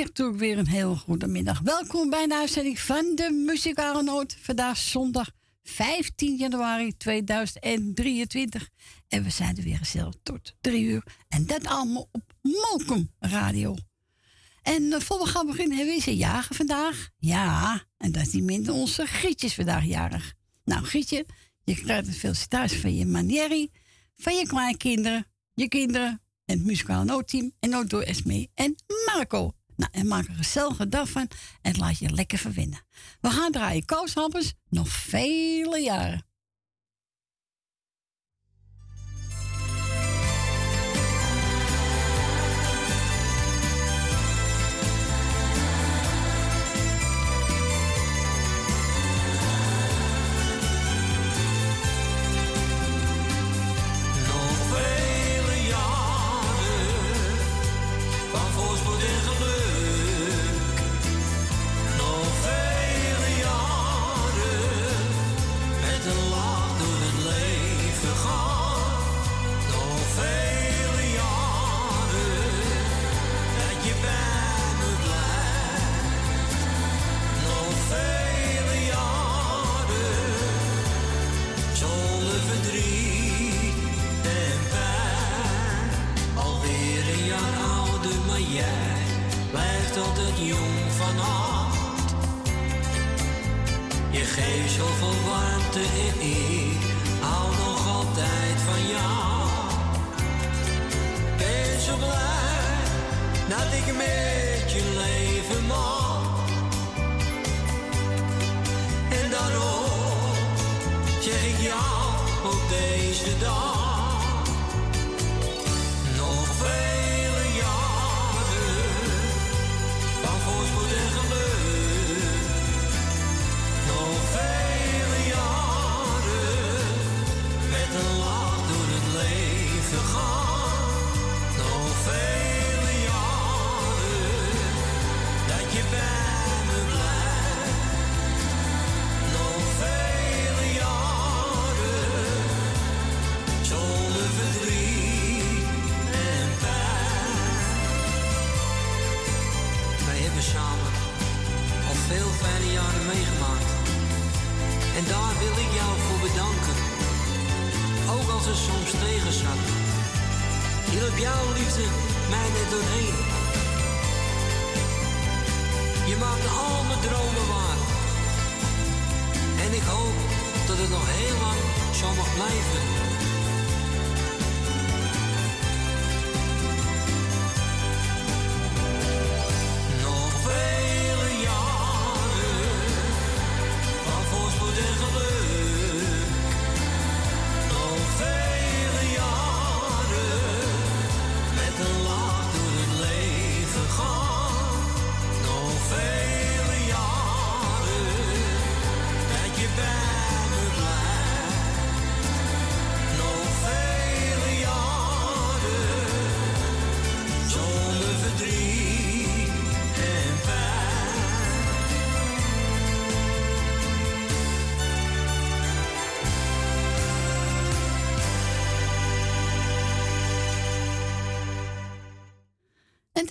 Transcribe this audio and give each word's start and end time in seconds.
zeg 0.00 0.08
natuurlijk 0.08 0.38
weer 0.38 0.58
een 0.58 0.68
heel 0.68 0.96
goede 0.96 1.26
middag. 1.26 1.60
Welkom 1.60 2.10
bij 2.10 2.26
de 2.26 2.34
uitzending 2.34 2.80
van 2.80 3.12
de 3.14 3.30
Muzikale 3.46 4.02
Noot. 4.02 4.36
Vandaag 4.40 4.76
zondag 4.76 5.30
15 5.70 6.36
januari 6.36 6.96
2023. 6.96 8.68
En 9.08 9.22
we 9.22 9.30
zijn 9.30 9.56
er 9.56 9.62
weer 9.62 9.78
gezellig 9.78 10.14
tot 10.22 10.54
drie 10.60 10.84
uur. 10.84 11.02
En 11.28 11.46
dat 11.46 11.66
allemaal 11.66 12.08
op 12.12 12.34
Mokum 12.42 13.10
Radio. 13.18 13.76
En 14.62 14.82
uh, 14.82 15.00
voor 15.00 15.18
we 15.18 15.26
gaan 15.26 15.46
beginnen 15.46 15.76
hebben 15.76 15.96
we 15.96 16.10
een 16.10 16.16
jager 16.16 16.54
vandaag. 16.54 17.08
Ja, 17.16 17.82
en 17.96 18.12
dat 18.12 18.22
is 18.22 18.32
niet 18.32 18.44
minder 18.44 18.74
onze 18.74 19.06
Gietjes 19.06 19.54
vandaag 19.54 19.84
jarig. 19.84 20.34
Nou 20.64 20.84
Gietje, 20.84 21.26
je 21.64 21.74
krijgt 21.74 22.06
een 22.06 22.12
felicitatie 22.12 22.80
van 22.80 22.94
je 22.94 23.06
manieri, 23.06 23.70
van 24.16 24.34
je 24.34 24.46
kleinkinderen, 24.46 25.26
je 25.54 25.68
kinderen 25.68 26.22
en 26.44 26.56
het 26.56 26.66
muzikale 26.66 27.04
noodteam. 27.04 27.52
En 27.60 27.76
ook 27.76 27.88
door 27.88 28.02
Esme 28.02 28.48
en 28.54 28.74
Marco. 29.06 29.52
Nou, 29.80 29.92
en 29.92 30.06
maak 30.06 30.26
er 30.26 30.36
een 30.78 30.90
dag 30.90 31.08
van 31.10 31.28
en 31.62 31.76
laat 31.76 31.98
je 31.98 32.10
lekker 32.10 32.38
verwinnen. 32.38 32.80
We 33.20 33.30
gaan 33.30 33.52
draaien 33.52 33.84
kooshappers 33.84 34.52
nog 34.68 34.88
vele 34.88 35.78
jaren. 35.78 36.29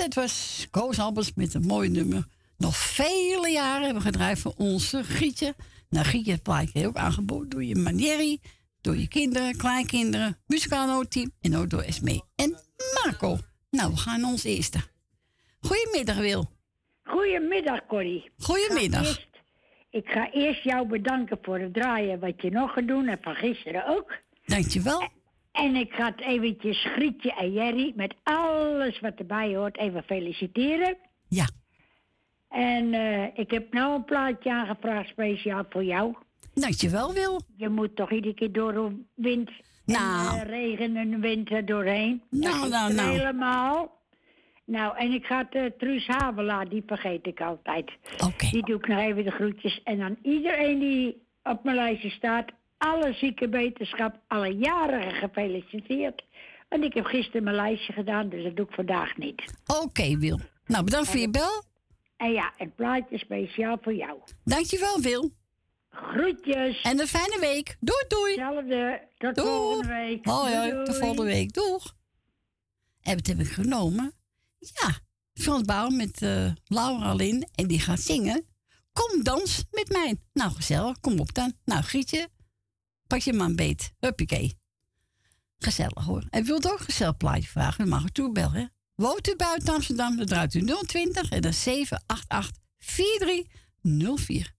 Het 0.09 0.18
was 0.18 0.68
Koos 0.72 1.00
Albers 1.00 1.34
met 1.34 1.53
een 1.53 1.66
mooi 1.66 1.90
nummer. 1.90 2.25
Nog 2.58 2.78
vele 2.78 3.50
jaren 3.50 3.84
hebben 3.84 4.02
we 4.03 4.09
gedraaid 4.09 4.40
voor 4.40 4.53
onze 4.58 5.03
Gietje. 5.03 5.56
Nou, 5.90 6.06
Gietje 6.06 6.31
het 6.31 6.44
plaatje 6.44 6.88
ook 6.88 6.96
aangeboden 6.96 7.50
door 7.50 7.64
je 7.64 7.76
Manieri, 7.76 8.40
door 8.82 8.97
je 8.97 9.08
kinderen, 9.08 9.58
kleinkinderen, 9.58 10.38
muzikaal 10.47 11.08
team 11.08 11.32
en 11.41 11.56
ook 11.56 11.70
door 11.70 11.82
Esme 11.82 12.22
en 12.35 12.58
Marco. 13.03 13.38
Nou, 13.72 13.91
we 13.91 13.97
gaan 13.97 14.22
naar 14.22 14.29
ons 14.29 14.44
eerste. 14.44 14.79
Goedemiddag, 15.59 16.17
Wil. 16.17 16.52
Goedemiddag, 17.03 17.85
Corrie. 17.85 18.32
Goedemiddag. 18.38 19.09
Ik 19.09 19.16
ga, 19.16 19.40
ik 19.90 20.08
ga 20.08 20.32
eerst 20.32 20.64
jou 20.64 20.88
bedanken 20.88 21.40
voor 21.41 21.59
het 21.59 21.73
draaien 21.73 22.20
wat 22.20 22.41
je 22.41 22.52
nog 22.52 22.73
gaat 22.73 22.88
doen 22.88 23.08
en 23.08 23.20
van 23.22 23.35
gisteren 23.35 23.88
ook. 23.88 24.14
Dankjewel. 24.46 25.09
En 25.59 25.76
ik 25.76 25.94
ga 25.94 26.06
het 26.06 26.22
eventjes 26.22 26.84
Grietje 26.84 27.34
en 27.34 27.53
Jerry 27.53 27.94
met 27.96 28.16
alles 28.23 29.00
wat 29.00 29.14
erbij 29.16 29.56
hoort 29.56 29.78
even 29.78 30.03
feliciteren. 30.03 30.97
Ja. 31.28 31.47
En 32.50 32.94
uh, 32.94 33.23
ik 33.34 33.52
heb 33.52 33.73
nou 33.73 33.96
een 33.96 34.06
plaatje 34.06 34.52
aangevraagd 34.52 35.09
speciaal 35.09 35.64
voor 35.70 35.84
jou. 35.84 36.16
Dankjewel, 36.53 37.14
Wil. 37.14 37.41
Je 37.56 37.70
moet 37.70 37.96
toch 37.96 38.11
iedere 38.11 38.34
keer 38.34 38.52
door 38.52 38.94
wind 39.16 39.52
nou. 39.85 40.40
en 40.40 40.47
uh, 40.47 40.50
regen 40.50 40.96
en 40.96 41.20
wind 41.20 41.52
er 41.52 41.66
doorheen. 41.66 42.22
Nou, 42.29 42.70
nou, 42.70 42.94
nou. 42.94 43.09
Helemaal. 43.09 43.97
Nou, 44.66 44.97
en 44.97 45.12
ik 45.12 45.26
ga 45.26 45.38
het 45.38 45.55
uh, 45.55 45.66
Truus 45.78 46.08
Havelaar, 46.08 46.70
die 46.70 46.84
vergeet 46.85 47.28
ik 47.28 47.41
altijd. 47.41 47.91
Oké. 48.26 48.50
Die 48.52 48.66
doe 48.66 48.76
ik 48.76 48.88
nog 48.88 49.00
even 49.00 49.23
de 49.23 49.32
groetjes. 49.32 49.82
En 49.84 50.02
aan 50.02 50.17
iedereen 50.22 50.79
die 50.79 51.22
op 51.44 51.64
mijn 51.64 51.76
lijstje 51.76 52.09
staat. 52.09 52.52
Alle 52.79 53.14
ziekenwetenschap, 53.14 54.20
alle 54.28 54.55
jaren 54.55 55.11
gefeliciteerd. 55.11 56.23
En 56.70 56.84
ik 56.84 56.93
heb 56.93 57.05
gisteren 57.05 57.43
mijn 57.43 57.55
lijstje 57.55 57.93
gedaan, 57.93 58.29
dus 58.29 58.43
dat 58.43 58.55
doe 58.55 58.66
ik 58.66 58.73
vandaag 58.73 59.17
niet. 59.17 59.43
Oké, 59.84 60.17
Wil. 60.17 60.40
Nou, 60.66 60.84
bedankt 60.84 61.09
voor 61.09 61.20
je 61.20 61.29
bel. 61.29 61.64
En 62.17 62.31
ja, 62.31 62.53
een 62.58 62.73
plaatje 62.76 63.17
speciaal 63.17 63.78
voor 63.81 63.93
jou. 63.93 64.20
Dankjewel, 64.43 64.99
Wil. 64.99 65.31
Groetjes. 65.90 66.81
En 66.81 66.99
een 66.99 67.08
fijne 67.08 67.37
week. 67.40 67.78
Doei, 67.79 68.05
doei. 68.08 68.29
Hetzelfde. 68.31 69.08
Tot 69.17 69.35
doei. 69.35 69.47
volgende 69.47 69.93
week. 69.93 70.26
Hoi, 70.26 70.55
hoi. 70.55 70.84
Tot 70.84 70.97
volgende 70.97 71.23
week. 71.23 71.53
Doeg. 71.53 71.96
En 73.02 73.16
wat 73.16 73.28
heb 73.28 73.40
ik 73.40 73.47
genomen? 73.47 74.14
Ja, 74.59 74.99
Frans 75.34 75.61
Bouw 75.61 75.90
met 75.90 76.22
uh, 76.22 76.52
Laura 76.66 77.14
Lin. 77.14 77.47
En 77.55 77.67
die 77.67 77.79
gaat 77.79 77.99
zingen. 77.99 78.46
Kom 78.93 79.23
dans 79.23 79.66
met 79.72 79.90
mij. 79.90 80.16
Nou, 80.34 80.52
gezellig. 80.52 80.99
Kom 80.99 81.20
op 81.20 81.34
dan. 81.34 81.53
Nou, 81.66 81.81
Grietje, 81.81 82.28
pak 83.09 83.20
je 83.20 83.34
een 83.34 83.56
beet. 83.56 83.94
Huppakee. 84.00 84.58
Gezellig 85.58 86.03
hoor. 86.06 86.26
En 86.29 86.44
wilt 86.44 86.72
ook 86.72 86.79
een 86.79 86.85
gezellig 86.85 87.17
plaatje 87.17 87.47
vragen? 87.47 87.78
Dan 87.78 87.88
mag 87.88 88.03
u 88.03 88.09
toebellen. 88.09 88.73
Woont 88.96 89.29
u 89.29 89.35
buiten 89.35 89.73
Amsterdam? 89.73 90.17
Dan 90.17 90.26
draait 90.26 90.53
u 90.53 90.66
020 90.88 91.29
en 91.29 91.41
dan 91.41 91.53
788 91.53 92.61
4304. 92.78 94.58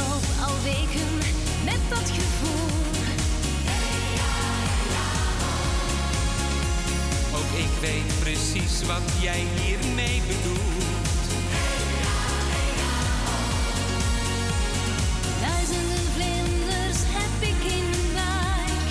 Loop 0.00 0.26
al 0.46 0.56
weken 0.62 1.10
met 1.64 1.80
dat 1.88 2.08
gevoel. 2.18 2.68
Ook 7.38 7.50
ik 7.64 7.72
weet 7.80 8.12
precies 8.20 8.86
wat 8.86 9.06
jij 9.20 9.42
hiermee 9.54 10.22
bedoelt. 10.26 11.24
Duizenden 15.40 16.04
vlinders 16.14 17.00
heb 17.18 17.34
ik 17.52 17.60
in 17.76 17.86
mijn 17.90 18.12
buik 18.20 18.88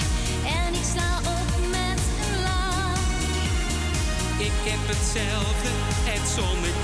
en 0.64 0.74
ik 0.74 0.88
sta 0.94 1.10
op 1.38 1.50
met 1.78 2.02
een 2.24 2.36
lach. 2.48 3.08
Ik 4.50 4.58
heb 4.72 4.84
hetzelfde, 4.94 5.72
het 6.12 6.26
zonnetje 6.36 6.79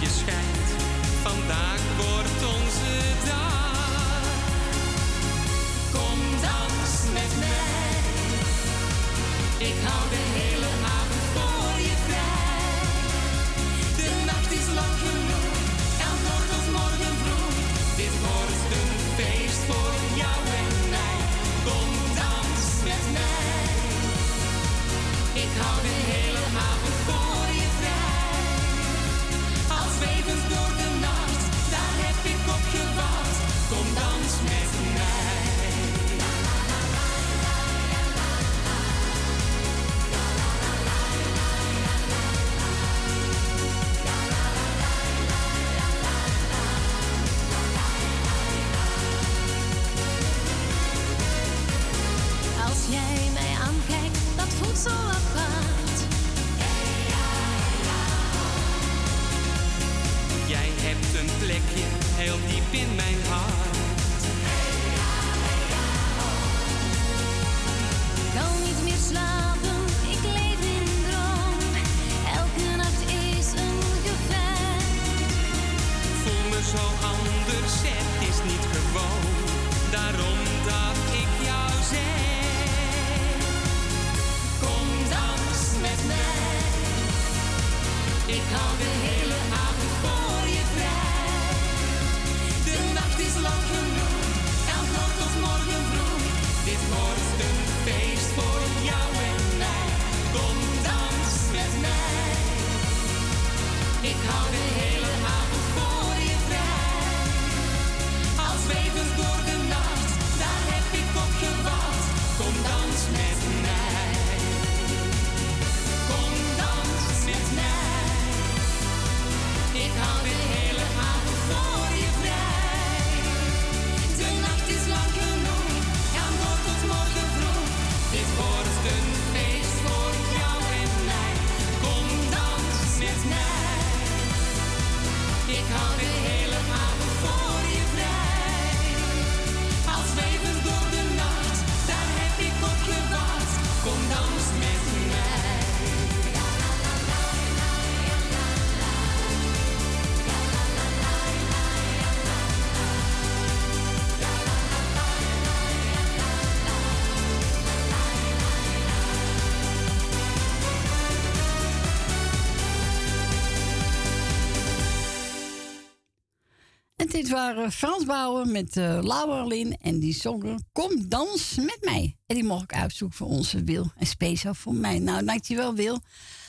dit 167.26 167.34
waren 167.34 167.72
Frans 167.72 168.06
Bouwen 168.06 168.52
met 168.52 168.76
uh. 168.76 169.74
En 169.82 170.00
die 170.00 170.14
zongen 170.14 170.68
Kom 170.72 171.10
dans 171.10 171.56
met 171.56 171.78
mij. 171.82 172.18
En 172.26 172.36
die 172.36 172.44
mocht 172.44 172.64
ik 172.64 172.74
uitzoeken 172.74 173.18
voor 173.18 173.28
onze 173.28 173.64
Wil. 173.64 173.92
En 173.98 174.08
speciaal 174.08 174.54
voor 174.54 174.74
mij. 174.74 175.00
Nou, 175.00 175.26
dankjewel 175.26 175.76
Wil. 175.76 176.00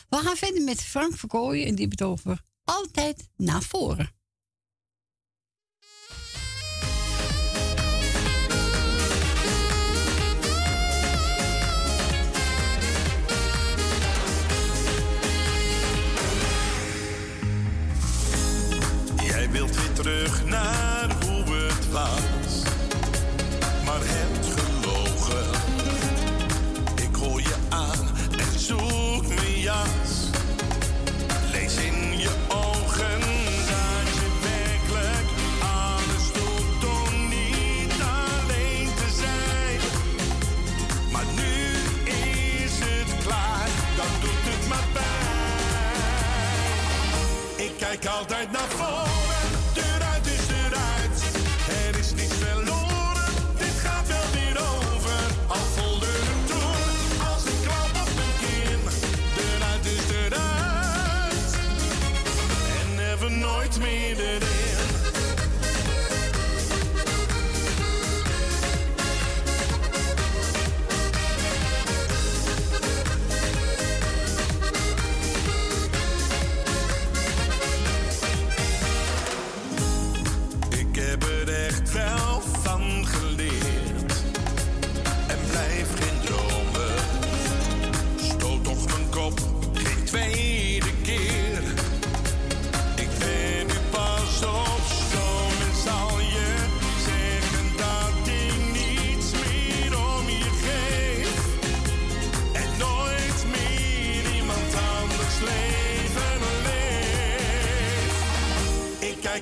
We 0.08 0.16
gaan 0.16 0.36
verder 0.36 0.62
met 0.62 0.82
Frank 0.82 1.16
Verkooyen. 1.16 1.66
En 1.66 1.74
die 1.74 1.84
heeft 1.84 1.98
het 1.98 2.08
over 2.08 2.40
altijd 2.64 3.28
naar 3.36 3.62
voren. 3.62 4.14
Jij 19.22 19.50
wilt 19.50 19.85
terug 20.06 20.44
naar 20.44 21.16
hoe 21.24 21.54
het 21.54 21.90
was, 21.90 22.62
maar 23.84 24.00
heb 24.02 24.44
gelogen. 24.56 25.46
Ik 26.94 27.16
roep 27.16 27.38
je 27.40 27.54
aan 27.68 28.08
en 28.38 28.58
zoek 28.58 29.26
mijn 29.26 29.60
jas. 29.60 30.30
Lees 31.52 31.76
in 31.76 32.18
je 32.18 32.30
ogen 32.48 33.20
dat 33.70 34.08
je 34.18 34.28
werkelijk 34.42 35.28
alles 35.60 36.26
doet 36.32 36.84
om 36.90 37.28
niet 37.28 37.92
alleen 38.00 38.88
te 38.94 39.08
zijn. 39.22 39.80
Maar 41.12 41.26
nu 41.36 41.54
is 42.04 42.78
het 42.78 43.24
klaar, 43.24 43.68
dan 43.96 44.12
doet 44.20 44.44
het 44.52 44.68
maar 44.68 44.88
bij. 44.92 45.04
Ik 47.64 47.72
kijk 47.78 48.06
altijd 48.06 48.52
naar 48.52 48.68
voren. 48.68 49.15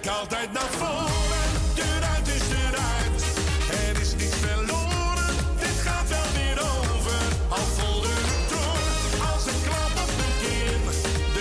Kijk 0.05 0.17
altijd 0.17 0.53
naar 0.53 0.71
voren, 0.71 1.51
eruit 1.75 2.29
is 2.29 2.49
eruit. 2.49 3.23
Er 3.71 4.01
is 4.01 4.15
niets 4.15 4.37
verloren, 4.37 5.35
dit 5.59 5.81
gaat 5.85 6.09
wel 6.09 6.31
weer 6.35 6.61
over. 6.61 7.21
Al 7.49 7.67
voelde 7.77 8.09
het 8.09 8.49
toen, 8.49 9.21
als 9.33 9.47
een 9.47 9.63
klap 9.63 10.05
op 10.05 10.11
mijn 10.21 10.35
kin. 10.43 10.81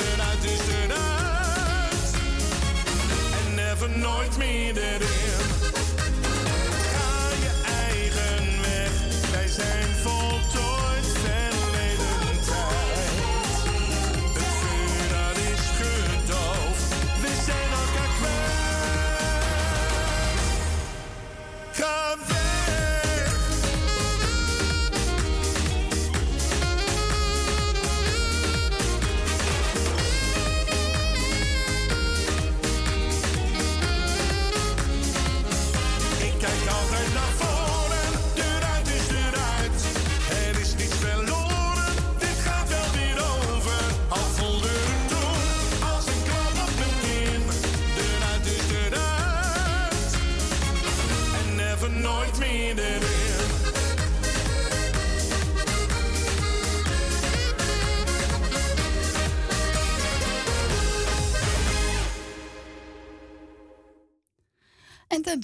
Eruit 0.01 0.43
is 0.43 0.67
eruit. 0.81 2.13
En 3.47 3.71
even 3.71 3.99
nooit 3.99 4.37
meer 4.37 4.77
erin. 4.77 5.22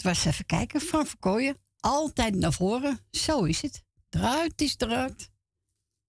Dat 0.02 0.14
was 0.14 0.26
even 0.26 0.46
kijken 0.46 0.82
van 0.82 1.06
Verkooyen. 1.06 1.58
Altijd 1.80 2.36
naar 2.36 2.54
voren. 2.54 3.00
Zo 3.12 3.44
is 3.44 3.62
het. 3.62 3.84
Eruit 4.10 4.62
is 4.62 4.76
eruit. 4.78 5.32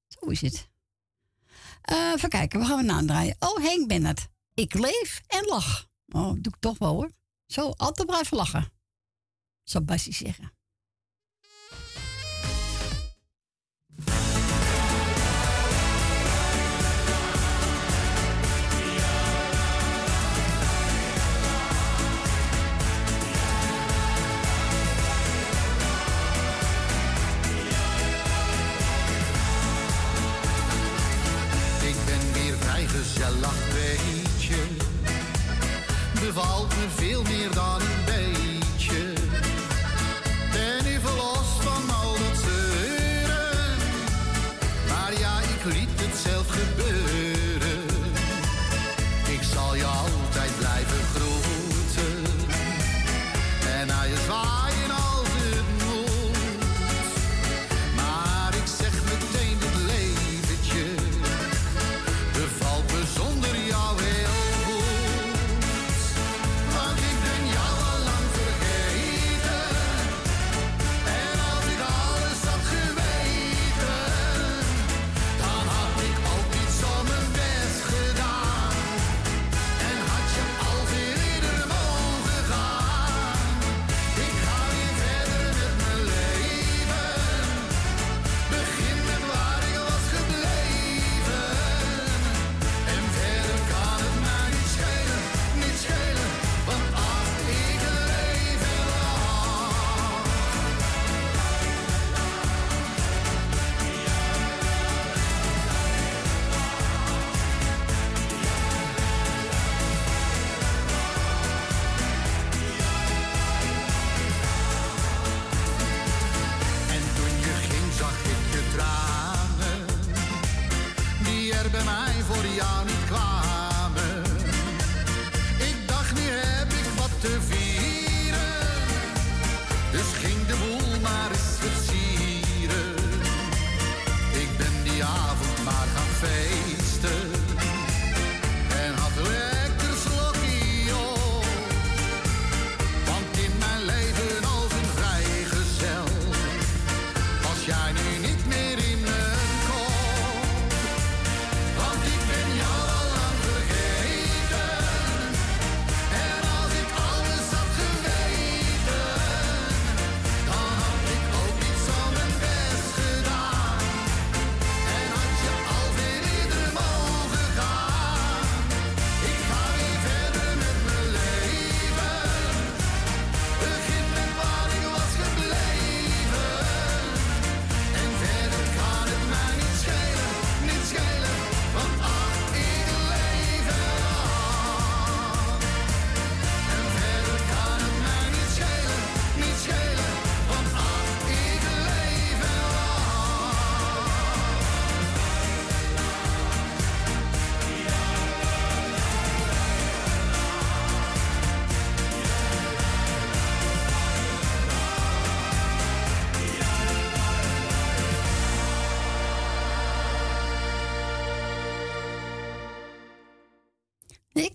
Zo 0.09 0.27
is 0.27 0.41
het. 0.41 0.69
Eh, 1.83 2.13
even 2.15 2.29
kijken, 2.29 2.61
we 2.61 2.67
gaan 2.67 2.87
we 2.87 2.93
aandraaien. 2.93 3.37
Oh, 3.39 3.57
Henk 3.57 3.89
Bennett. 3.89 4.29
Ik 4.55 4.75
leef 4.75 5.21
en 5.27 5.45
lach. 5.45 5.89
Oh, 6.09 6.33
doe 6.33 6.53
ik 6.53 6.57
toch 6.59 6.79
wel 6.79 6.95
hoor. 6.95 7.11
Zo, 7.47 7.71
altijd 7.71 8.07
blijven 8.07 8.37
lachen. 8.37 8.73
Zou 9.63 9.85
Bassie 9.85 10.15
zeggen. 10.15 10.53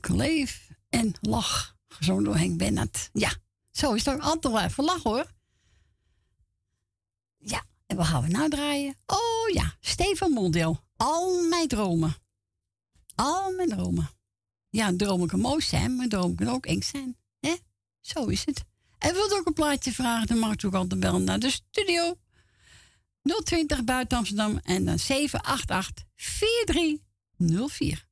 Leef 0.08 0.70
en 0.89 1.13
lach. 1.22 1.77
Gezongen 1.88 2.24
door 2.24 2.36
Henk 2.38 2.58
Bennett. 2.58 3.10
Ja, 3.13 3.36
zo 3.72 3.94
is 3.94 4.08
ook 4.08 4.22
altijd 4.22 4.53
blijven 4.53 4.84
lachen 4.84 5.10
hoor. 5.10 5.32
Ja, 7.38 7.63
en 7.86 7.98
wat 7.98 8.05
gaan 8.05 8.22
we 8.22 8.27
nou 8.27 8.50
draaien? 8.50 8.96
Oh 9.05 9.50
ja, 9.53 9.75
Stefan 9.79 10.32
Mondeel. 10.32 10.79
Al 10.96 11.48
mijn 11.48 11.67
dromen. 11.67 12.15
Al 13.15 13.51
mijn 13.51 13.70
dromen. 13.70 14.10
Ja, 14.70 14.94
dromen 14.98 15.27
kan 15.27 15.39
mooi 15.39 15.62
zijn, 15.62 15.96
maar 15.96 16.08
dromen 16.08 16.36
kan 16.36 16.48
ook 16.48 16.65
eng 16.65 16.82
zijn. 16.82 17.17
hè? 17.39 17.55
Zo 18.01 18.25
is 18.25 18.46
het. 18.46 18.63
En 18.98 19.13
wilt 19.13 19.34
ook 19.34 19.46
een 19.46 19.53
plaatje 19.53 19.91
vragen, 19.91 20.27
dan 20.27 20.38
mag 20.38 20.63
u 20.63 20.67
ook 20.67 20.74
altijd 20.74 21.00
bellen 21.00 21.24
naar 21.24 21.39
de 21.39 21.50
studio. 21.50 22.15
020 23.44 23.84
buiten 23.84 24.17
Amsterdam 24.17 24.60
en 24.63 24.86
dan 24.86 25.00
788 25.00 26.05
4304. 26.15 28.04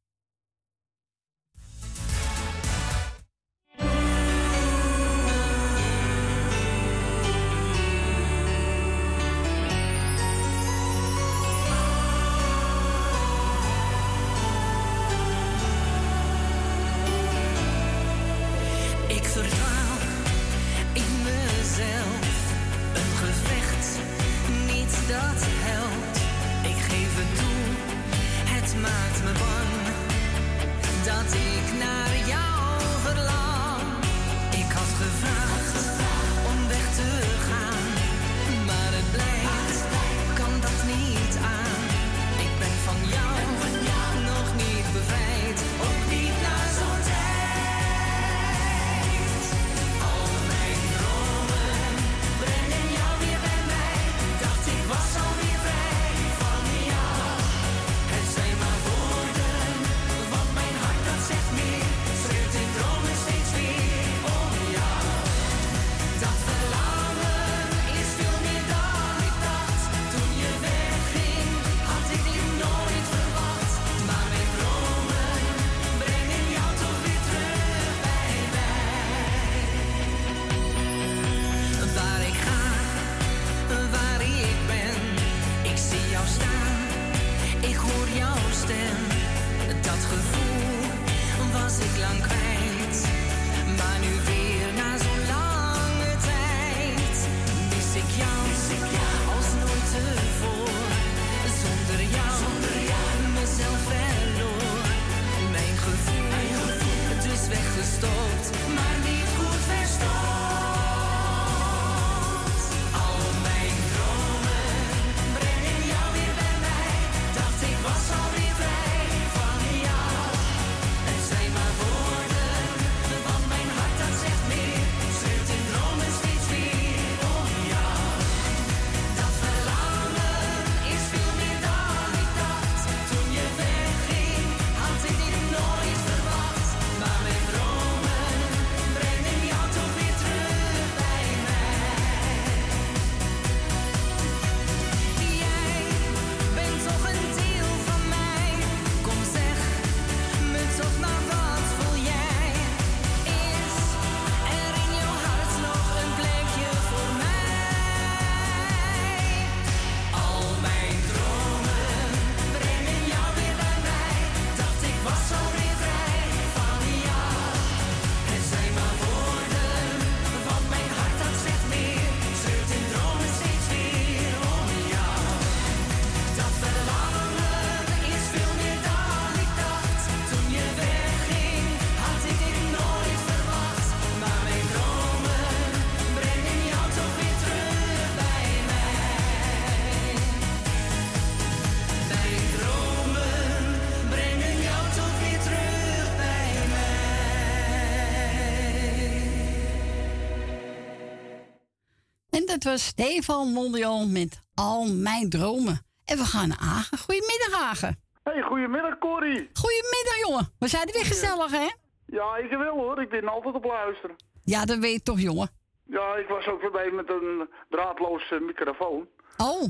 Dat 202.63 202.71
was 202.71 202.85
Stefan 202.85 203.47
Mondial 203.53 204.07
met 204.07 204.41
Al 204.55 204.85
Mijn 204.93 205.29
Dromen. 205.29 205.85
En 206.05 206.17
we 206.17 206.23
gaan 206.23 206.47
naar 206.47 206.57
Agen. 206.61 206.97
Goedemiddag, 206.97 207.53
Agen. 207.61 207.99
Hey, 208.23 208.41
goedemiddag 208.41 208.97
Corrie. 208.97 209.49
Goedemiddag, 209.53 210.17
jongen. 210.27 210.53
We 210.59 210.67
zijn 210.67 210.87
er 210.87 210.93
weer 210.93 211.05
gezellig, 211.05 211.51
hè? 211.51 211.69
Ja, 212.05 212.37
ik 212.37 212.49
wel 212.49 212.75
hoor. 212.77 213.01
Ik 213.01 213.09
ben 213.09 213.27
altijd 213.27 213.55
op 213.55 213.63
luisteren. 213.63 214.15
Ja, 214.43 214.65
dat 214.65 214.77
weet 214.77 214.93
je 214.93 215.01
toch, 215.01 215.19
jongen. 215.19 215.49
Ja, 215.85 216.15
ik 216.15 216.27
was 216.27 216.45
ook 216.47 216.61
voorbij 216.61 216.91
met 216.91 217.09
een 217.09 217.49
draadloze 217.69 218.39
microfoon. 218.39 219.07
Oh, 219.37 219.63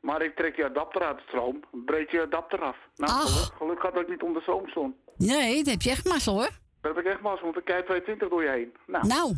Maar 0.00 0.22
ik 0.22 0.36
trek 0.36 0.56
je 0.56 0.64
adapter 0.64 1.02
uit 1.02 1.16
de 1.16 1.22
stroom. 1.26 1.60
Breed 1.84 2.10
je 2.10 2.20
adapter 2.22 2.60
af. 2.62 2.76
Nou, 2.96 3.12
Ach. 3.12 3.52
geluk, 3.58 3.80
gaat 3.80 3.94
dat 3.94 4.02
ik 4.02 4.08
niet 4.08 4.22
onder 4.22 4.42
stroom 4.42 4.68
stond. 4.68 4.94
nee, 5.16 5.56
dat 5.56 5.66
heb 5.72 5.82
je 5.82 5.90
echt 5.90 6.04
mazzel, 6.08 6.32
hoor. 6.34 6.50
Daar 6.80 6.94
heb 6.94 7.04
ik 7.04 7.10
echt 7.12 7.20
maar 7.20 7.38
want 7.42 7.56
ik 7.56 7.64
kijk 7.64 7.84
22 7.84 8.28
door 8.28 8.42
je 8.42 8.48
heen. 8.50 8.74
Nou, 8.86 9.06
Nou, 9.06 9.36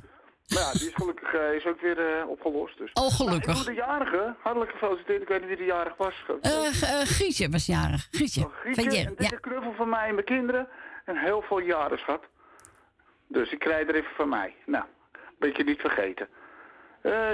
maar 0.49 0.63
ja, 0.63 0.73
die 0.73 0.89
is 0.89 0.95
gelukkig 0.95 1.35
eh, 1.35 1.55
is 1.55 1.67
ook 1.67 1.81
weer 1.81 1.99
eh, 2.19 2.29
opgelost. 2.29 2.79
Dus. 2.79 2.91
oh, 2.93 3.03
Nou, 3.03 3.09
ik 3.11 3.17
gelukkig. 3.17 3.55
doe 3.57 3.65
de 3.65 3.81
jarige. 3.81 4.35
Hartelijk 4.43 4.71
gefeliciteerd. 4.71 5.23
Ik 5.23 5.29
weet 5.29 5.41
niet 5.41 5.49
wie 5.49 5.57
de 5.57 5.65
jarig 5.65 5.97
was. 5.97 6.15
G- 6.27 6.43
eh, 6.83 7.01
Grietje 7.01 7.49
was 7.49 7.67
jarig. 7.67 8.09
Grietje. 8.11 8.45
Oh, 8.45 8.53
Grietje, 8.61 8.83
Van 8.83 8.91
een 8.93 8.99
Jer- 8.99 9.09
dikke 9.17 9.25
ja. 9.35 9.41
knuffel 9.41 9.73
van 9.77 9.89
mij 9.89 10.09
en 10.09 10.15
mijn 10.15 10.27
kinderen. 10.27 10.69
En 11.05 11.17
heel 11.17 11.43
veel 11.43 11.59
jaren, 11.61 11.99
schat. 11.99 12.25
Dus 13.29 13.51
ik 13.53 13.59
krijg 13.59 13.89
er 13.89 13.95
even 13.95 14.15
van 14.17 14.29
mij. 14.29 14.55
Nou, 14.67 14.85
beetje 15.39 15.65
niet 15.65 15.81
vergeten. 15.81 16.29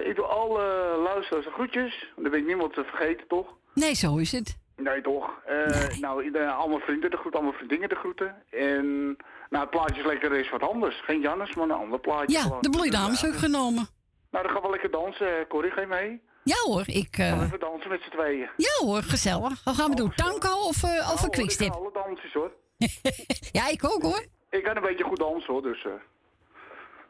Ik 0.04 0.16
doe 0.16 0.24
alle 0.24 0.62
luisteraars 1.02 1.46
groetjes. 1.46 2.12
Dan 2.16 2.30
ben 2.30 2.40
ik 2.40 2.46
niemand 2.46 2.74
te 2.74 2.84
vergeten, 2.84 3.26
toch? 3.28 3.46
Nee, 3.74 3.94
zo 3.94 4.16
is 4.16 4.32
het. 4.32 4.58
Nee, 4.76 5.00
toch? 5.00 5.30
Eh, 5.46 5.98
Nou, 6.00 6.36
allemaal 6.46 6.78
vrienden 6.80 7.10
de 7.10 7.16
groeten, 7.16 7.40
allemaal 7.40 7.58
vriendinnen 7.58 7.88
de 7.88 7.94
groeten. 7.94 8.42
En 8.50 9.16
nou, 9.54 9.66
het 9.66 9.70
plaatje 9.70 10.00
is 10.00 10.06
lekker 10.06 10.32
is 10.32 10.50
wat 10.50 10.62
anders. 10.62 11.00
Geen 11.04 11.20
Jannes, 11.20 11.54
maar 11.54 11.64
een 11.64 11.70
ander 11.70 11.98
plaatje. 12.00 12.36
Ja, 12.36 12.42
gewoon. 12.42 12.60
de 12.60 12.70
bloeidames 12.70 13.26
ook 13.26 13.34
genomen. 13.36 13.86
Nou, 14.30 14.44
dan 14.44 14.52
gaan 14.54 14.62
we 14.62 14.70
lekker 14.70 14.90
dansen. 14.90 15.38
eh, 15.38 15.46
Corrie, 15.48 15.70
ga 15.70 15.80
je 15.80 15.86
mee? 15.86 16.20
Ja 16.44 16.56
hoor, 16.64 16.82
ik... 16.86 17.18
eh, 17.18 17.28
Gaan 17.28 17.38
we 17.38 17.44
even 17.44 17.60
dansen 17.60 17.90
met 17.90 18.02
z'n 18.02 18.10
tweeën. 18.10 18.48
ja 18.56 18.86
hoor, 18.86 19.02
gezellig. 19.02 19.64
Wat 19.64 19.74
gaan 19.74 19.90
we 19.90 19.96
doen? 19.96 20.12
Tango 20.14 20.54
of, 20.68 20.82
eh 20.82 20.90
of 21.12 21.22
een 21.22 21.26
ik 21.28 21.34
ga 21.34 21.40
quickstep? 21.40 21.72
alle 21.72 21.90
dansjes, 21.92 22.32
hoor. 22.32 22.52
Ja, 23.58 23.68
ik 23.68 23.84
ook 23.84 24.02
hoor. 24.02 24.24
Ik 24.50 24.62
kan 24.64 24.76
een 24.76 24.82
beetje 24.82 25.04
goed 25.04 25.18
dansen 25.18 25.52
hoor, 25.52 25.62
dus... 25.62 25.84
eh 25.84 25.92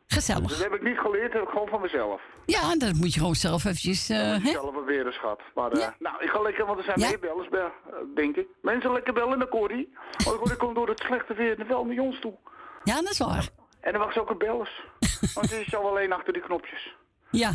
Gezellig. 0.06 0.48
dat 0.48 0.58
heb 0.62 0.74
ik 0.74 0.82
niet 0.82 0.98
geleerd, 0.98 1.32
heb 1.32 1.42
ik 1.42 1.48
gewoon 1.48 1.68
van 1.68 1.80
mezelf. 1.80 2.20
Ja, 2.46 2.76
dat 2.76 2.92
moet 2.94 3.14
je 3.14 3.18
gewoon 3.20 3.34
zelf 3.34 3.64
eventjes... 3.64 4.08
hè? 4.08 4.38
Zelf 4.40 4.74
wel 4.74 4.84
weer 4.84 5.06
een 5.06 5.12
schat. 5.12 5.40
Maar, 5.54 5.70
eh, 5.72 5.80
Ja. 5.80 5.94
nou, 5.98 6.22
ik 6.22 6.28
ga 6.30 6.40
lekker, 6.42 6.66
want 6.66 6.78
er 6.78 6.84
zijn 6.84 7.00
Ja. 7.00 7.08
meer 7.08 7.18
bellers, 7.18 7.48
bij, 7.48 7.60
eh, 7.60 7.70
denk 8.14 8.36
ik. 8.36 8.46
Mensen 8.62 8.92
lekker 8.92 9.12
bellen 9.12 9.38
naar 9.38 9.48
Corrie. 9.48 9.92
Want 10.24 10.50
ik 10.50 10.58
kom 10.58 10.74
door 10.74 10.88
het 10.88 11.00
slechte 11.00 11.34
weer 11.34 11.66
wel 11.68 11.84
naar 11.84 11.98
ons 12.04 12.20
toe. 12.20 12.34
Ja, 12.84 12.94
dat 12.94 13.10
is 13.10 13.18
waar. 13.18 13.48
En 13.80 13.92
dan 13.92 14.00
wacht 14.00 14.12
ze 14.14 14.20
ook 14.20 14.30
een 14.30 14.38
bellers. 14.38 14.82
want 15.34 15.48
die 15.48 15.60
is 15.60 15.66
zo 15.68 15.80
alleen 15.88 16.12
achter 16.12 16.32
die 16.32 16.42
knopjes. 16.42 16.94
Ja. 17.30 17.50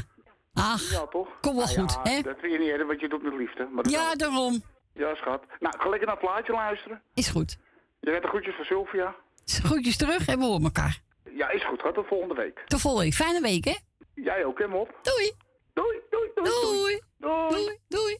Ach, 0.53 0.91
Ja, 0.91 1.05
toch? 1.07 1.27
Kom 1.41 1.55
wel 1.55 1.65
Nou 1.65 1.77
goed, 1.79 1.99
ja, 2.03 2.11
hè? 2.11 2.21
Dat 2.21 2.35
vind 2.39 2.51
je 2.53 2.59
niet 2.59 2.69
erg, 2.69 2.87
want 2.87 2.99
je 2.99 3.09
doet 3.09 3.23
met 3.23 3.33
liefde. 3.33 3.67
Maar 3.71 3.83
dat 3.83 3.91
ja, 3.91 4.05
wel. 4.07 4.17
daarom. 4.17 4.61
Ja, 4.93 5.15
schat. 5.15 5.43
Nou, 5.59 5.75
ga 5.79 5.89
lekker 5.89 6.07
naar 6.07 6.17
het 6.17 6.25
plaatje 6.25 6.53
luisteren. 6.53 7.01
Is 7.13 7.27
goed. 7.29 7.57
Je 7.99 8.09
hebt 8.09 8.21
de 8.23 8.27
groetjes 8.29 8.55
van 8.55 8.65
Sylvia. 8.65 9.15
Groetjes 9.45 9.97
terug 9.97 10.27
en 10.27 10.39
we 10.39 10.45
horen 10.45 10.63
elkaar. 10.63 10.99
Ja, 11.39 11.49
is 11.49 11.65
goed. 11.65 11.81
Gaat 11.81 11.93
tot 11.93 12.07
volgende 12.07 12.33
week. 12.33 12.63
Tot 12.65 12.81
volgende 12.81 13.05
week. 13.05 13.13
Fijne 13.13 13.41
week, 13.41 13.65
hè? 13.65 13.75
Jij 14.13 14.45
ook, 14.45 14.59
hè, 14.59 14.67
Mop? 14.67 14.99
Doei. 15.01 15.31
Doei, 15.73 15.99
doei, 16.09 16.31
doei. 16.35 16.49
Doei. 16.49 16.99
Doei. 17.17 17.49
Doei. 17.49 17.77
Doei. 17.87 18.17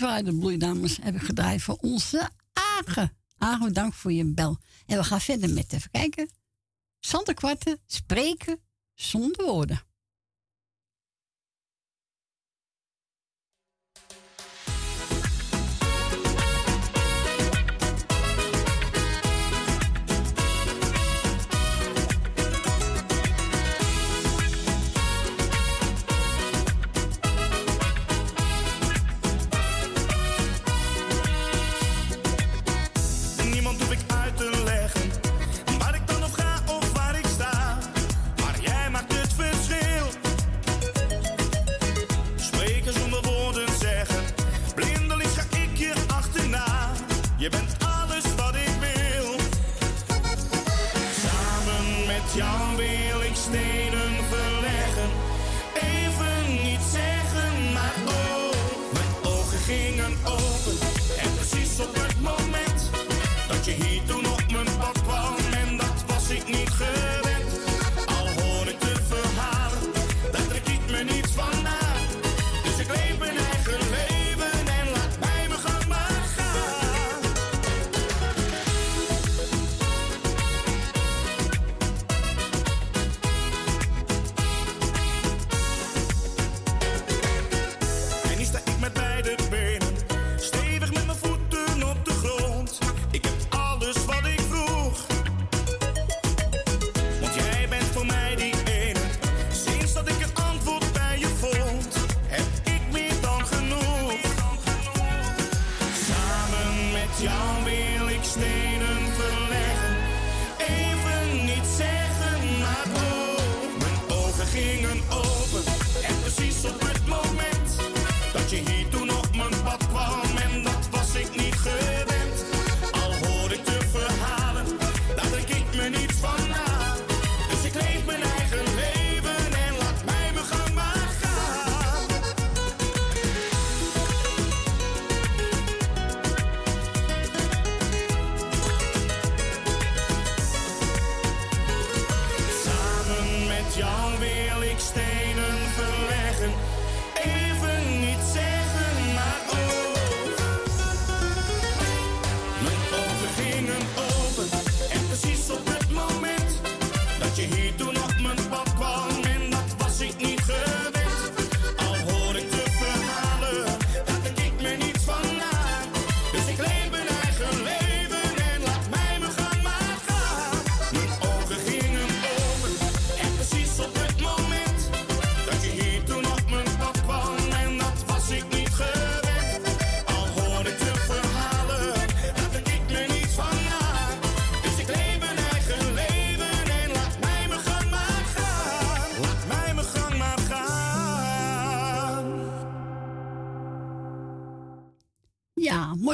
De 0.00 0.36
bloeidames. 0.38 0.98
Heb 1.02 1.14
ik 1.14 1.22
gedraaid 1.22 1.62
voor 1.62 1.78
onze 1.80 2.30
Agen. 2.52 3.16
Agen, 3.38 3.72
dank 3.72 3.94
voor 3.94 4.12
je 4.12 4.24
bel. 4.24 4.58
En 4.86 4.96
we 4.96 5.04
gaan 5.04 5.20
verder 5.20 5.50
met, 5.50 5.72
even 5.72 5.90
kijken. 5.90 6.30
Santa 7.00 7.32
Kwarten, 7.32 7.78
spreken 7.86 8.60
zonder 8.94 9.44
woorden. 9.44 9.82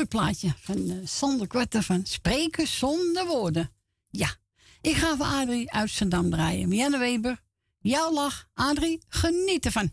plaatje 0.09 0.53
van 0.61 0.77
eh, 0.77 0.97
uh, 0.97 1.07
Sander 1.07 1.47
Kwarten 1.47 1.83
van 1.83 2.07
Spreken 2.07 2.67
zonder 2.67 3.27
woorden. 3.27 3.71
Ja, 4.11 4.35
ik 4.81 4.97
ga 4.97 5.17
voor 5.17 5.27
Adrie 5.27 5.73
uit 5.73 5.91
Zandam 5.91 6.31
draaien. 6.31 6.69
Mianne 6.69 6.99
Weber, 6.99 7.43
jouw 7.81 8.13
lach. 8.13 8.49
Adrie, 8.55 9.03
genieten 9.09 9.73
van. 9.73 9.91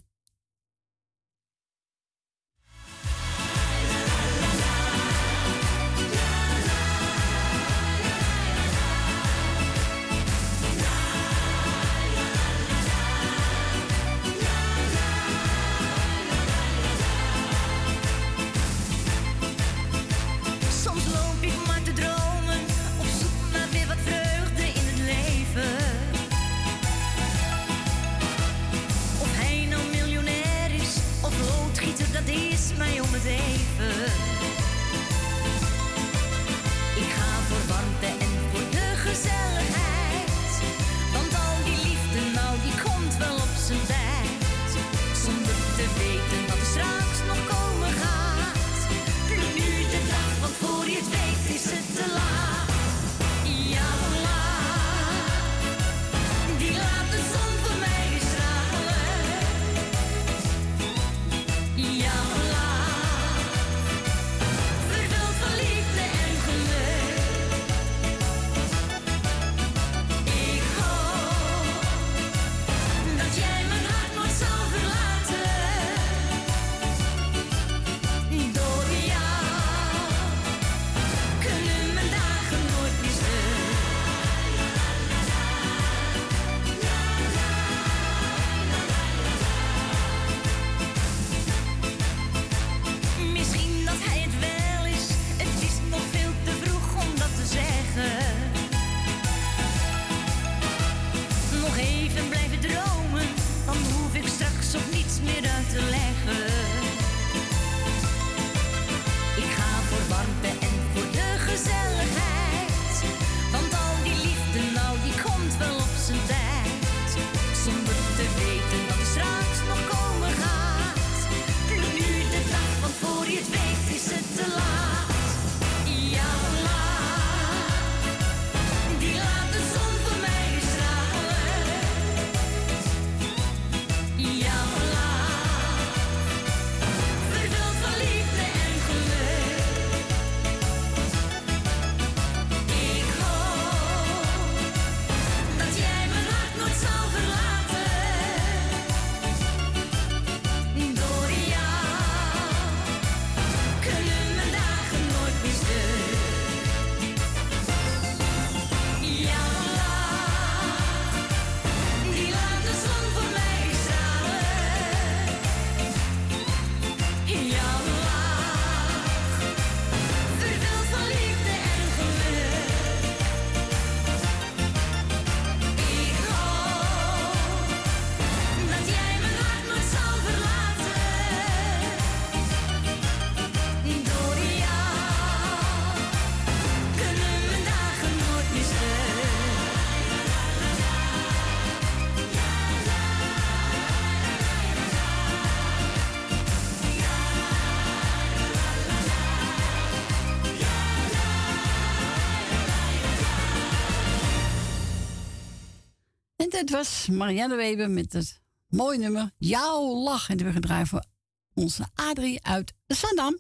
Was 206.74 207.08
Marianne 207.08 207.56
Weber 207.56 207.90
met 207.90 208.14
het 208.14 208.42
mooie 208.68 208.98
nummer 208.98 209.32
Jouw 209.38 209.96
Lach. 209.96 210.30
En 210.30 210.38
we 210.38 210.52
gedraaid 210.52 210.88
voor 210.88 211.06
onze 211.54 211.88
Adrie 211.94 212.44
uit 212.44 212.74
Zandam. 212.88 213.40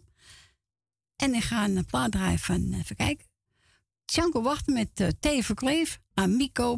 En 1.16 1.34
ik 1.34 1.44
ga 1.44 1.64
een 1.64 1.86
plaat 1.86 2.12
draaien 2.12 2.40
van, 2.40 2.74
even 2.74 2.96
kijken. 2.96 3.28
Tjanko 4.06 4.42
wachten 4.42 4.74
met 4.74 5.00
uh, 5.00 5.08
Thee 5.20 5.44
Verkleef 5.44 6.00
aan 6.14 6.38
Mico. 6.38 6.78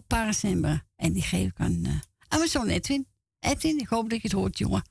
En 0.96 1.14
die 1.14 1.22
geef 1.22 1.50
ik 1.50 1.60
aan, 1.60 1.84
uh, 1.86 2.00
aan 2.28 2.38
mijn 2.38 2.50
zoon 2.50 2.68
Edwin. 2.68 3.08
Edwin, 3.40 3.80
ik 3.80 3.88
hoop 3.88 4.10
dat 4.10 4.22
je 4.22 4.28
het 4.28 4.38
hoort, 4.38 4.58
jongen. 4.58 4.84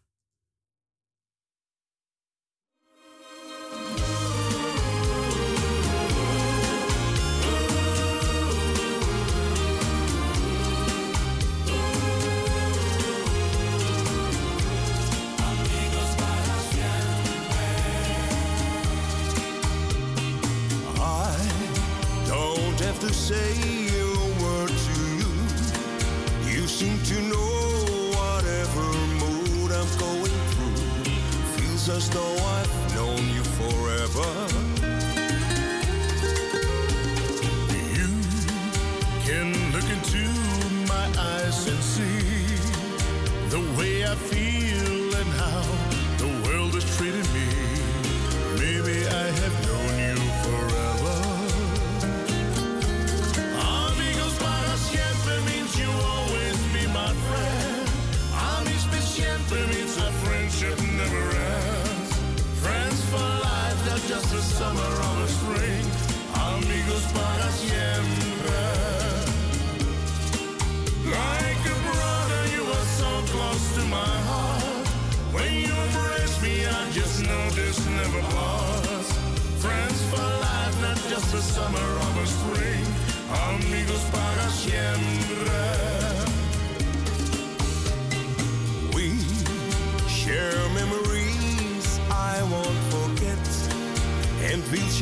To 23.08 23.12
say 23.12 23.83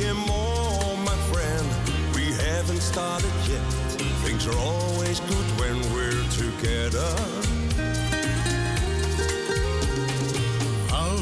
and 0.00 0.16
we'll 0.16 0.26
more, 0.26 0.96
my 1.04 1.16
friend. 1.30 1.66
We 2.14 2.32
haven't 2.32 2.80
started 2.80 3.30
yet. 3.46 3.60
Things 4.24 4.46
are 4.46 4.56
always 4.56 5.20
good 5.20 5.46
when 5.60 5.76
we're 5.92 6.24
together. 6.30 7.14
How 10.88 11.14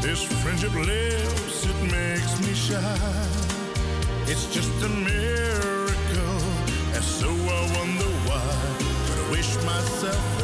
this 0.00 0.22
friendship 0.42 0.74
lives, 0.74 1.66
it 1.66 1.82
makes 1.90 2.40
me 2.46 2.54
shine. 2.54 3.30
It's 4.26 4.46
just 4.54 4.70
a 4.82 4.88
miracle, 4.88 6.42
and 6.94 7.02
so 7.02 7.28
I 7.28 7.60
wonder 7.76 8.10
why. 8.28 8.44
But 9.08 9.18
I 9.18 9.30
wish 9.32 9.54
myself 9.64 10.43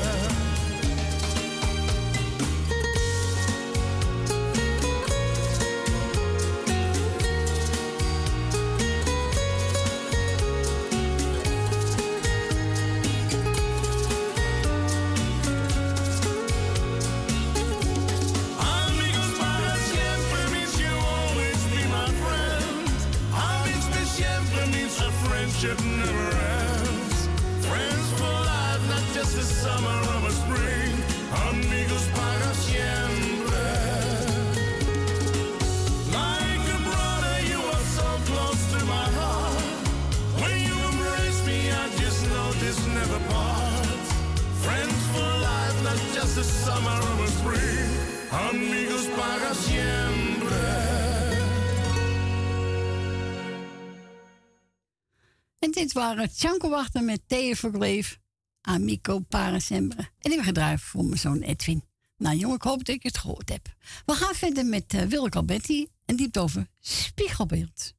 Dit 55.81 55.93
waren 55.93 56.31
Tjanko 56.31 56.69
Wachter 56.69 57.03
met 57.03 57.21
Theo 57.27 57.53
Verkleef, 57.53 58.19
Amico 58.61 59.19
Parasembre. 59.19 60.09
En 60.19 60.31
we 60.31 60.43
gedraaid 60.43 60.81
voor 60.81 61.05
mijn 61.05 61.19
zoon 61.19 61.41
Edwin. 61.41 61.83
Nou 62.17 62.37
jongen, 62.37 62.55
ik 62.55 62.61
hoop 62.61 62.85
dat 62.85 62.95
ik 62.95 63.03
het 63.03 63.17
gehoord 63.17 63.49
heb. 63.49 63.75
We 64.05 64.13
gaan 64.13 64.33
verder 64.33 64.65
met 64.65 64.93
uh, 64.93 65.23
Alberti 65.29 65.87
en 66.05 66.15
die 66.15 66.25
het 66.25 66.37
over. 66.37 66.67
Spiegelbeeld, 66.79 67.93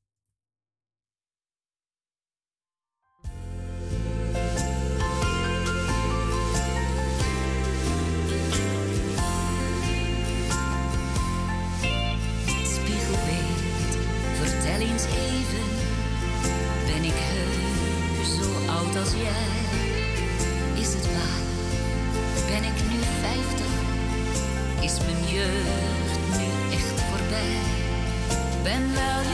Ben 29.03 29.09
wel 29.09 29.32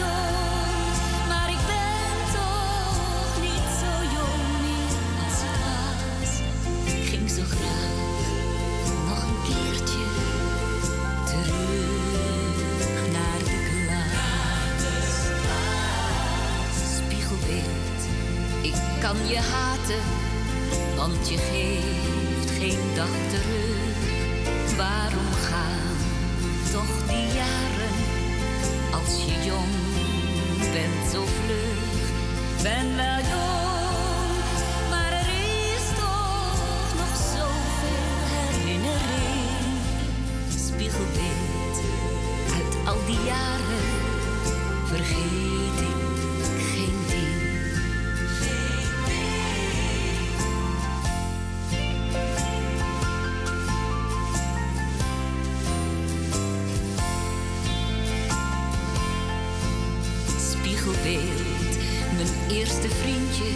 vriendje 62.91 63.51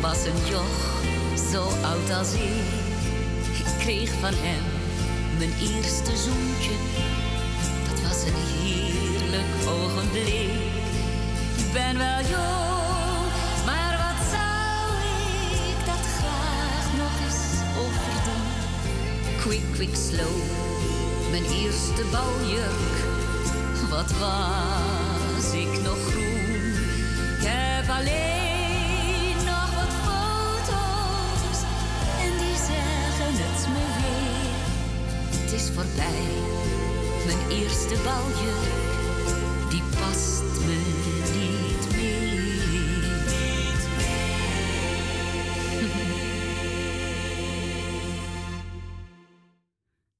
was 0.00 0.26
een 0.26 0.50
joch 0.50 0.96
zo 1.52 1.62
oud 1.62 2.10
als 2.18 2.32
ik. 2.32 2.66
Ik 3.58 3.78
kreeg 3.78 4.10
van 4.10 4.32
hem 4.34 4.64
mijn 5.38 5.52
eerste 5.60 6.16
zoentje. 6.16 6.76
Dat 7.88 8.00
was 8.02 8.22
een 8.22 8.40
heerlijk 8.62 9.52
ogenblik. 9.68 10.50
Ik 11.56 11.72
ben 11.72 11.98
wel 11.98 12.20
jong, 12.34 13.30
maar 13.66 13.94
wat 14.04 14.20
zou 14.34 14.86
ik 15.70 15.78
dat 15.86 16.04
graag 16.18 16.86
nog 17.02 17.14
eens 17.24 17.44
overdoen? 17.82 18.44
Quick, 19.40 19.72
quick, 19.72 19.94
slow, 19.94 20.36
mijn 21.30 21.44
eerste 21.44 22.02
baljurk. 22.12 22.94
Wat 23.90 24.12
was 24.18 25.52
ik 25.52 25.82
nog 25.82 25.98
groen? 26.10 26.74
Ik 27.38 27.46
heb 27.46 27.88
alleen 27.88 28.25
voorbij, 35.76 36.28
mijn 37.26 37.50
eerste 37.50 37.96
baljurk, 38.04 39.70
die 39.70 39.82
past 39.82 40.42
me 40.66 40.76
niet 41.06 41.30
meer. 41.36 42.24
Niet 42.62 43.86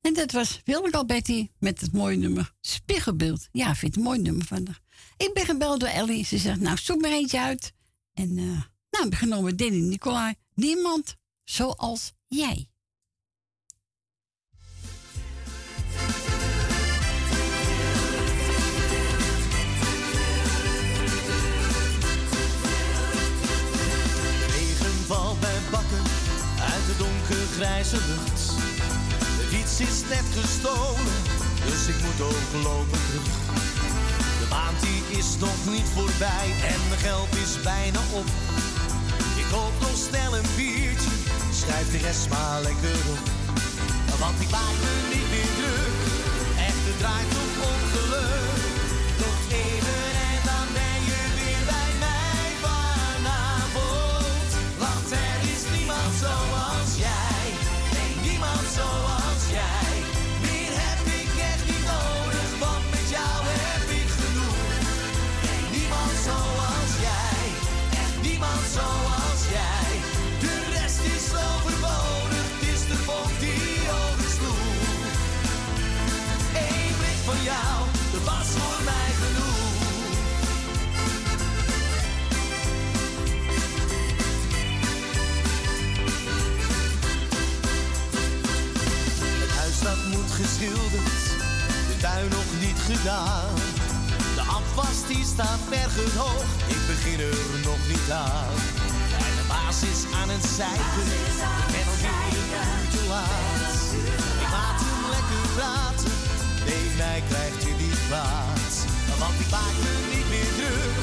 En 0.00 0.14
dat 0.14 0.32
was 0.32 0.60
Wilde 0.64 1.04
Betty 1.06 1.48
met 1.58 1.80
het 1.80 1.92
mooie 1.92 2.16
nummer 2.16 2.52
Spiegelbeeld. 2.60 3.48
Ja, 3.52 3.70
ik 3.70 3.76
vind 3.76 3.94
het 3.94 4.04
een 4.04 4.10
mooi 4.10 4.20
nummer 4.20 4.46
van. 4.46 4.66
Ik 5.16 5.30
ben 5.34 5.44
gebeld 5.44 5.80
door 5.80 5.88
Ellie. 5.88 6.24
Ze 6.24 6.38
zegt, 6.38 6.60
nou, 6.60 6.76
zoek 6.76 7.00
maar 7.00 7.10
eentje 7.10 7.40
uit. 7.40 7.72
En 8.14 8.38
eh 8.38 8.44
nou, 8.90 9.04
ik 9.04 9.10
ben 9.10 9.16
genomen 9.18 9.56
Danny 9.56 9.80
Nicolai. 9.80 10.34
Niemand 10.54 11.16
zoals 11.44 12.12
jij. 12.26 12.68
Donkergrijze 27.56 27.96
lucht. 27.96 28.42
De 29.38 29.46
fiets 29.50 29.80
is 29.80 29.98
net 30.08 30.26
gestolen, 30.40 31.16
dus 31.66 31.86
ik 31.86 31.98
moet 32.04 32.20
ook 32.28 32.62
lopen 32.62 33.00
terug. 33.08 33.36
De 34.40 34.46
maand 34.50 34.80
die 34.80 35.18
is 35.18 35.28
nog 35.38 35.58
niet 35.74 35.88
voorbij 35.94 36.48
en 36.72 36.80
mijn 36.88 37.00
geld 37.00 37.32
is 37.44 37.62
bijna 37.62 38.00
op. 38.12 38.28
Ik 39.40 39.46
koop 39.52 39.74
nog 39.80 39.96
snel 40.08 40.36
een 40.36 40.50
biertje, 40.56 41.14
schrijf 41.60 41.90
de 41.90 41.98
rest 41.98 42.28
maar 42.28 42.60
lekker 42.62 42.98
op. 43.14 43.24
Want 44.18 44.40
ik 44.40 44.50
maak 44.50 44.76
me 44.82 44.92
niet 45.12 45.28
meer 45.32 45.52
druk, 45.60 45.98
echt 46.68 46.82
het 46.88 46.98
draait 46.98 47.32
om 47.42 47.50
ongeluk. 47.70 48.45
Gedaan. 93.06 93.54
De 94.34 94.44
afwas 94.58 94.98
die 95.08 95.24
staat 95.24 95.62
bergen 95.68 96.18
hoog, 96.18 96.44
ik 96.74 96.82
begin 96.86 97.20
er 97.20 97.38
nog 97.70 97.80
niet 97.92 98.10
aan. 98.10 98.56
En 99.26 99.32
de 99.38 99.44
baas 99.48 99.78
is 99.92 100.00
aan 100.20 100.30
het 100.36 100.46
zeiken, 100.58 101.06
ik 101.20 101.34
ben 101.72 101.86
alweer 101.92 102.16
een 102.16 102.70
uurtje 102.82 103.02
laat. 103.12 103.76
Ik 104.42 104.50
laat 104.56 104.78
hem 104.86 105.02
lekker 105.14 105.44
praten, 105.56 106.16
nee 106.66 106.86
mij 107.00 107.22
krijgt 107.30 107.62
je 107.66 107.74
niet 107.82 107.98
kwaad. 108.08 108.72
Want 109.20 109.36
ik 109.44 109.50
maak 109.56 109.76
me 109.84 109.92
niet 110.14 110.28
meer 110.32 110.50
druk, 110.58 110.96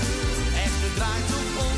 echt 0.66 0.80
het 0.86 0.96
draait 0.98 1.30
om 1.40 1.48
ongeluk. 1.58 1.73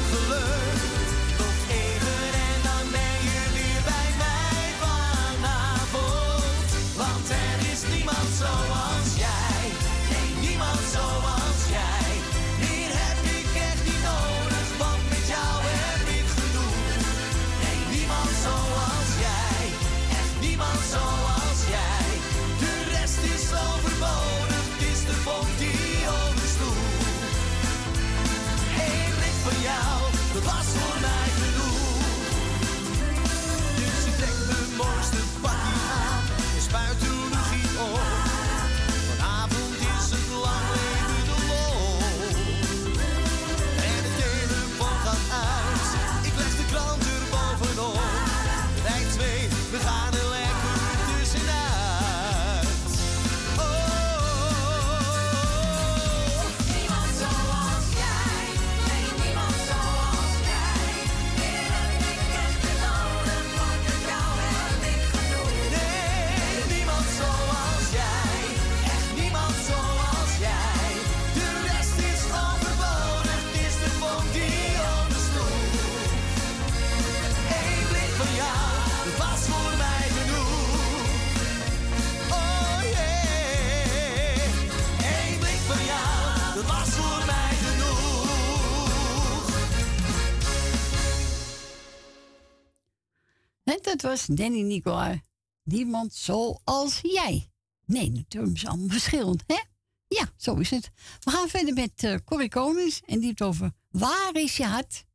En 93.75 93.81
dat 93.81 94.01
was 94.01 94.25
Danny 94.25 94.61
Nicolai. 94.61 95.21
Niemand 95.63 96.13
zoals 96.13 96.99
jij. 97.01 97.49
Nee, 97.85 98.11
natuurlijk 98.11 98.55
is 98.55 98.65
allemaal 98.65 98.89
verschillend, 98.99 99.43
hè? 99.47 99.59
Ja, 100.07 100.31
zo 100.37 100.55
is 100.55 100.69
het. 100.69 100.91
We 101.19 101.31
gaan 101.31 101.47
verder 101.47 101.73
met 101.73 102.03
uh, 102.03 102.15
Corrie 102.25 102.49
Konings 102.49 103.01
en 103.05 103.17
die 103.17 103.27
heeft 103.27 103.41
over 103.41 103.71
Waar 103.89 104.31
is 104.33 104.57
je 104.57 104.65
hart? 104.65 105.05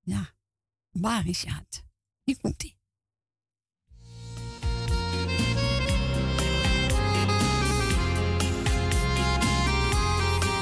Ja, 0.00 0.34
waar 0.90 1.26
is 1.26 1.40
je 1.40 1.50
hart? 1.50 1.84
Hier 2.24 2.40
komt 2.40 2.62
ie. 2.62 2.76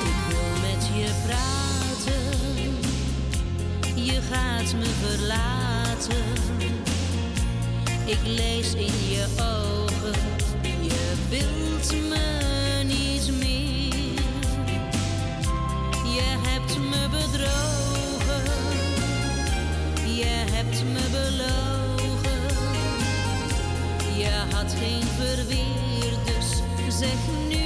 Ik 0.00 0.26
wil 0.28 0.56
met 0.60 0.86
je 0.86 1.22
praten, 1.26 2.22
je 4.04 4.20
gaat 4.22 4.74
me 4.74 4.84
verlaten. 4.84 6.33
Ik 8.06 8.18
lees 8.24 8.74
in 8.74 9.08
je 9.08 9.26
ogen, 9.38 10.20
je 10.80 11.12
wilt 11.28 11.92
me 12.08 12.82
niet 12.84 13.30
meer. 13.38 14.22
Je 16.14 16.36
hebt 16.48 16.78
me 16.78 17.08
bedrogen, 17.10 18.44
je 20.16 20.44
hebt 20.52 20.82
me 20.82 21.00
belogen. 21.10 22.40
Je 24.16 24.54
had 24.54 24.74
geen 24.78 25.02
verweer, 25.02 26.12
dus 26.24 26.62
zeg 26.98 27.18
nu 27.48 27.63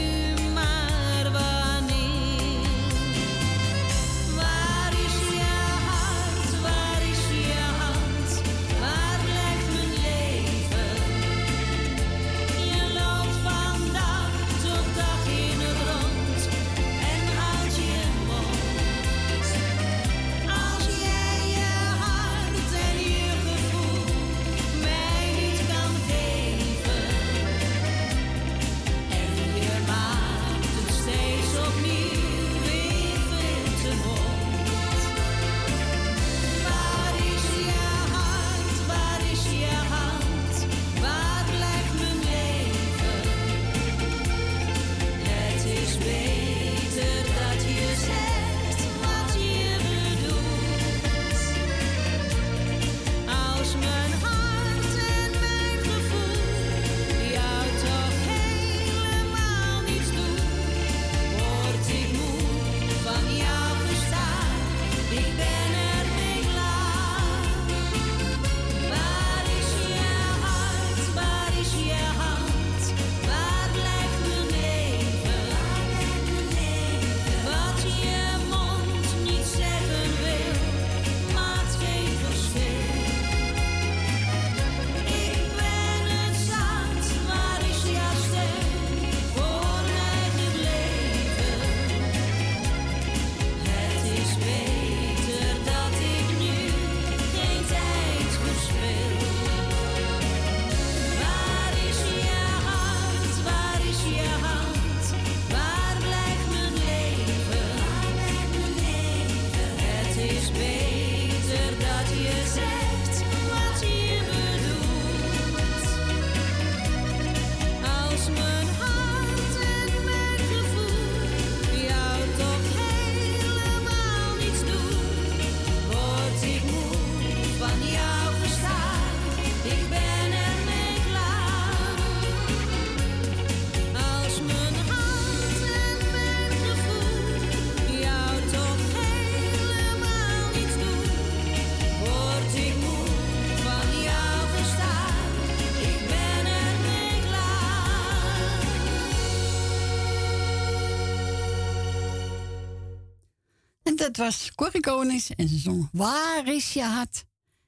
was 154.19 154.55
Corrie 154.55 154.81
Konings 154.81 155.31
en 155.35 155.49
ze 155.49 155.59
zong 155.59 155.89
Waar 155.93 156.49
is 156.49 156.73
je 156.73 156.83
hart? 156.83 157.25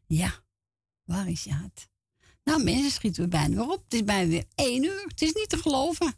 Ja, 0.06 0.32
waar 1.04 1.28
is 1.28 1.44
je 1.44 1.52
hart? 1.52 1.88
Nou 2.44 2.62
mensen, 2.62 2.90
schieten 2.90 3.22
we 3.22 3.28
bijna 3.28 3.54
weer 3.54 3.70
op. 3.70 3.84
Het 3.84 3.94
is 3.94 4.04
bijna 4.04 4.28
weer 4.28 4.44
één 4.54 4.84
uur. 4.84 5.04
Het 5.08 5.22
is 5.22 5.32
niet 5.32 5.48
te 5.48 5.56
geloven. 5.56 6.14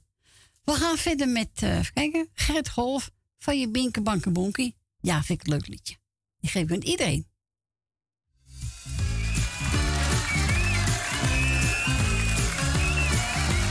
We 0.64 0.72
gaan 0.72 0.97
verder 0.97 1.28
met, 1.28 1.51
eh 1.55 1.80
kijken, 1.93 2.28
Gert 2.35 2.68
Golf 2.68 3.11
van 3.39 3.61
je 3.61 3.68
Binke 3.68 4.01
Banke 4.01 4.30
Bonkie. 4.30 4.76
Ja, 5.01 5.22
vind 5.22 5.41
ik 5.41 5.47
een 5.47 5.53
leuk 5.53 5.66
liedje. 5.66 5.97
Die 6.41 6.51
geef 6.51 6.62
ik 6.62 6.72
aan 6.72 6.83
iedereen. 6.83 7.30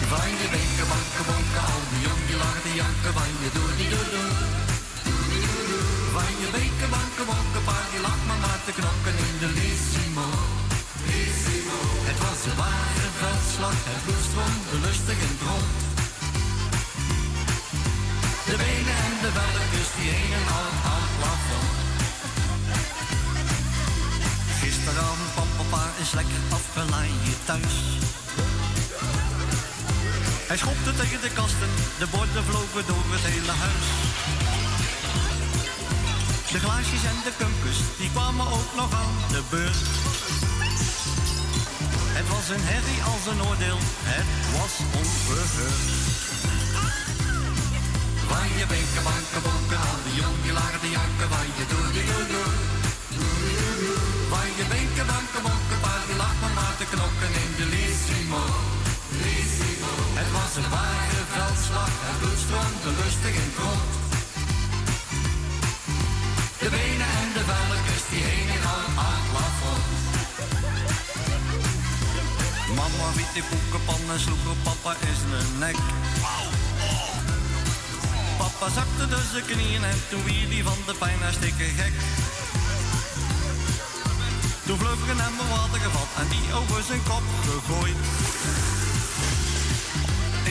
Van 0.08 0.30
je 0.30 0.48
al 1.60 1.82
die 1.90 2.64
die 2.64 2.76
janken, 2.76 3.14
je 3.42 3.71
het 13.70 14.04
bloed 14.06 14.82
lustig 14.82 15.18
in 15.26 15.32
het 15.34 15.42
rond. 15.48 15.72
De 18.46 18.56
benen 18.62 18.98
en 19.08 19.16
de 19.24 19.32
velletjes 19.38 19.90
die 19.96 20.12
hingen 20.20 20.48
al 20.58 20.70
aan 20.92 21.04
het 21.06 21.16
plafond. 21.20 21.72
Gisteravond 24.60 25.32
kwam 25.34 25.52
papa 25.58 25.84
is 26.04 26.12
lekker 26.12 26.42
afgeleid 26.58 27.46
thuis. 27.46 27.76
Hij 30.50 30.58
schopte 30.58 30.94
tegen 31.02 31.22
de 31.22 31.32
kasten, 31.40 31.72
de 32.00 32.08
borden 32.14 32.44
vlogen 32.50 32.86
door 32.90 33.06
het 33.16 33.26
hele 33.34 33.56
huis. 33.64 33.88
De 36.52 36.60
glaasjes 36.60 37.04
en 37.12 37.20
de 37.24 37.34
kumpus, 37.38 37.80
die 38.00 38.12
kwamen 38.12 38.48
ook 38.48 38.72
nog 38.76 38.94
aan 39.02 39.18
de 39.30 39.42
beurt. 39.50 40.51
Het 42.18 42.28
was 42.34 42.46
een 42.54 42.66
herrie 42.72 43.02
als 43.12 43.24
een 43.32 43.42
oordeel, 43.50 43.80
het 44.14 44.32
was 44.56 44.74
onverheurd. 45.02 45.90
Van 48.32 48.48
je 48.60 48.66
benken, 48.74 49.04
banken, 49.10 49.42
bonken, 49.48 49.80
al 49.90 50.00
die 50.06 50.16
jong 50.22 50.38
die 50.46 50.56
lagen 50.60 50.80
te 50.84 50.90
janken, 50.98 51.28
van 51.34 51.48
je 51.58 51.66
doe 51.72 51.88
die 51.96 52.06
doe 52.12 52.26
doe. 52.34 52.50
Van 54.34 54.50
je 54.58 54.66
benken, 54.74 55.06
banken, 55.14 55.42
bonken, 55.48 55.80
paar 55.86 56.04
die 56.10 56.18
lag 56.24 56.36
maar 56.42 56.56
maar 56.60 56.76
te 56.82 56.88
knokken 56.94 57.32
in 57.44 57.52
de 57.60 57.66
Lissimo. 57.74 58.44
Het 60.14 60.32
was 60.32 60.56
een 60.60 60.70
ware 60.70 61.24
veldslag, 61.34 61.92
het 62.08 62.18
bloed 62.20 62.40
stroomde 62.46 62.92
lustig 63.00 63.34
in 63.42 63.50
het 63.50 63.58
rond. 63.64 63.92
De 66.62 66.70
benen 66.76 67.12
en 67.22 67.30
de 67.38 67.44
velletjes 67.50 68.04
die 68.10 68.24
hingen 68.24 68.51
Mama 73.02 73.16
wiet 73.16 73.34
die 73.34 73.44
koekenpan 73.50 74.04
en 74.14 74.20
sloeg 74.20 74.46
op 74.54 74.60
papa 74.64 74.92
in 75.08 75.16
zijn 75.22 75.58
nek. 75.60 75.78
Papa 78.38 78.68
zakte 78.78 79.06
dus 79.14 79.30
de 79.36 79.42
knieën 79.50 79.84
en 79.84 80.00
toen 80.10 80.24
wie 80.24 80.48
die 80.48 80.64
van 80.64 80.80
de 80.86 80.94
pijn 80.94 81.22
hartstikke 81.22 81.68
gek. 81.80 81.96
Toen 84.66 84.78
vlug 84.78 85.02
er 85.10 85.20
hem 85.24 85.36
een 85.40 85.50
water 85.56 85.80
gevat 85.86 86.12
en 86.22 86.28
die 86.34 86.48
over 86.60 86.84
zijn 86.90 87.04
kop 87.10 87.26
gegooid. 87.48 88.00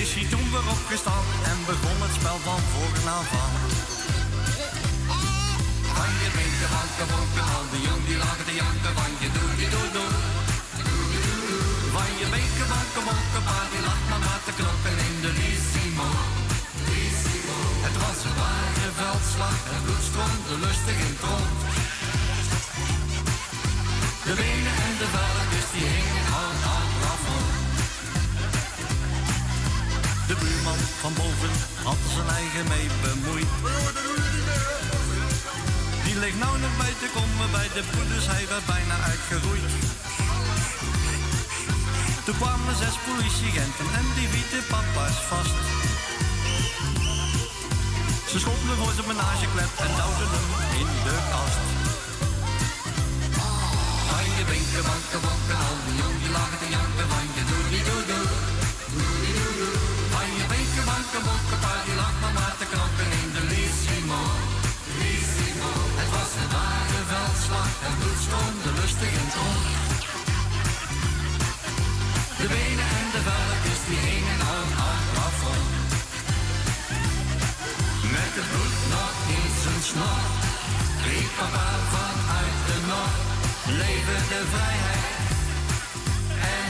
Is 0.03 0.11
hij 0.15 0.27
toen 0.33 0.47
weer 0.53 0.69
opgestaan 0.77 1.27
en 1.51 1.59
begon 1.71 1.99
het 2.05 2.15
spel 2.19 2.39
van 2.49 2.63
voren 2.73 3.09
af 3.19 3.31
aan. 3.43 3.55
Van 5.97 6.11
je 6.19 6.25
je 6.25 6.31
binken, 6.37 6.71
wanken, 6.75 7.07
bonken, 7.13 7.47
al 7.55 7.67
die 7.73 7.83
jong 7.87 8.03
die 8.09 8.19
lagen 8.25 8.45
te 8.49 8.55
janken 8.63 8.93
van 8.99 9.11
je 9.23 9.29
doe, 9.37 9.51
die 9.61 9.71
doe, 9.75 9.89
doe. 9.97 10.30
Van 12.01 12.13
je 12.21 12.29
wanken, 12.73 13.05
bonken, 13.07 13.43
pa 13.49 13.59
die 13.73 13.83
lag 13.89 14.03
maar 14.09 14.41
te 14.47 14.53
knokken 14.59 14.97
in 15.09 15.17
de 15.25 15.33
Lissimo. 15.39 16.09
Het 17.87 17.97
was 18.03 18.19
een 18.27 18.37
ware 18.43 18.91
veldslag, 19.01 19.59
het 19.73 19.83
bloed 19.85 20.05
stroomde 20.11 20.55
lustig 20.65 20.97
in 21.07 21.13
het 21.15 21.23
rond. 21.29 21.59
De 24.27 24.33
benen 24.41 24.77
en 24.87 24.95
de 25.03 25.09
velletjes 25.15 25.69
die 25.75 25.87
hingen 25.95 26.27
aan 26.41 26.59
het 26.67 26.91
plafond. 26.99 27.49
De 30.29 30.37
buurman 30.43 30.81
van 31.03 31.13
boven 31.21 31.53
had 31.87 32.01
zijn 32.15 32.31
eigen 32.41 32.67
mee 32.73 32.89
bemoeid. 33.05 33.53
Die 36.05 36.17
ligt 36.23 36.39
nou 36.45 36.55
nog 36.65 36.75
bij 36.83 36.95
te 37.03 37.09
komen 37.17 37.49
bij 37.57 37.69
de 37.77 37.83
broeders, 37.91 38.27
hij 38.35 38.45
werd 38.53 38.67
bijna 38.75 38.97
uitgeroeid. 39.11 40.00
Toen 42.31 42.39
kwamen 42.39 42.77
zes 42.77 42.97
politieagenten 43.09 43.89
en 43.99 44.07
die 44.17 44.29
wieten 44.35 44.63
papa's 44.73 45.19
vast. 45.31 45.57
Ze 48.31 48.39
schonden 48.45 48.77
voor 48.81 48.93
zijn 48.97 49.07
menageklep 49.13 49.73
en 49.85 49.93
duwden 49.99 50.31
hem 50.35 50.49
in 50.81 50.91
de 51.07 51.17
kast. 51.33 51.61
Van 54.11 54.25
je 54.37 54.45
winken, 54.51 54.85
wanken, 54.91 55.21
wanken, 55.29 55.59
al 55.67 55.77
die 55.87 55.97
jong 56.01 56.17
die 56.23 56.33
lagen 56.39 56.59
te 56.63 56.69
janken 56.77 57.07
van 57.13 57.27
je 57.37 57.43
doe 57.51 57.65
die 57.73 57.85
de 84.41 84.47
vrijheid 84.47 84.97
en. 86.41 86.69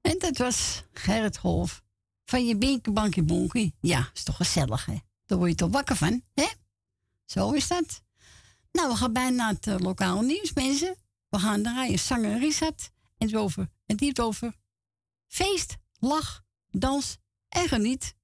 En 0.00 0.18
dat 0.18 0.36
was 0.38 0.84
Gerrit 0.92 1.38
Golf. 1.38 1.82
Van 2.24 2.46
je 2.46 2.56
binken, 2.56 2.94
bankje, 2.94 3.22
bonkie. 3.22 3.74
Ja, 3.80 4.10
is 4.14 4.22
toch 4.22 4.36
gezellig, 4.36 4.86
hè? 4.86 4.96
Daar 5.26 5.38
word 5.38 5.50
je 5.50 5.56
toch 5.56 5.70
wakker 5.70 5.96
van, 5.96 6.22
hè? 6.34 6.46
Zo 7.24 7.50
is 7.50 7.68
dat. 7.68 8.02
Nou, 8.72 8.88
we 8.88 8.96
gaan 8.96 9.12
bijna 9.12 9.36
naar 9.36 9.52
het 9.52 9.66
eh, 9.66 9.78
lokale 9.78 10.22
nieuws, 10.22 10.52
mensen. 10.52 10.96
We 11.28 11.38
gaan 11.38 11.62
draaien 11.62 11.98
zanger. 11.98 12.30
En 12.32 12.40
het, 12.58 12.92
over, 13.34 13.68
en 13.86 13.96
die 13.96 14.08
over 14.20 14.58
feest, 15.30 15.76
lach, 15.98 16.44
dans 16.70 17.18
en 17.48 17.68
geniet. 17.68 18.14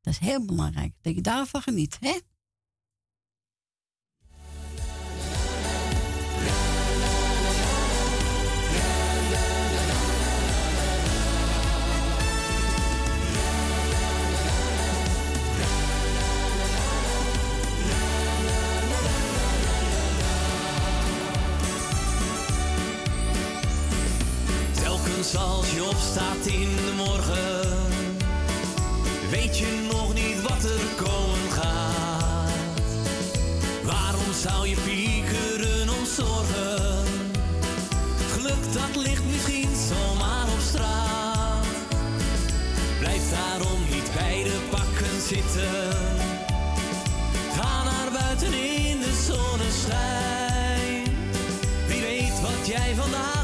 Dat 0.00 0.12
is 0.12 0.18
heel 0.18 0.44
belangrijk, 0.44 0.94
dat 1.00 1.14
je 1.14 1.20
daarvan 1.20 1.62
geniet, 1.62 1.96
hè? 2.00 2.18
Als 25.36 25.70
je 25.70 25.84
opstaat 25.84 26.46
in 26.46 26.76
de 26.76 26.92
morgen, 26.96 27.68
weet 29.30 29.58
je 29.58 29.88
nog 29.92 30.14
niet 30.14 30.42
wat 30.42 30.64
er 30.64 31.04
komen 31.04 31.50
gaat. 31.50 32.82
Waarom 33.82 34.32
zou 34.42 34.68
je 34.68 34.76
piekeren 34.84 35.88
om 35.88 36.04
zorgen? 36.16 37.04
Geluk 38.32 38.72
dat 38.72 39.02
ligt 39.02 39.24
misschien 39.24 39.70
zomaar 39.88 40.44
op 40.44 40.60
straat. 40.68 41.66
Blijf 42.98 43.30
daarom 43.30 43.80
niet 43.90 44.10
bij 44.14 44.42
de 44.42 44.58
pakken 44.70 45.20
zitten. 45.28 45.96
Ga 47.54 47.82
naar 47.82 48.10
buiten 48.12 48.52
in 48.52 49.00
de 49.00 49.24
zonneschijn. 49.26 51.04
Wie 51.86 52.00
weet 52.00 52.40
wat 52.40 52.66
jij 52.66 52.94
vandaag 52.94 53.39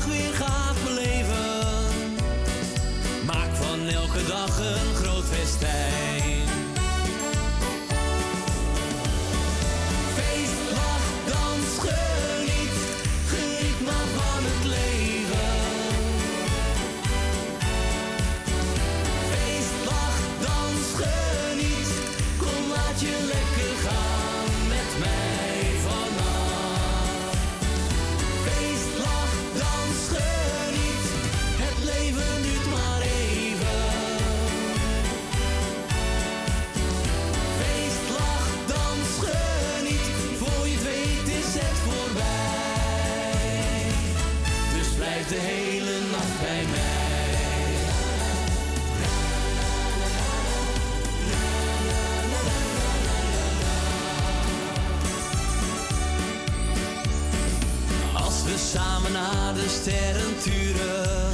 de 59.57 59.69
sterren 59.69 60.35
turen, 60.43 61.26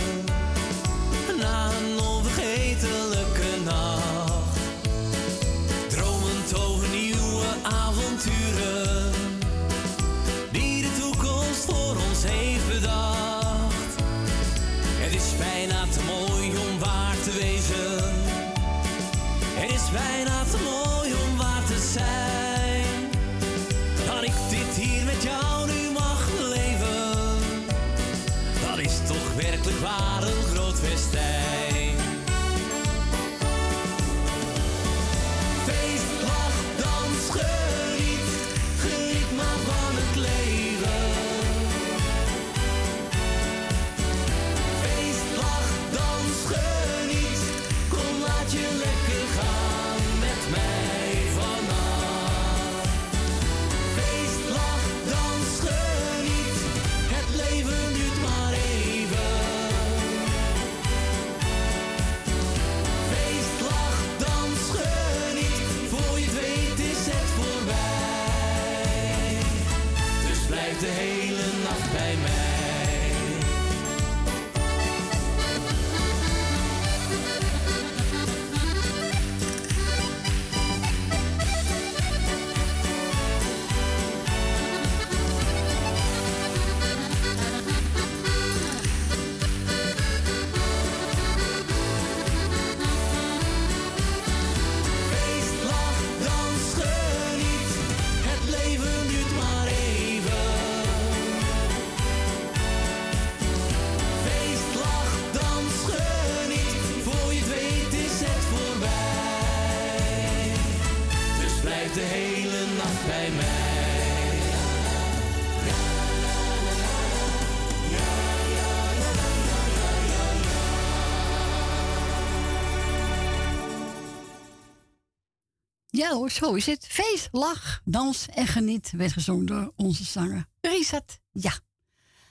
Oh 126.13 126.29
zo 126.29 126.55
is 126.55 126.67
het. 126.67 126.87
Feest, 126.89 127.29
lach, 127.31 127.81
dans 127.85 128.27
en 128.29 128.47
geniet 128.47 128.91
werd 128.91 129.13
gezongen 129.13 129.47
door 129.47 129.73
onze 129.77 130.05
zanger 130.05 130.45
Rizat. 130.61 131.21
Ja. 131.33 131.53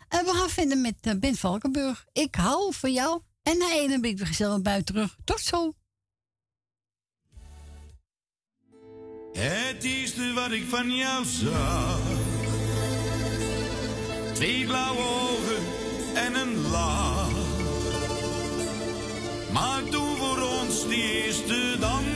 En 0.07 0.25
we 0.25 0.33
gaan 0.33 0.49
vinden 0.49 0.81
met 0.81 0.95
uh, 1.01 1.13
Ben 1.13 1.35
Valkenburg. 1.35 2.05
Ik 2.11 2.35
hou 2.35 2.73
van 2.73 2.93
jou. 2.93 3.21
En 3.43 3.57
na 3.57 3.77
een 3.77 4.01
ben 4.01 4.09
ik 4.09 4.17
weer 4.17 4.27
gezellig 4.27 4.61
buiten 4.61 4.93
terug. 4.93 5.15
Tot 5.23 5.39
zo. 5.39 5.73
Het 9.33 9.83
eerste 9.83 10.33
wat 10.33 10.51
ik 10.51 10.63
van 10.69 10.95
jou 10.95 11.25
zag. 11.25 11.99
Twee 14.33 14.65
blauwe 14.65 15.01
ogen 15.01 15.63
en 16.15 16.35
een 16.35 16.69
lach. 16.69 17.29
Maar 19.51 19.85
doe 19.89 20.15
voor 20.17 20.41
ons 20.41 20.87
die 20.87 21.23
eerste 21.23 21.77
dans 21.79 22.10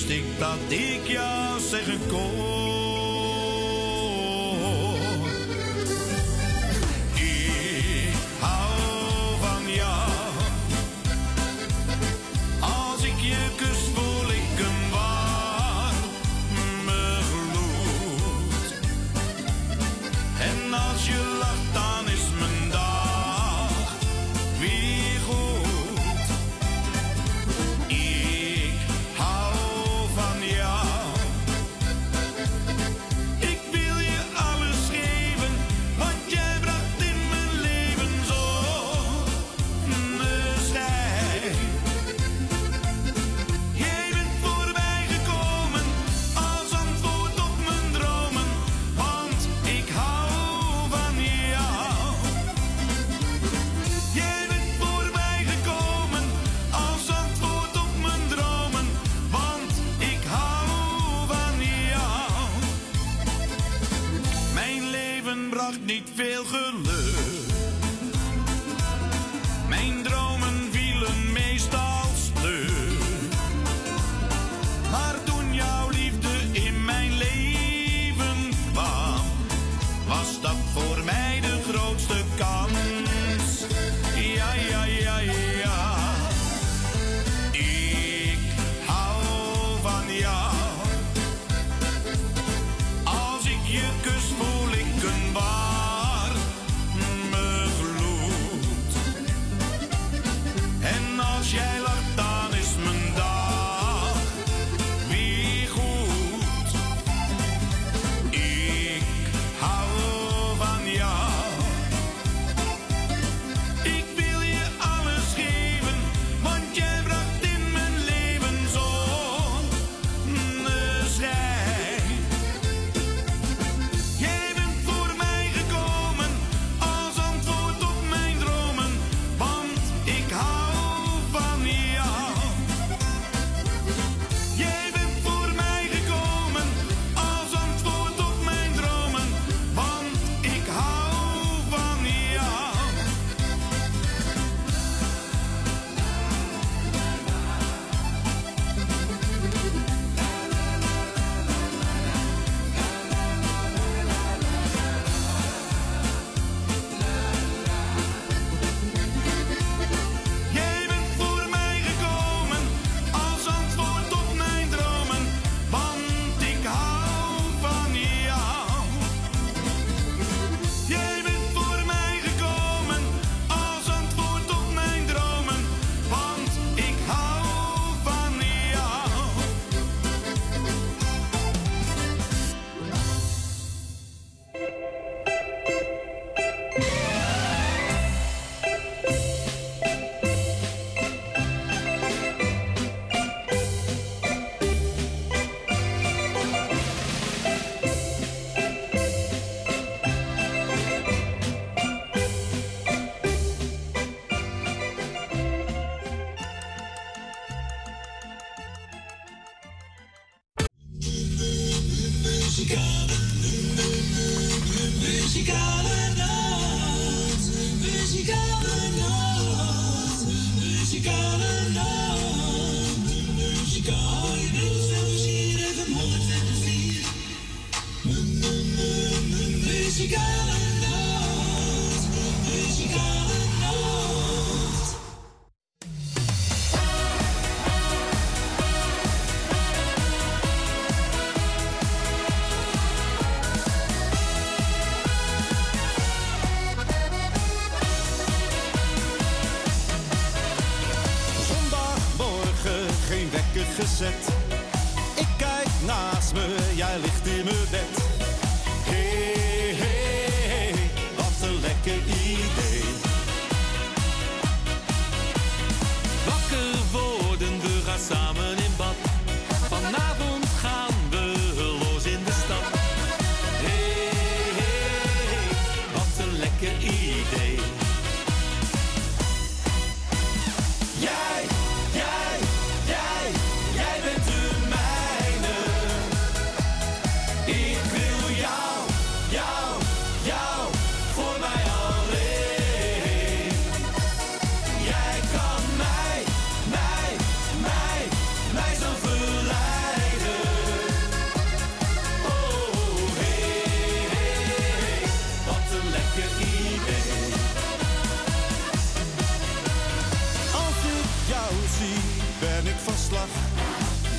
wist 0.00 0.18
ik 0.18 0.38
dat 0.38 0.58
ik 0.68 1.06
jou 1.06 1.60
zeggen 1.60 2.00
kon. 2.08 2.69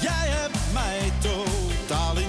Jij 0.02 0.28
hebt 0.30 0.74
mij 0.74 1.12
totaal 1.20 2.21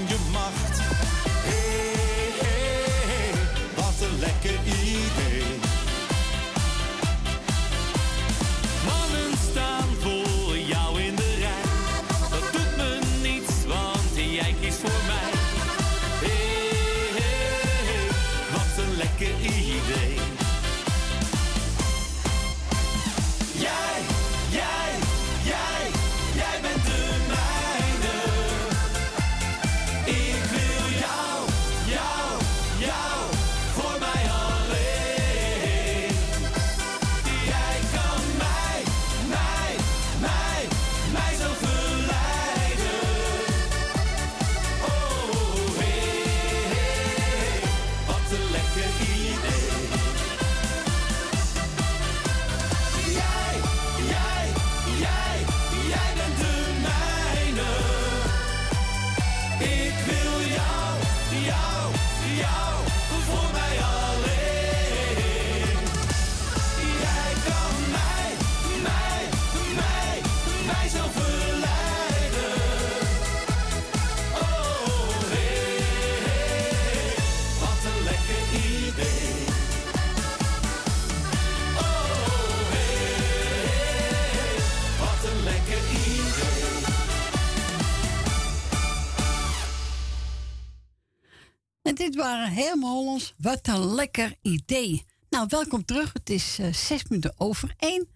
dit 92.12 92.20
waren 92.20 92.48
helemaal 92.48 92.94
Hollands. 92.94 93.34
Wat 93.36 93.66
een 93.66 93.94
lekker 93.94 94.34
idee. 94.42 95.04
Nou, 95.30 95.46
welkom 95.48 95.84
terug. 95.84 96.12
Het 96.12 96.30
is 96.30 96.58
eh, 96.58 96.72
zes 96.72 97.04
minuten 97.04 97.34
over 97.36 97.74
één. 97.78 98.08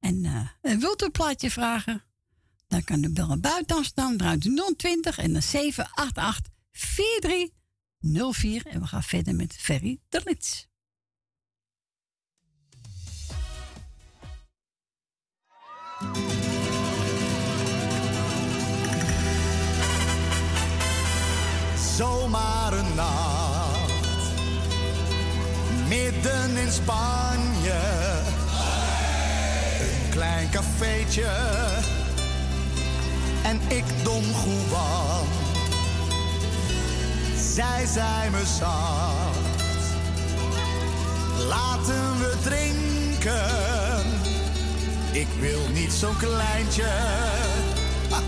En, 0.00 0.24
en 0.60 0.78
wilt 0.80 1.02
u 1.02 1.04
een 1.04 1.10
plaatje 1.10 1.50
vragen? 1.50 2.02
Dan 2.68 2.84
kan 2.84 3.04
u 3.04 3.08
bellen 3.08 3.40
buiten 3.40 3.84
staan. 3.84 4.16
Draait 4.16 4.44
u 4.44 4.74
020 4.76 5.18
en 5.18 5.32
dan 5.32 5.42
788 5.42 6.52
4304. 6.72 8.66
En 8.66 8.80
we 8.80 8.86
gaan 8.86 9.02
verder 9.02 9.34
met 9.34 9.56
Ferry 9.56 10.00
de 10.08 10.20
Lits. 10.24 10.70
Zomaar 21.96 22.72
een 22.72 22.94
nacht, 22.94 23.21
in 26.30 26.72
Spanje. 26.72 27.80
Een 29.80 30.10
klein 30.10 30.50
cafeetje 30.50 31.30
en 33.42 33.60
ik 33.68 33.84
Don 34.02 34.24
Juan. 34.24 35.26
Zij 37.54 37.86
zei 37.86 38.30
me 38.30 38.42
zacht, 38.58 39.62
laten 41.48 42.18
we 42.18 42.36
drinken. 42.42 44.04
Ik 45.12 45.28
wil 45.40 45.60
niet 45.72 45.92
zo'n 45.92 46.16
kleintje, 46.16 46.88
ha, 48.10 48.20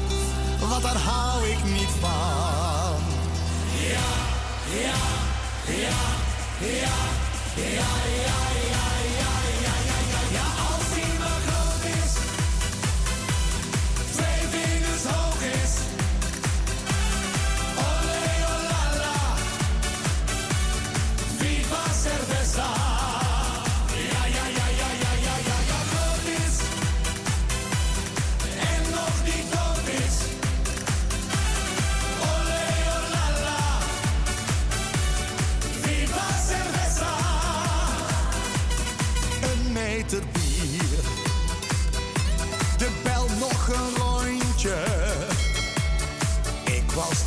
want 0.69 0.83
daar 0.83 0.97
hou 0.97 1.49
ik 1.49 1.65
niet 1.65 1.91
van. 2.01 3.01
Ja, 3.81 4.11
ja, 4.81 4.95
ja, 5.75 5.97
ja, 6.67 7.24
Yeah, 7.57 7.71
yeah, 7.71 7.83
yeah. 8.25 8.54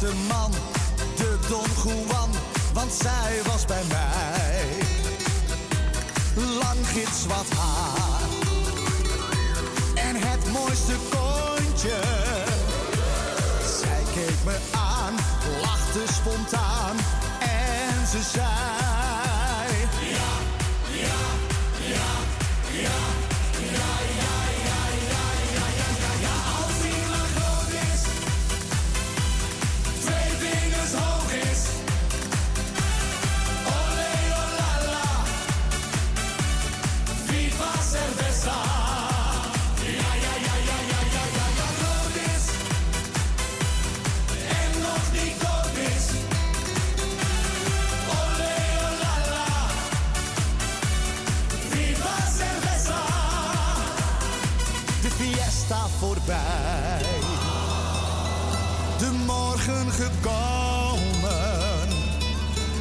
De 0.08 0.14
man, 0.28 0.52
de 1.16 1.38
Don 1.50 1.66
Juan, 1.84 2.30
want 2.74 2.94
zij 2.94 3.40
was 3.46 3.66
bij 3.66 3.84
mij. 3.88 4.68
Lang 6.36 6.88
gitzwart 6.88 7.50
haar 7.50 8.30
en 9.96 10.16
het 10.16 10.52
mooiste 10.52 10.94
kontje. 11.10 12.00
Zij 13.80 14.04
keek 14.14 14.44
me 14.46 14.58
aan, 14.72 15.14
lachte 15.62 16.14
spontaan 16.14 16.96
en 17.40 18.08
ze 18.08 18.22
zei... 18.34 18.97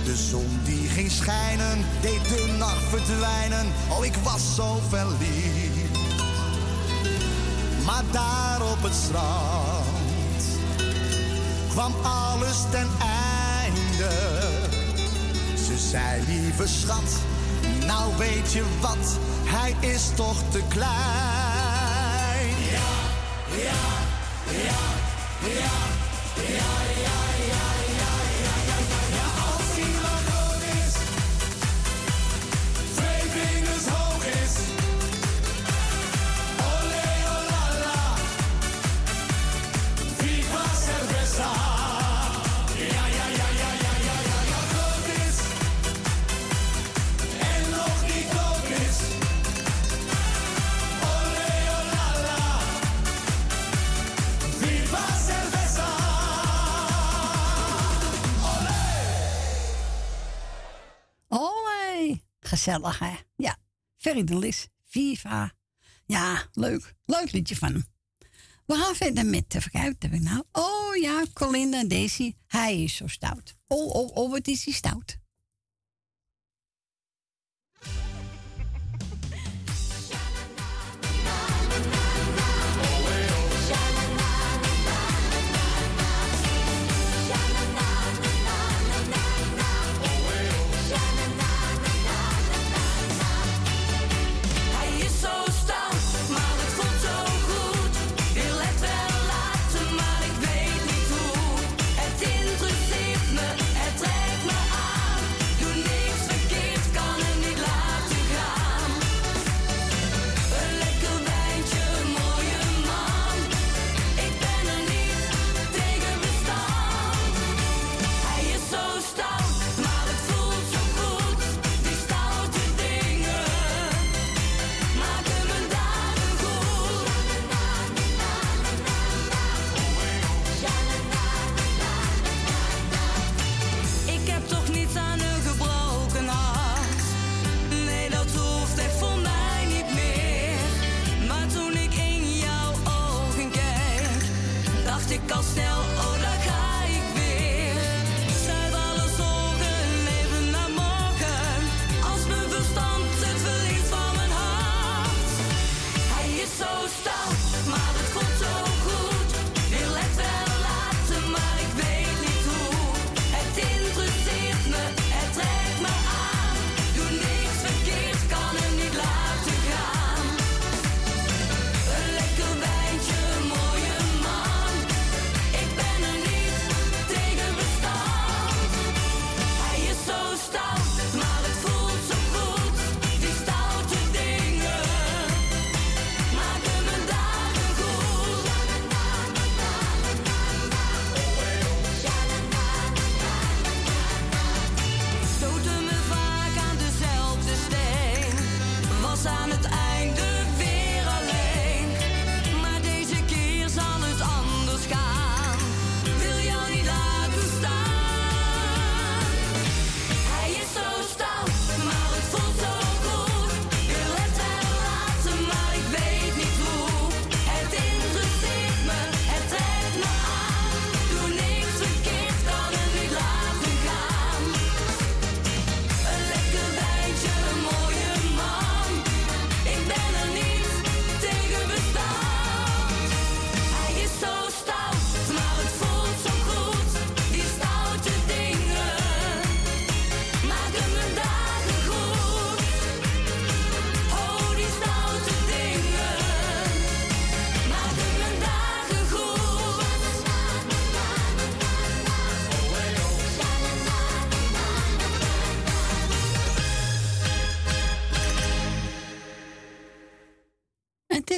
De 0.04 0.16
zon 0.16 0.60
die 0.64 0.88
ging 0.88 1.10
schijnen, 1.10 1.84
deed 2.00 2.28
de 2.28 2.54
nacht 2.58 2.82
verdwijnen. 2.88 3.66
Oh, 3.88 4.04
ik 4.04 4.14
was 4.22 4.54
zo 4.54 4.80
verliefd. 4.88 5.98
Maar 7.84 8.02
daar 8.10 8.62
op 8.62 8.82
het 8.82 8.94
strand 8.94 10.44
kwam 11.68 11.94
alles 12.02 12.56
ten 12.70 12.88
einde. 12.98 14.10
Ze 15.66 15.78
zei, 15.90 16.22
lieve 16.26 16.66
schat, 16.68 17.18
nou 17.86 18.16
weet 18.16 18.52
je 18.52 18.64
wat, 18.80 19.18
hij 19.44 19.74
is 19.80 20.10
toch 20.14 20.42
te 20.50 20.62
klein. 20.68 20.86
Ja, 22.70 22.88
ja, 23.56 23.82
ja, 24.50 24.78
ja, 25.48 26.05
Yeah, 26.38 26.52
yeah. 27.00 27.25
Gezellig, 62.46 62.98
hè? 62.98 63.14
Ja. 63.36 63.56
Ferry 63.96 64.24
de 64.24 64.38
Lis, 64.38 64.68
Viva. 64.84 65.52
Ja, 66.04 66.48
leuk. 66.52 66.94
Leuk 67.04 67.32
liedje 67.32 67.56
van 67.56 67.72
hem. 67.72 67.84
We 68.66 68.74
gaan 68.74 68.94
verder 68.94 69.26
met, 69.26 69.48
te 69.48 69.70
kijken, 69.70 70.10
heb 70.10 70.20
nou? 70.20 70.42
Oh 70.52 70.96
ja, 70.96 71.24
Colinda 71.32 71.84
Daisy. 71.84 72.34
Hij 72.46 72.82
is 72.82 72.96
zo 72.96 73.06
stout. 73.06 73.56
Oh, 73.66 73.94
oh, 73.94 74.16
oh, 74.16 74.30
wat 74.30 74.46
is 74.46 74.64
hij 74.64 74.74
stout. 74.74 75.18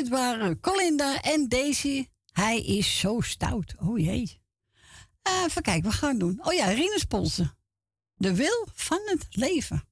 waren 0.09 0.61
Colinda 0.61 1.21
en 1.23 1.49
Daisy. 1.49 2.07
Hij 2.33 2.61
is 2.61 2.99
zo 2.99 3.21
stout. 3.21 3.75
Oh 3.79 3.99
jee. 3.99 4.41
Eh, 5.23 5.43
even 5.45 5.63
kijken, 5.63 5.91
we 5.91 5.97
gaan 5.97 6.19
doen. 6.19 6.39
Oh 6.43 6.53
ja, 6.53 6.67
Rinus 6.67 7.05
Polsen. 7.05 7.57
De 8.15 8.35
wil 8.35 8.67
van 8.73 9.01
het 9.05 9.27
leven. 9.31 9.89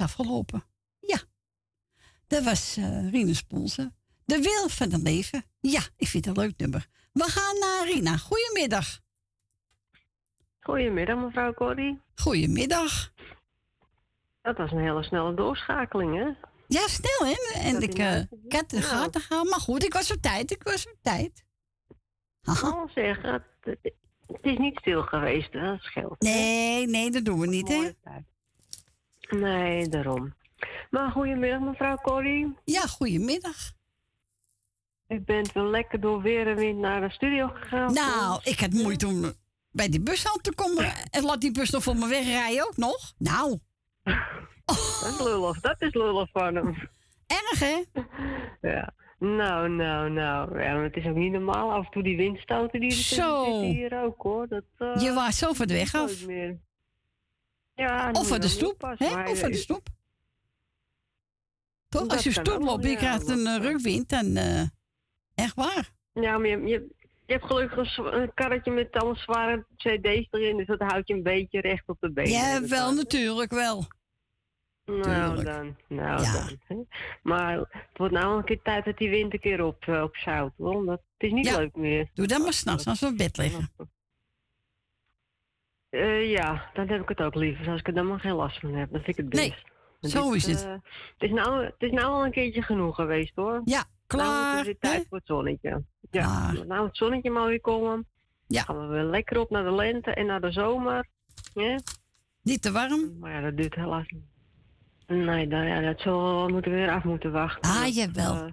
Afgelopen. 0.00 0.64
Ja. 1.00 1.18
Dat 2.26 2.44
was 2.44 2.76
eh 2.76 3.10
Rina 3.10 3.32
Sponsen. 3.32 3.94
De 4.24 4.40
wil 4.40 4.68
van 4.68 4.92
het 4.92 5.02
leven. 5.02 5.44
Ja, 5.60 5.80
ik 5.96 6.08
vind 6.08 6.24
het 6.24 6.36
een 6.36 6.42
leuk 6.42 6.56
nummer. 6.58 6.86
We 7.12 7.22
gaan 7.24 7.58
naar 7.58 7.84
Rina. 7.94 8.16
Goedemiddag. 8.16 9.00
Goedemiddag, 10.60 11.16
mevrouw 11.18 11.52
Corrie. 11.54 12.00
Goedemiddag. 12.14 13.12
Dat 14.42 14.56
was 14.56 14.70
een 14.70 14.78
hele 14.80 15.02
snelle 15.02 15.34
doorschakeling, 15.34 16.14
hè? 16.16 16.48
Ja, 16.68 16.88
snel 16.88 17.26
hè? 17.28 17.60
En 17.60 17.72
Dat 17.72 17.82
ik, 17.82 17.94
in 17.98 18.04
eh, 18.04 18.20
ik 18.20 18.52
had 18.52 18.70
de 18.70 18.82
gaten 18.82 19.20
gehaald. 19.20 19.50
Maar 19.50 19.60
goed, 19.60 19.84
ik 19.84 19.92
was 19.92 20.12
op 20.12 20.22
tijd. 20.22 20.50
Ik 20.50 20.62
was 20.62 20.86
op 20.86 20.96
tijd. 21.02 21.44
Haha. 22.40 22.68
Oh, 22.70 22.90
zeg, 22.94 23.22
het, 23.22 23.42
het- 23.60 23.94
het 24.26 24.44
is 24.44 24.58
niet 24.58 24.78
stil 24.78 25.02
geweest, 25.02 25.52
hè? 25.52 25.60
Dat 25.66 25.80
scheelt. 25.80 26.20
Nee, 26.20 26.86
nee, 26.86 27.10
dat 27.10 27.24
doen 27.24 27.40
we 27.40 27.46
niet, 27.46 27.68
hè? 27.68 27.90
Nee, 29.30 29.88
daarom. 29.88 30.34
Maar 30.90 31.10
goedemiddag, 31.10 31.60
mevrouw 31.60 31.96
Corrie. 31.96 32.56
Ja, 32.64 32.80
goedemiddag. 32.80 33.56
U 35.08 35.20
bent 35.20 35.52
wel 35.52 35.64
lekker 35.66 36.00
door 36.00 36.22
weer 36.22 36.46
en 36.48 36.56
wind 36.56 36.78
naar 36.78 37.00
de 37.00 37.10
studio 37.10 37.48
gegaan. 37.54 37.92
Nou, 37.92 38.40
ik 38.44 38.60
had 38.60 38.70
moeite 38.72 39.06
om 39.06 39.32
bij 39.70 39.88
die 39.88 40.00
bus 40.02 40.26
aan 40.28 40.40
te 40.40 40.54
komen. 40.54 40.92
En 41.10 41.22
laat 41.24 41.40
die 41.40 41.52
bus 41.52 41.70
nog 41.70 41.82
voor 41.82 41.96
me 41.96 42.08
wegrijden 42.08 42.66
ook 42.66 42.76
nog. 42.76 43.12
Nou. 43.18 43.58
Dat 44.64 45.08
is 45.10 45.20
lullig, 45.24 45.60
dat 45.60 45.76
is 45.82 45.94
lullig 45.94 46.30
van 46.30 46.54
hem. 46.54 46.88
Erg, 47.26 47.58
hè? 47.60 47.82
Ja. 48.70 48.92
Nou, 49.18 49.68
nou, 49.68 50.10
nou. 50.10 50.62
Ja, 50.62 50.76
het 50.82 50.96
is 50.96 51.06
ook 51.06 51.14
niet 51.16 51.32
normaal 51.32 51.72
af 51.72 51.84
en 51.84 51.90
toe 51.90 52.02
die 52.02 52.16
windstoten 52.16 52.80
die 52.80 52.90
er 52.90 52.96
Zo. 52.96 53.44
zitten 53.44 53.62
hier 53.62 54.02
ook, 54.04 54.22
hoor. 54.22 54.48
Dat, 54.48 54.64
eh, 54.78 55.02
Je 55.02 55.12
waait 55.12 55.34
zo 55.34 55.52
van 55.52 55.66
de 55.66 55.74
weg 55.74 55.94
af. 55.94 56.26
meer. 56.26 56.58
Ja, 57.80 58.10
Of 58.12 58.28
van 58.28 58.40
de 58.40 58.48
stoep, 58.48 58.94
hè? 58.98 59.30
Of 59.30 59.38
van 59.38 59.50
de 59.50 59.56
stoep. 59.56 59.88
Toch? 61.88 62.02
Dat 62.02 62.12
Als 62.12 62.22
je 62.24 62.30
stoep 62.32 62.62
loopt 62.62 62.84
en 62.84 62.90
je 62.90 62.96
krijgt 62.96 63.28
een 63.28 63.44
dat, 63.44 63.56
eh, 63.62 63.62
rukwind, 63.70 64.08
dan... 64.08 64.36
eh, 64.36 64.62
echt 65.34 65.54
waar. 65.54 65.90
Ja, 66.12 66.38
maar 66.38 66.48
je, 66.48 66.56
je, 66.58 66.86
je 67.26 67.32
hebt 67.32 67.44
gelukkig 67.44 67.96
een, 67.98 68.34
karretje 68.34 68.70
met 68.70 68.92
allemaal 68.92 69.16
zware 69.16 69.64
cd's 69.76 70.28
erin, 70.30 70.56
dus 70.56 70.66
dat 70.66 70.80
houdt 70.80 71.08
je 71.08 71.14
een 71.14 71.22
beetje 71.22 71.60
recht 71.60 71.88
op 71.88 71.96
de 72.00 72.12
benen. 72.12 72.30
Ja, 72.30 72.62
wel, 72.66 72.92
natuurlijk 72.94 73.50
wel. 73.50 73.84
Nou 74.84 75.02
tuurlijk. 75.02 75.44
dan, 75.46 75.76
nou 75.88 76.22
Ja. 76.22 76.32
dan. 76.32 76.58
hè. 76.66 76.76
Maar 77.22 77.58
het 77.58 77.68
wordt 77.98 78.14
nou 78.14 78.38
een 78.38 78.44
keer 78.44 78.62
tijd 78.62 78.84
dat 78.84 78.98
die 78.98 79.10
wind 79.10 79.32
een 79.32 79.40
keer 79.40 79.64
op, 79.64 79.84
eh, 79.86 80.02
op 80.02 80.16
zout. 80.16 80.52
Want 80.56 80.88
het 80.88 81.00
is 81.18 81.32
niet 81.32 81.46
Ja. 81.46 81.56
leuk 81.56 81.74
meer. 81.76 82.10
Doe 82.14 82.26
dan 82.26 82.42
maar 82.42 82.52
s'nachts 82.52 82.86
als 82.86 83.00
we 83.00 83.06
op 83.06 83.16
bed 83.16 83.36
liggen. 83.36 83.70
Eh, 85.90 86.30
ja, 86.30 86.70
dan 86.74 86.88
heb 86.88 87.02
ik 87.02 87.08
het 87.08 87.22
ook 87.22 87.34
liever. 87.34 87.68
Als 87.70 87.80
ik 87.80 87.86
er 87.86 87.94
dan 87.94 88.06
maar 88.06 88.20
geen 88.20 88.34
last 88.34 88.58
van 88.60 88.74
heb, 88.74 88.90
dan 88.92 89.00
vind 89.02 89.18
ik 89.18 89.24
het 89.24 89.28
best. 89.28 89.40
Nee, 89.42 89.54
Want 90.00 90.12
zo 90.12 90.24
dit, 90.32 90.34
is 90.36 90.46
het. 90.46 90.64
eh, 90.64 90.72
het, 90.72 90.82
is 91.18 91.30
nou, 91.30 91.64
het 91.64 91.74
is 91.78 91.90
nou 91.90 92.04
al 92.06 92.24
een 92.24 92.30
keertje 92.30 92.62
genoeg 92.62 92.94
geweest, 92.94 93.32
hoor. 93.34 93.60
Ja, 93.64 93.76
Nou 93.76 93.86
klaar. 94.06 94.56
het 94.56 94.64
weer 94.66 94.78
tijd 94.78 95.06
voor 95.08 95.18
het 95.18 95.26
zonnetje. 95.26 95.84
Ja, 96.10 96.52
nou 96.52 96.86
het 96.86 96.96
zonnetje 96.96 97.30
mag 97.30 97.46
weer 97.46 97.60
komen. 97.60 98.06
Ja. 98.46 98.62
gaan 98.62 98.80
we 98.80 98.86
weer 98.86 99.02
lekker 99.04 99.38
op 99.40 99.50
naar 99.50 99.64
de 99.64 99.72
lente 99.72 100.10
en 100.10 100.26
naar 100.26 100.40
de 100.40 100.52
zomer. 100.52 101.06
Ja? 101.54 101.78
Niet 102.42 102.62
te 102.62 102.72
warm? 102.72 103.16
Maar 103.18 103.32
ja, 103.32 103.40
dat 103.40 103.56
duurt 103.56 103.74
helaas 103.74 104.06
niet. 104.08 104.24
Nee, 105.06 105.48
dan, 105.48 105.66
ja, 105.66 105.80
dat 105.80 106.00
zal, 106.00 106.48
moeten 106.48 106.70
we 106.70 106.76
weer 106.76 106.90
af 106.90 107.04
moeten 107.04 107.32
wachten. 107.32 107.70
Ah, 107.70 107.94
jawel. 107.94 108.34
eh, 108.34 108.44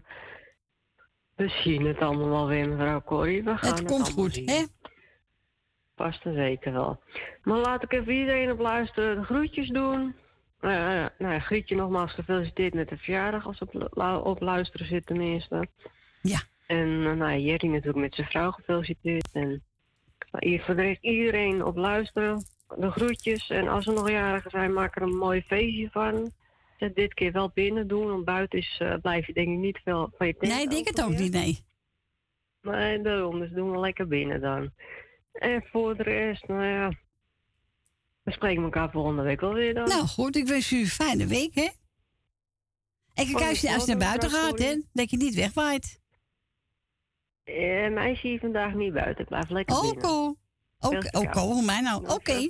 we 1.36 1.50
zien 1.50 1.86
het 1.86 2.00
allemaal 2.00 2.30
wel 2.30 2.48
weer, 2.48 2.70
mevrouw 2.70 3.02
Corrie. 3.02 3.44
We 3.44 3.58
gaan 3.58 3.70
Het 3.70 3.78
komt 3.86 3.90
allemaal 3.92 4.12
goed, 4.24 4.34
zien. 4.34 4.50
hè? 4.50 4.64
Past 5.98 6.26
er 6.26 6.34
zeker 6.34 6.74
wel. 6.74 7.00
Maar 7.44 7.58
laat 7.58 7.84
ik 7.84 7.94
even 7.94 8.14
iedereen 8.14 8.52
op 8.52 8.60
luisteren 8.60 9.16
de 9.16 9.24
groetjes 9.24 9.70
doen. 9.70 10.16
Eh, 10.60 11.06
nou 11.18 11.34
ja, 11.34 11.40
Grietje 11.40 11.76
nogmaals 11.76 12.14
gefeliciteerd 12.14 12.74
met 12.74 12.90
de 12.90 12.98
verjaardag 12.98 13.46
als 13.46 13.58
ze 13.58 13.64
op, 13.64 14.26
op 14.26 14.42
luisteren 14.42 14.88
zit 14.88 15.06
tenminste. 15.06 15.68
Ja. 16.22 16.40
En 16.68 16.88
uh, 16.88 17.14
nou, 17.14 17.32
ja, 17.32 17.38
Jerry 17.38 17.68
natuurlijk 17.68 17.98
met 17.98 18.16
zijn 18.16 18.28
vrouw 18.28 18.52
gefeliciteerd. 18.52 19.30
En 19.34 19.64
nou, 20.32 20.48
hier 20.50 20.62
voor 20.62 20.76
de 20.76 20.82
rest 20.82 21.04
iedereen 21.04 21.64
op 21.66 21.76
luisteren. 21.76 22.46
De 22.76 22.92
groetjes. 22.92 23.50
En 23.50 23.68
als 23.68 23.88
er 23.88 23.94
nog 23.94 24.10
jarigen 24.10 24.52
zijn, 24.52 24.74
maak 24.74 24.96
er 24.96 25.02
een 25.02 25.18
mooi 25.18 25.42
feestje 25.42 25.90
van. 25.92 26.32
Zet 26.78 26.96
dit 26.96 27.14
keer 27.14 27.32
wel 27.32 27.52
binnen 27.54 27.88
doen, 27.88 28.08
want 28.08 28.26
buiten 28.26 28.60
is, 28.60 28.78
eh, 28.80 28.94
blijf 29.02 29.28
je 29.28 29.34
denk 29.34 29.48
ik 29.48 29.58
niet 29.58 29.80
veel 29.84 30.12
van 30.18 30.28
je 30.28 30.36
Nee, 30.40 30.62
ik 30.62 30.70
denk 30.70 30.88
het 30.88 31.04
ook 31.04 31.18
niet, 31.18 31.32
nee. 31.32 31.66
Nee, 32.62 33.02
daarom. 33.02 33.40
Dus 33.40 33.52
doen 33.52 33.72
we 33.72 33.80
lekker 33.80 34.08
binnen 34.08 34.42
dan. 34.42 34.72
En 35.40 35.64
voor 35.72 35.98
de 35.98 36.04
rest, 36.04 36.48
nou 36.48 36.66
ja. 36.66 36.92
We 38.24 38.32
spreken 38.32 38.64
elkaar 38.64 38.92
volgende 38.92 39.22
week 39.22 39.42
wel 39.42 39.54
weer 39.54 39.74
dan. 39.74 39.88
Nou 39.88 40.08
goed, 40.08 40.36
ik 40.36 40.48
wens 40.48 40.72
u 40.72 40.80
een 40.80 40.88
fijne 40.88 41.28
week, 41.28 41.56
hè? 41.56 41.70
En 43.14 43.26
kijk, 43.26 43.40
Oh, 43.40 43.48
als 43.48 43.62
je, 43.62 43.74
als 43.74 43.86
je 43.86 43.96
naar 43.96 44.08
buiten 44.08 44.30
gaat, 44.30 44.60
hè, 44.60 44.82
dat 44.94 45.10
je 45.10 45.18
niet 45.18 45.36
wegwaait. 45.36 46.02
Eh, 47.44 47.94
mij 47.94 48.16
zie 48.16 48.32
je 48.32 48.40
vandaag 48.40 48.74
niet 48.74 48.94
buiten. 48.94 49.24
Ik 49.24 49.30
blijf 49.30 49.50
lekker 49.50 49.82
binnen. 49.82 50.04
Oko. 50.04 50.36
Ook, 50.80 51.04
ook, 51.12 51.34
hoe 51.34 51.66
mij 51.66 51.82
nou? 51.82 52.02
Nou, 52.02 52.14
Oké. 52.14 52.48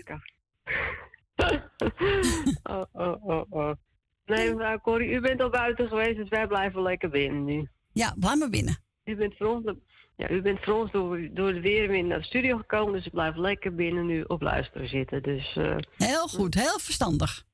oh, 2.73 2.83
oh, 2.91 3.25
oh, 3.25 3.45
oh. 3.49 3.71
Nee, 4.25 4.53
mevrouw 4.53 4.79
Corrie, 4.79 5.09
u 5.09 5.19
bent 5.19 5.41
al 5.41 5.49
buiten 5.49 5.87
geweest, 5.87 6.17
dus 6.17 6.29
wij 6.29 6.47
blijven 6.47 6.81
lekker 6.81 7.09
binnen 7.09 7.45
nu. 7.45 7.69
Ja, 7.91 8.15
blijf 8.19 8.39
maar 8.39 8.49
binnen. 8.49 8.77
U 9.03 9.15
bent 9.15 9.37
voor 9.37 9.47
ons, 9.47 9.65
ja, 10.17 10.29
u 10.29 10.41
bent 10.41 10.59
voor 10.63 10.73
ons 10.73 10.91
door, 10.91 11.29
door 11.31 11.53
de 11.53 11.61
weerwind 11.61 12.07
naar 12.07 12.17
de 12.19 12.25
studio 12.25 12.57
gekomen, 12.57 12.93
dus 12.93 13.05
ik 13.05 13.11
blijf 13.11 13.35
lekker 13.35 13.75
binnen 13.75 14.05
nu 14.05 14.21
op 14.21 14.41
luisteren 14.41 14.89
zitten. 14.89 15.23
Dus, 15.23 15.55
eh, 15.55 15.75
Heel 15.97 16.27
goed, 16.27 16.53
heel 16.53 16.79
verstandig. 16.79 17.45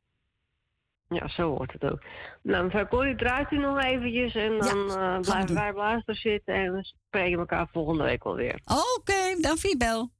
ja, 1.09 1.27
zo 1.27 1.49
wordt 1.49 1.73
het 1.73 1.83
ook. 1.91 2.01
Nou, 2.41 2.63
mevrouw 2.63 2.87
Corrie, 2.87 3.15
draait 3.15 3.51
u 3.51 3.57
nog 3.57 3.83
eventjes 3.83 4.35
en 4.35 4.57
dan 4.59 4.89
eh, 4.97 5.19
blijven 5.19 5.53
wij 5.55 5.69
op 5.69 5.75
luisteren 5.75 6.19
zitten 6.19 6.53
en 6.53 6.73
we 6.73 6.83
spreken 7.07 7.39
elkaar 7.39 7.67
volgende 7.71 8.03
week 8.03 8.23
wel 8.23 8.35
weer. 8.35 8.59
Oké, 8.97 9.41
dan 9.41 9.57
voor 9.57 9.69
je 9.69 9.77
bel. 9.77 10.11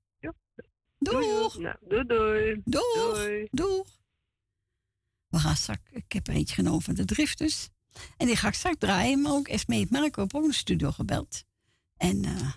Doeg. 1.00 1.58
Nou, 1.58 1.76
doei 1.82 2.06
doei. 2.06 2.62
Doeg. 2.66 3.14
Doei. 3.14 3.48
Doeg. 3.52 3.88
We 5.30 5.38
gaan 5.38 5.56
straks, 5.56 5.82
ik 5.92 6.12
heb 6.12 6.28
er 6.28 6.34
eentje 6.34 6.56
genomen 6.56 6.82
van 6.82 6.94
de 6.94 7.06
drifters. 7.06 7.70
En 8.18 8.26
die 8.28 8.36
ga 8.36 8.48
ik 8.48 8.54
straks 8.54 8.76
draaien. 8.80 9.22
Maar 9.22 9.32
ook 9.32 9.48
Esmee 9.48 9.80
heeft 9.80 9.92
Marco 9.92 10.22
op 10.22 10.36
ook 10.36 10.46
de 10.46 10.54
studio 10.54 10.92
gebeld. 10.92 11.44
En 11.98 12.26
eh, 12.26 12.52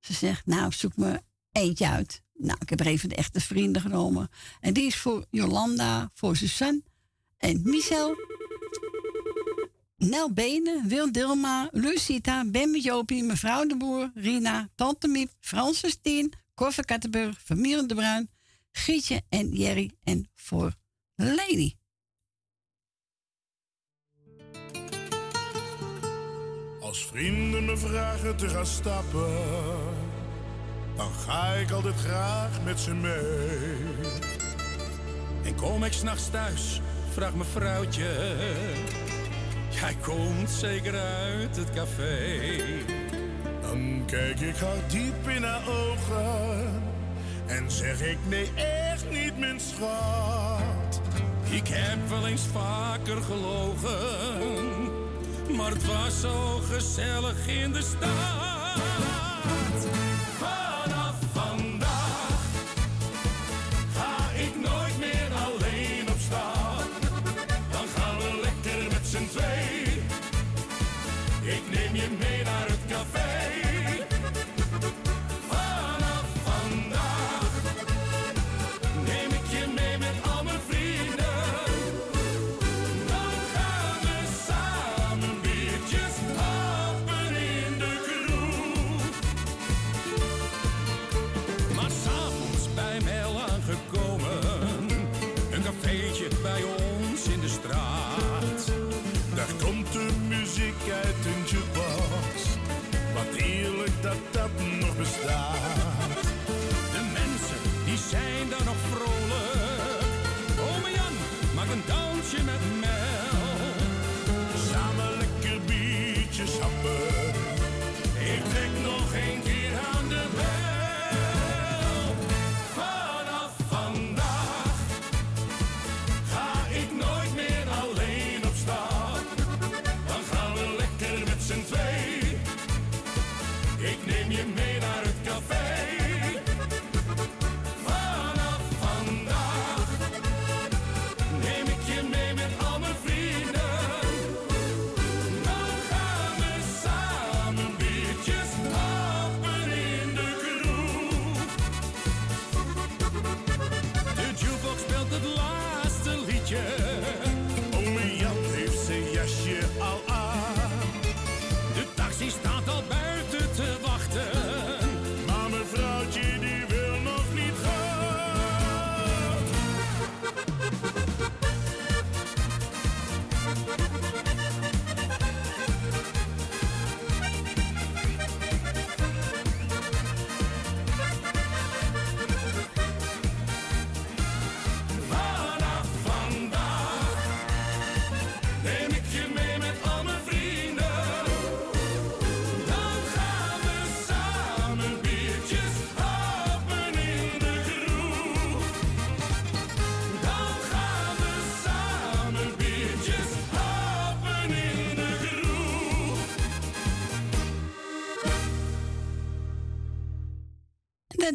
ze 0.00 0.12
zegt, 0.12 0.46
nou, 0.46 0.72
zoek 0.72 0.96
me 0.96 1.22
eentje 1.52 1.88
uit. 1.88 2.22
Nou, 2.34 2.58
ik 2.60 2.68
heb 2.68 2.80
er 2.80 2.86
even 2.86 3.08
de 3.08 3.14
echte 3.14 3.40
vrienden 3.40 3.82
genomen. 3.82 4.28
En 4.60 4.72
die 4.72 4.86
is 4.86 4.96
voor 4.96 5.26
Jolanda, 5.30 6.10
voor 6.14 6.36
Suzanne 6.36 6.82
en 7.38 7.60
Michel. 7.64 8.16
Nel 9.96 10.32
Benen, 10.32 10.88
Wil 10.88 11.12
Dilma, 11.12 11.68
Lucita, 11.72 12.44
Ben 12.44 12.70
met 12.70 12.82
Jopie, 12.82 13.22
mevrouw 13.22 13.66
de 13.66 13.76
Boer, 13.76 14.10
Rina, 14.14 14.68
Tante 14.74 15.08
Miep, 15.08 15.30
Francis 15.40 15.98
Tien, 16.02 16.32
Corve 16.54 16.84
Kattenburg, 16.84 17.40
Vermieren 17.44 17.88
de 17.88 17.94
Bruin, 17.94 18.30
Gietje 18.72 19.22
en 19.28 19.52
Jerry 19.52 19.90
en 20.02 20.30
voor 20.34 20.74
Lady. 21.14 21.74
Als 26.94 27.06
vrienden 27.12 27.64
me 27.64 27.76
vragen 27.76 28.36
te 28.36 28.48
gaan 28.48 28.66
stappen, 28.66 29.36
dan 30.96 31.12
ga 31.12 31.52
ik 31.52 31.70
altijd 31.70 31.94
graag 31.94 32.62
met 32.64 32.80
ze 32.80 32.94
mee. 32.94 33.76
En 35.44 35.54
kom 35.54 35.84
ik 35.84 35.92
s'nachts 35.92 36.30
thuis, 36.30 36.80
vraagt 37.12 37.34
mijn 37.34 37.48
vrouwtje. 37.48 38.36
Jij 39.70 39.96
komt 40.02 40.50
zeker 40.50 40.94
uit 40.98 41.56
het 41.56 41.70
café. 41.70 42.38
Dan 43.60 44.02
kijk 44.06 44.40
ik 44.40 44.56
haar 44.56 44.88
diep 44.88 45.28
in 45.28 45.42
haar 45.42 45.68
ogen 45.68 46.82
en 47.46 47.70
zeg 47.70 48.00
ik 48.02 48.18
nee, 48.28 48.50
echt 48.54 49.10
niet, 49.10 49.38
mijn 49.38 49.60
schat. 49.60 51.00
Ik 51.50 51.68
heb 51.68 52.08
wel 52.08 52.26
eens 52.26 52.46
vaker 52.52 53.22
gelogen, 53.22 54.93
maar 55.48 55.70
het 55.70 55.86
was 55.86 56.20
zo 56.20 56.60
gezellig 56.70 57.48
in 57.48 57.72
de 57.72 57.82
stad. 57.82 58.63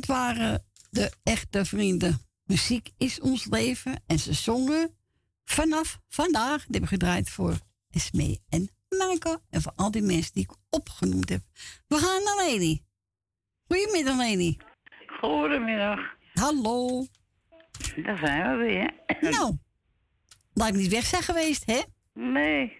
Waren 0.09 0.65
de 0.89 1.11
echte 1.23 1.65
vrienden. 1.65 2.19
Muziek 2.43 2.89
is 2.97 3.19
ons 3.19 3.45
leven. 3.45 4.03
En 4.07 4.19
ze 4.19 4.33
zongen 4.33 4.95
vanaf 5.45 5.99
vandaag. 6.07 6.57
Die 6.57 6.71
hebben 6.71 6.89
gedraaid 6.89 7.29
voor 7.29 7.53
Esmee 7.91 8.41
en 8.49 8.69
Marco. 8.89 9.37
En 9.49 9.61
voor 9.61 9.71
al 9.75 9.91
die 9.91 10.01
mensen 10.01 10.33
die 10.33 10.43
ik 10.43 10.55
opgenoemd 10.69 11.29
heb. 11.29 11.41
We 11.87 11.95
gaan 11.95 12.23
naar 12.23 12.45
Leni. 12.45 12.81
Goedemiddag, 13.67 14.17
Leni. 14.17 14.57
Goedemiddag. 15.19 15.99
Hallo. 16.33 17.05
Daar 18.03 18.17
zijn 18.17 18.57
we 18.57 18.65
weer. 18.65 18.93
Nou, 19.31 19.57
laat 20.53 20.69
ik 20.69 20.75
niet 20.75 20.91
weg 20.91 21.05
zijn 21.05 21.23
geweest, 21.23 21.65
hè? 21.65 21.81
Nee. 22.13 22.77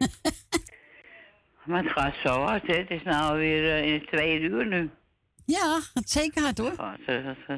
maar 1.66 1.84
het 1.84 1.92
gaat 1.92 2.16
zo 2.24 2.42
hard, 2.42 2.68
hè. 2.68 2.76
Het 2.76 2.90
is 2.90 3.04
nou 3.04 3.38
weer 3.38 3.76
eh, 3.76 3.88
in 3.88 3.94
het 3.94 4.08
tweede 4.08 4.46
uur 4.46 4.68
nu. 4.68 4.90
Ja, 5.50 5.80
zeker 6.06 6.42
hard 6.42 6.58
hoor. 6.58 6.72
Eh, 7.06 7.26
dat, 7.26 7.36
eh. 7.48 7.56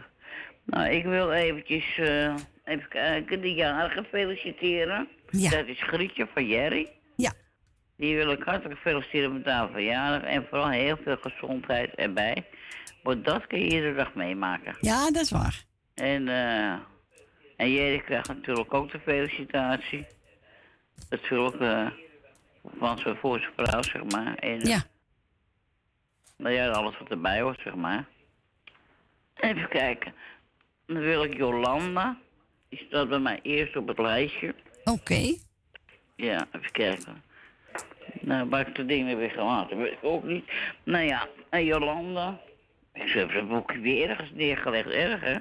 Nou, 0.65 0.89
ik 0.89 1.03
wil 1.05 1.31
eventjes 1.31 1.97
eh, 1.97 2.35
even 2.63 2.88
kijken, 2.89 3.41
de 3.41 3.53
jarigen 3.53 4.05
feliciteren. 4.05 5.07
Ja. 5.30 5.49
Dat 5.49 5.68
is 5.68 5.81
Grietje 5.81 6.27
van 6.34 6.47
Jerry. 6.47 6.88
Ja. 7.15 7.34
Die 7.97 8.15
wil 8.15 8.31
ik 8.31 8.43
hartelijk 8.43 8.80
feliciteren 8.80 9.34
met 9.34 9.45
haar 9.45 9.69
verjaardag. 9.69 10.30
En 10.30 10.45
vooral 10.49 10.69
heel 10.69 10.97
veel 11.03 11.18
gezondheid 11.22 11.95
erbij. 11.95 12.45
Want 13.03 13.26
dat 13.26 13.47
kun 13.47 13.59
je 13.59 13.65
iedere 13.65 13.93
dag 13.95 14.13
meemaken. 14.13 14.76
Ja, 14.81 15.11
dat 15.11 15.22
is 15.23 15.31
waar. 15.31 15.63
En, 15.93 16.27
eh 16.27 16.73
en 17.57 17.72
Jerry 17.72 17.99
krijgt 17.99 18.27
natuurlijk 18.27 18.73
ook 18.73 18.91
de 18.91 18.99
felicitatie. 18.99 20.05
Natuurlijk 21.09 21.59
eh 21.59 21.88
van 22.80 22.97
zijn 22.97 23.15
voor 23.15 23.39
zijn 23.39 23.51
vrouw, 23.55 23.81
zeg 23.81 24.03
maar. 24.03 24.35
En, 24.35 24.59
Ja. 24.59 24.84
Nou 26.41 26.53
ja, 26.55 26.69
alles 26.69 26.97
wat 26.97 27.09
erbij 27.09 27.41
hoort, 27.41 27.59
zeg 27.63 27.76
maar. 27.76 28.05
Even 29.35 29.68
kijken. 29.68 30.13
Dan 30.88 30.99
wil 30.99 31.23
ik 31.23 31.38
Jolanda. 31.38 32.18
Die 32.69 32.85
staat 32.88 33.09
bij 33.09 33.19
mij 33.19 33.39
eerst 33.43 33.76
op 33.76 33.88
het 33.88 33.97
lijstje. 33.99 34.55
Oké. 34.84 35.35
Ja, 36.15 36.47
even 36.51 36.72
kijken. 36.72 37.23
Nou, 38.22 38.49
waar 38.49 38.68
ik 38.68 38.76
de 38.76 38.85
dingen 38.85 39.18
weer 39.18 39.30
gelaten, 39.30 39.77
weet 39.77 39.91
ik 39.91 39.97
ook 40.01 40.23
niet. 40.23 40.51
Nou 40.84 41.05
ja, 41.05 41.27
en 41.49 41.65
Jolanda. 41.65 42.39
Ik 42.93 43.09
heb 43.11 43.31
zijn 43.31 43.47
boekje 43.47 43.80
weer 43.80 44.09
ergens 44.09 44.31
neergelegd, 44.34 44.89
erg 44.89 45.22
hè? 45.22 45.35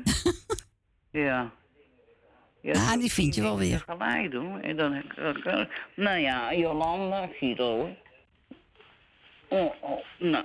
ja. 1.26 1.50
Ja, 2.62 2.96
die 2.96 3.12
vind 3.12 3.34
je 3.34 3.42
wel 3.42 3.58
weer. 3.58 3.82
Gelijk 3.86 4.30
doen. 4.30 4.62
En 4.62 4.76
dan, 4.76 5.02
dan- 5.44 5.68
nou 5.94 6.18
ja, 6.18 6.54
Jolanda, 6.54 7.22
ik 7.22 7.36
zie 7.38 7.50
het 7.50 7.60
al. 7.60 7.96
Oh, 9.50 9.72
oh, 9.80 9.98
nou. 10.18 10.44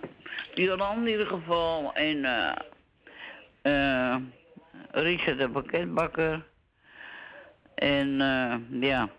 Jolanda 0.54 1.02
in 1.02 1.08
ieder 1.08 1.28
geval. 1.28 1.94
En 1.94 2.26
eh 2.26 2.56
eh 3.62 4.16
Richard 4.92 5.38
de 5.38 5.50
pakketbakker. 5.50 6.46
En 7.76 8.22
eh 8.22 8.82
ja. 8.82 9.10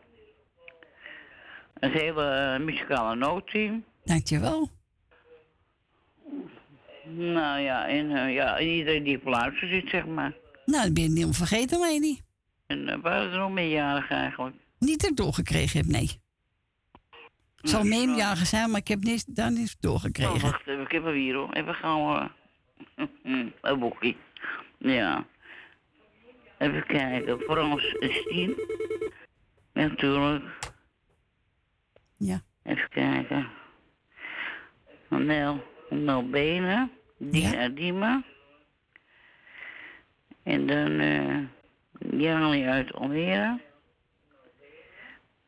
Het 1.78 1.92
hele 1.92 2.58
muzikale 2.58 3.14
noodteam. 3.14 3.84
Dankjewel. 4.04 4.70
Nou 7.14 7.60
ja, 7.60 7.88
en 7.88 8.10
eh, 8.10 8.34
ja, 8.34 8.58
en 8.58 8.66
iedereen 8.66 9.02
die 9.02 9.16
op 9.16 9.24
luister 9.24 9.68
zit, 9.68 9.88
zeg 9.88 10.06
maar. 10.06 10.34
Nou, 10.64 10.84
dat 10.84 10.94
ben 10.94 11.02
je 11.02 11.08
niet 11.08 11.24
om 11.24 11.34
vergeten, 11.34 11.80
Leni. 11.80 12.20
En 12.66 12.88
uh, 12.88 12.94
waren 13.02 13.32
er 13.32 13.38
nog 13.38 13.52
meerjarig 13.52 14.10
eigenlijk? 14.10 14.56
Niet 14.78 15.00
dat 15.00 15.10
ik 15.10 15.16
doorgekregen 15.16 15.78
heb, 15.80 15.88
nee. 15.88 16.20
Het 17.60 17.70
zal 17.70 17.84
meerjarigen 17.84 18.46
zijn, 18.46 18.70
maar 18.70 18.80
ik 18.80 18.88
heb 18.88 19.02
niks, 19.02 19.24
daar 19.24 19.52
niets 19.52 19.74
Oh, 19.74 19.80
doorgekregen. 19.80 20.40
wacht 20.40 20.66
even, 20.66 20.82
ik 20.82 20.90
heb 20.92 21.04
hem 21.04 21.14
hier 21.14 21.34
hoor. 21.34 21.52
Even 21.52 21.74
gaan 21.74 22.06
we. 22.94 23.50
Een 23.60 23.78
boekje. 23.78 24.14
Ja. 24.78 25.26
Even 26.58 26.86
kijken. 26.86 27.40
Frans 27.40 27.96
en 27.98 28.10
Stien. 28.14 28.54
Natuurlijk. 29.72 30.44
Ja. 32.16 32.40
Even 32.62 32.88
kijken. 32.88 33.48
Nel, 35.08 35.62
Nel 35.90 36.28
Benen. 36.30 36.90
Dina 37.18 37.68
Dima. 37.68 38.22
En 40.42 40.66
dan 40.66 40.98
eh 41.00 41.38
Jali 42.20 42.64
uit 42.66 42.92
Almere. 42.92 43.60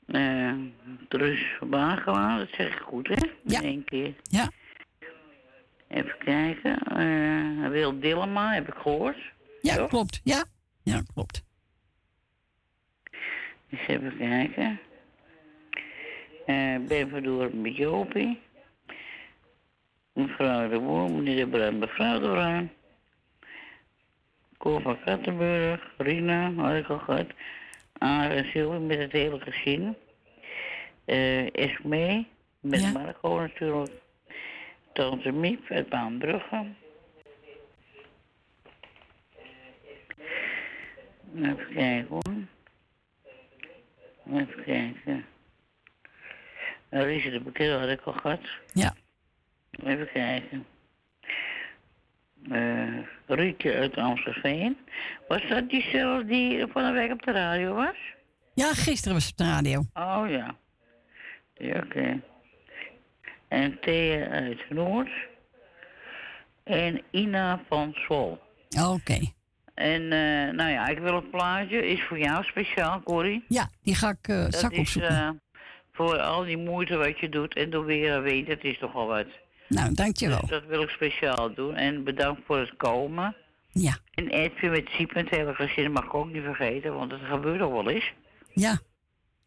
Eh 0.08 0.52
Trus 1.08 1.58
Bagela, 1.60 2.38
dat 2.38 2.48
zeg 2.52 2.72
ik 2.72 2.80
goed 2.80 3.08
hè? 3.08 3.28
Ja. 3.42 3.60
In 3.60 3.66
één 3.66 3.84
keer. 3.84 4.14
Ja. 4.22 4.50
Even 5.88 6.14
kijken. 6.18 6.78
eh 6.78 7.68
Wil 7.68 8.00
Dillema, 8.00 8.52
heb 8.52 8.68
ik 8.68 8.74
gehoord. 8.74 9.32
Ja, 9.60 9.86
klopt. 9.86 10.20
Ja, 10.24 10.44
ja 10.82 11.02
klopt. 11.14 11.44
Dus 13.68 13.86
even 13.86 14.16
kijken. 14.16 14.80
Eh 16.46 16.76
ben 16.88 17.08
Verdoor 17.08 17.56
met 17.56 17.76
Jopie. 17.76 18.40
Mevrouw 20.12 20.68
de 20.68 20.78
Boer, 20.78 21.10
meneer 21.10 21.36
de 21.36 21.46
Bruin, 21.46 21.78
mevrouw 21.78 22.20
de 22.20 22.28
Bruin. 22.28 22.70
Cor 24.58 24.82
van 24.82 25.00
Kattenburg, 25.04 25.94
Rina, 25.96 26.52
had 26.52 26.74
ik 26.74 26.88
al 26.88 26.98
gehad. 26.98 27.26
En 27.98 28.44
Sylvie 28.44 28.80
met 28.80 28.98
het 28.98 29.12
hele 29.12 29.40
gezin. 29.40 29.96
Eh 31.04 31.54
Esmee, 31.54 32.28
met 32.60 32.92
Marco 32.92 33.38
natuurlijk. 33.38 33.92
Tante 34.92 35.32
Miep 35.32 35.70
uit 35.70 35.88
Baanbrugge. 35.88 36.66
Even 41.36 41.68
kijken 41.74 42.06
hoor. 42.08 42.34
Even 44.40 44.64
kijken. 44.64 45.24
Nou, 46.90 47.04
Richard 47.06 47.32
de 47.32 47.40
Bekeel 47.40 47.78
had 47.78 47.88
ik 47.88 48.00
al 48.00 48.12
gehad. 48.12 48.40
Ja. 48.72 48.94
Even 49.70 50.08
kijken. 50.12 50.66
Eh 52.50 52.98
Rietje 53.26 53.74
uit 53.74 53.96
Amstelveen. 53.96 54.76
Was 55.28 55.42
dat 55.48 55.68
diezelfde 55.70 56.26
die 56.26 56.66
van 56.66 56.84
de 56.84 56.92
week 56.92 57.12
op 57.12 57.22
de 57.22 57.32
radio 57.32 57.74
was? 57.74 57.96
Ja, 58.54 58.72
gisteren 58.72 59.14
was 59.14 59.22
het 59.24 59.32
op 59.32 59.38
de 59.38 59.44
radio. 59.52 59.78
Oh 59.94 60.24
ja. 60.28 60.54
Ja, 61.54 61.76
oké. 61.84 62.20
En 63.48 63.80
Thea 63.80 64.26
uit 64.28 64.70
Noord. 64.70 65.10
En 66.64 67.02
Ina 67.10 67.60
van 67.68 67.92
Sol. 67.94 68.38
Oké. 68.88 69.18
En 69.74 70.02
eh, 70.02 70.54
nou 70.54 70.70
ja, 70.70 70.86
ik 70.88 70.98
wil 70.98 71.14
een 71.14 71.30
plaatje. 71.30 71.86
Is 71.86 72.02
voor 72.02 72.18
jou 72.18 72.44
speciaal, 72.44 73.02
Corrie. 73.02 73.44
Ja, 73.48 73.70
die 73.82 73.94
ga 73.94 74.08
ik 74.08 74.28
eh 74.28 74.42
Dat 74.42 74.54
zak 74.54 74.72
is 74.72 74.78
opzoeken. 74.78 75.42
voor 75.92 76.18
al 76.18 76.44
die 76.44 76.56
moeite 76.56 76.96
wat 76.96 77.18
je 77.18 77.28
doet 77.28 77.54
en 77.54 77.70
door 77.70 77.84
weer 77.84 78.12
en 78.12 78.22
weet, 78.22 78.46
het 78.46 78.64
is 78.64 78.78
toch 78.78 78.94
al 78.94 79.06
wat. 79.06 79.26
Nou, 79.68 79.94
dankjewel. 79.94 80.40
Dus 80.40 80.50
dat 80.50 80.64
wil 80.66 80.82
ik 80.82 80.88
speciaal 80.88 81.54
doen. 81.54 81.74
En 81.74 82.04
bedankt 82.04 82.40
voor 82.46 82.58
het 82.58 82.76
komen. 82.76 83.36
Ja. 83.68 83.96
En 84.14 84.28
Edwin 84.28 84.70
met 84.70 84.88
Siep 84.90 85.12
en 85.12 85.24
het 85.24 85.34
hele 85.34 85.54
gezin 85.54 85.92
mag 85.92 86.04
ik 86.04 86.14
ook 86.14 86.32
niet 86.32 86.42
vergeten, 86.42 86.94
want 86.94 87.10
het 87.10 87.20
gebeurt 87.30 87.58
nog 87.58 87.72
wel 87.72 87.90
eens. 87.90 88.12
Ja. 88.52 88.78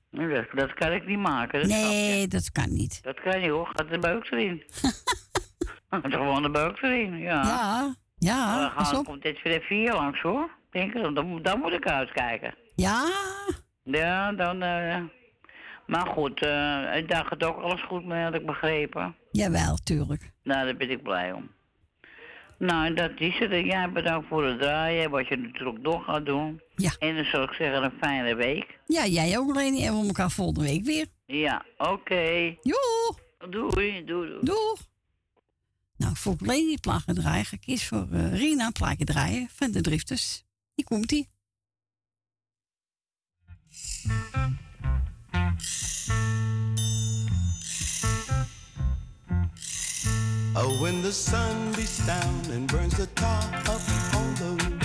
Dat, 0.10 0.46
dat 0.54 0.74
kan 0.74 0.92
ik 0.92 1.06
niet 1.08 1.20
maken. 1.20 1.60
Dat 1.60 1.70
Nee, 1.70 2.28
dat 2.28 2.52
kan 2.52 2.74
niet. 2.74 3.04
Dat 3.04 3.20
kan 3.22 3.40
niet 3.40 3.50
hoor, 3.50 3.68
gaat 3.74 3.90
de 3.90 4.00
buik 4.00 4.32
erin. 4.32 4.64
Gaat 5.90 6.04
er 6.04 6.12
gewoon 6.12 6.42
de 6.42 6.50
buik 6.50 6.82
erin, 6.82 7.18
ja. 7.18 7.42
Ja, 7.44 7.96
ja, 8.18 8.60
Dan 8.62 8.72
gaan, 8.86 8.98
op. 9.00 9.06
komt 9.06 9.22
dit 9.22 9.42
weer 9.42 9.62
vier 9.62 9.94
langs 9.94 10.22
hoor. 10.22 10.50
Denk 10.72 10.94
ik, 10.94 11.02
dan, 11.16 11.40
dan 11.42 11.60
moet 11.60 11.74
ik 11.74 11.88
uitkijken. 11.88 12.56
Ja, 12.76 13.06
Ja, 13.84 14.32
dan. 14.32 14.62
eh 14.62 14.98
maar 15.88 16.08
goed, 16.08 16.46
eh 16.46 17.08
dacht 17.08 17.30
het 17.30 17.44
ook 17.44 17.58
alles 17.62 17.82
goed 17.84 18.06
mee, 18.06 18.24
had 18.24 18.34
ik 18.34 18.46
begrepen. 18.46 19.16
Jawel, 19.32 19.78
tuurlijk. 19.84 20.32
Nou, 20.44 20.66
daar 20.66 20.78
ben 20.78 20.90
ik 20.90 21.04
blij 21.04 21.32
om. 21.32 21.50
Nou, 22.58 22.94
dat 22.94 23.12
is 23.16 23.40
het. 23.40 23.52
Jij 23.52 23.92
bedankt 23.92 24.28
voor 24.28 24.46
het 24.46 24.60
draaien, 24.60 25.10
wat 25.10 25.28
je 25.28 25.38
natuurlijk 25.38 25.84
door 25.84 26.02
gaat 26.02 26.26
doen. 26.26 26.62
Ja. 26.76 26.92
En 27.00 27.16
dan 27.16 27.26
zou 27.26 27.44
ik 27.44 27.54
zeggen, 27.54 27.84
een 27.84 27.94
fijne 28.02 28.36
week. 28.36 28.80
Ja, 28.86 29.06
jij 29.06 29.38
ook, 29.38 29.56
Leni. 29.56 29.86
En 29.86 30.00
we 30.00 30.08
elkaar 30.08 30.32
volgende 30.32 30.70
week 30.70 30.84
weer. 30.84 31.06
Ja, 31.26 31.66
oké. 31.78 32.56
Joe. 32.62 33.16
Doei, 33.50 33.72
doei, 33.72 34.06
doei. 34.06 34.40
Doeg. 34.42 34.90
Nou, 35.98 36.16
voor 36.16 36.36
Leni 36.40 36.78
plagen 36.78 37.16
draaien. 37.16 37.46
Ga 37.46 37.56
ik 37.56 37.68
eens 37.68 37.88
voor 37.88 38.08
eh, 38.12 38.34
Rina 38.40 38.70
plaatje 38.72 39.06
draaien 39.06 39.48
van 39.52 39.72
de 39.72 39.82
Drifters. 39.82 40.44
Hier 40.76 40.86
komt-ie. 40.86 41.28
Oh, 50.54 50.76
when 50.82 51.02
the 51.02 51.14
sun 51.14 51.72
beats 51.74 52.06
down 52.06 52.42
and 52.52 52.68
burns 52.68 52.98
the 52.98 53.08
tar 53.16 53.42
up 53.68 53.82
on 54.16 54.36
the 54.36 54.52
roof, 54.60 54.82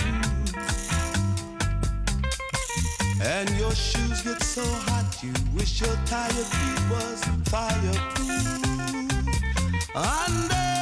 and 3.21 3.49
your 3.59 3.75
shoes 3.75 4.21
get 4.21 4.41
so 4.41 4.63
hot 4.63 5.21
you 5.21 5.33
wish 5.53 5.81
your 5.81 5.95
tired 6.05 6.31
feet 6.31 6.89
was 6.89 7.21
fireproof. 7.49 8.27
Under 9.93 10.76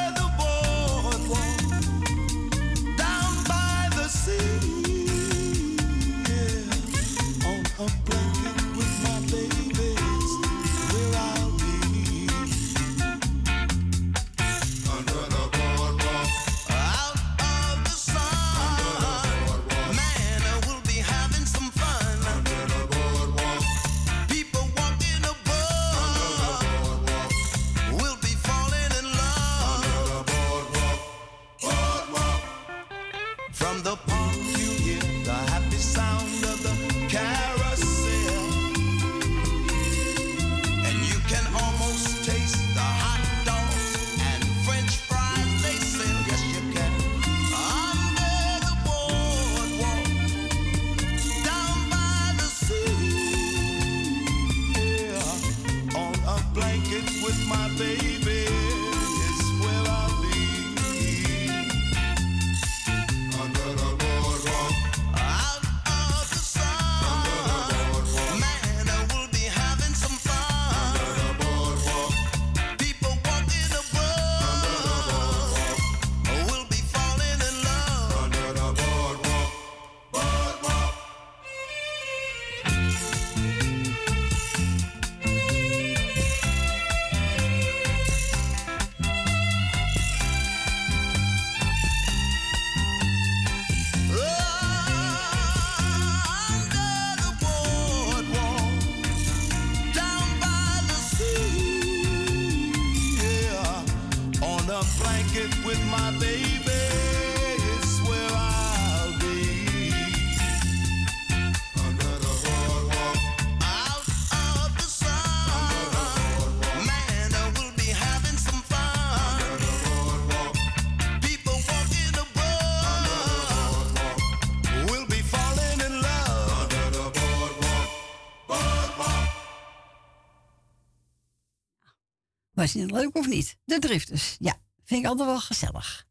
Het 132.82 132.92
leuk 132.92 133.18
of 133.18 133.28
niet? 133.28 133.58
De 133.66 133.80
drifters, 133.80 134.36
ja. 134.40 134.54
Vind 134.84 135.04
ik 135.04 135.10
altijd 135.10 135.30
wel 135.30 135.40
gezellig. 135.40 136.06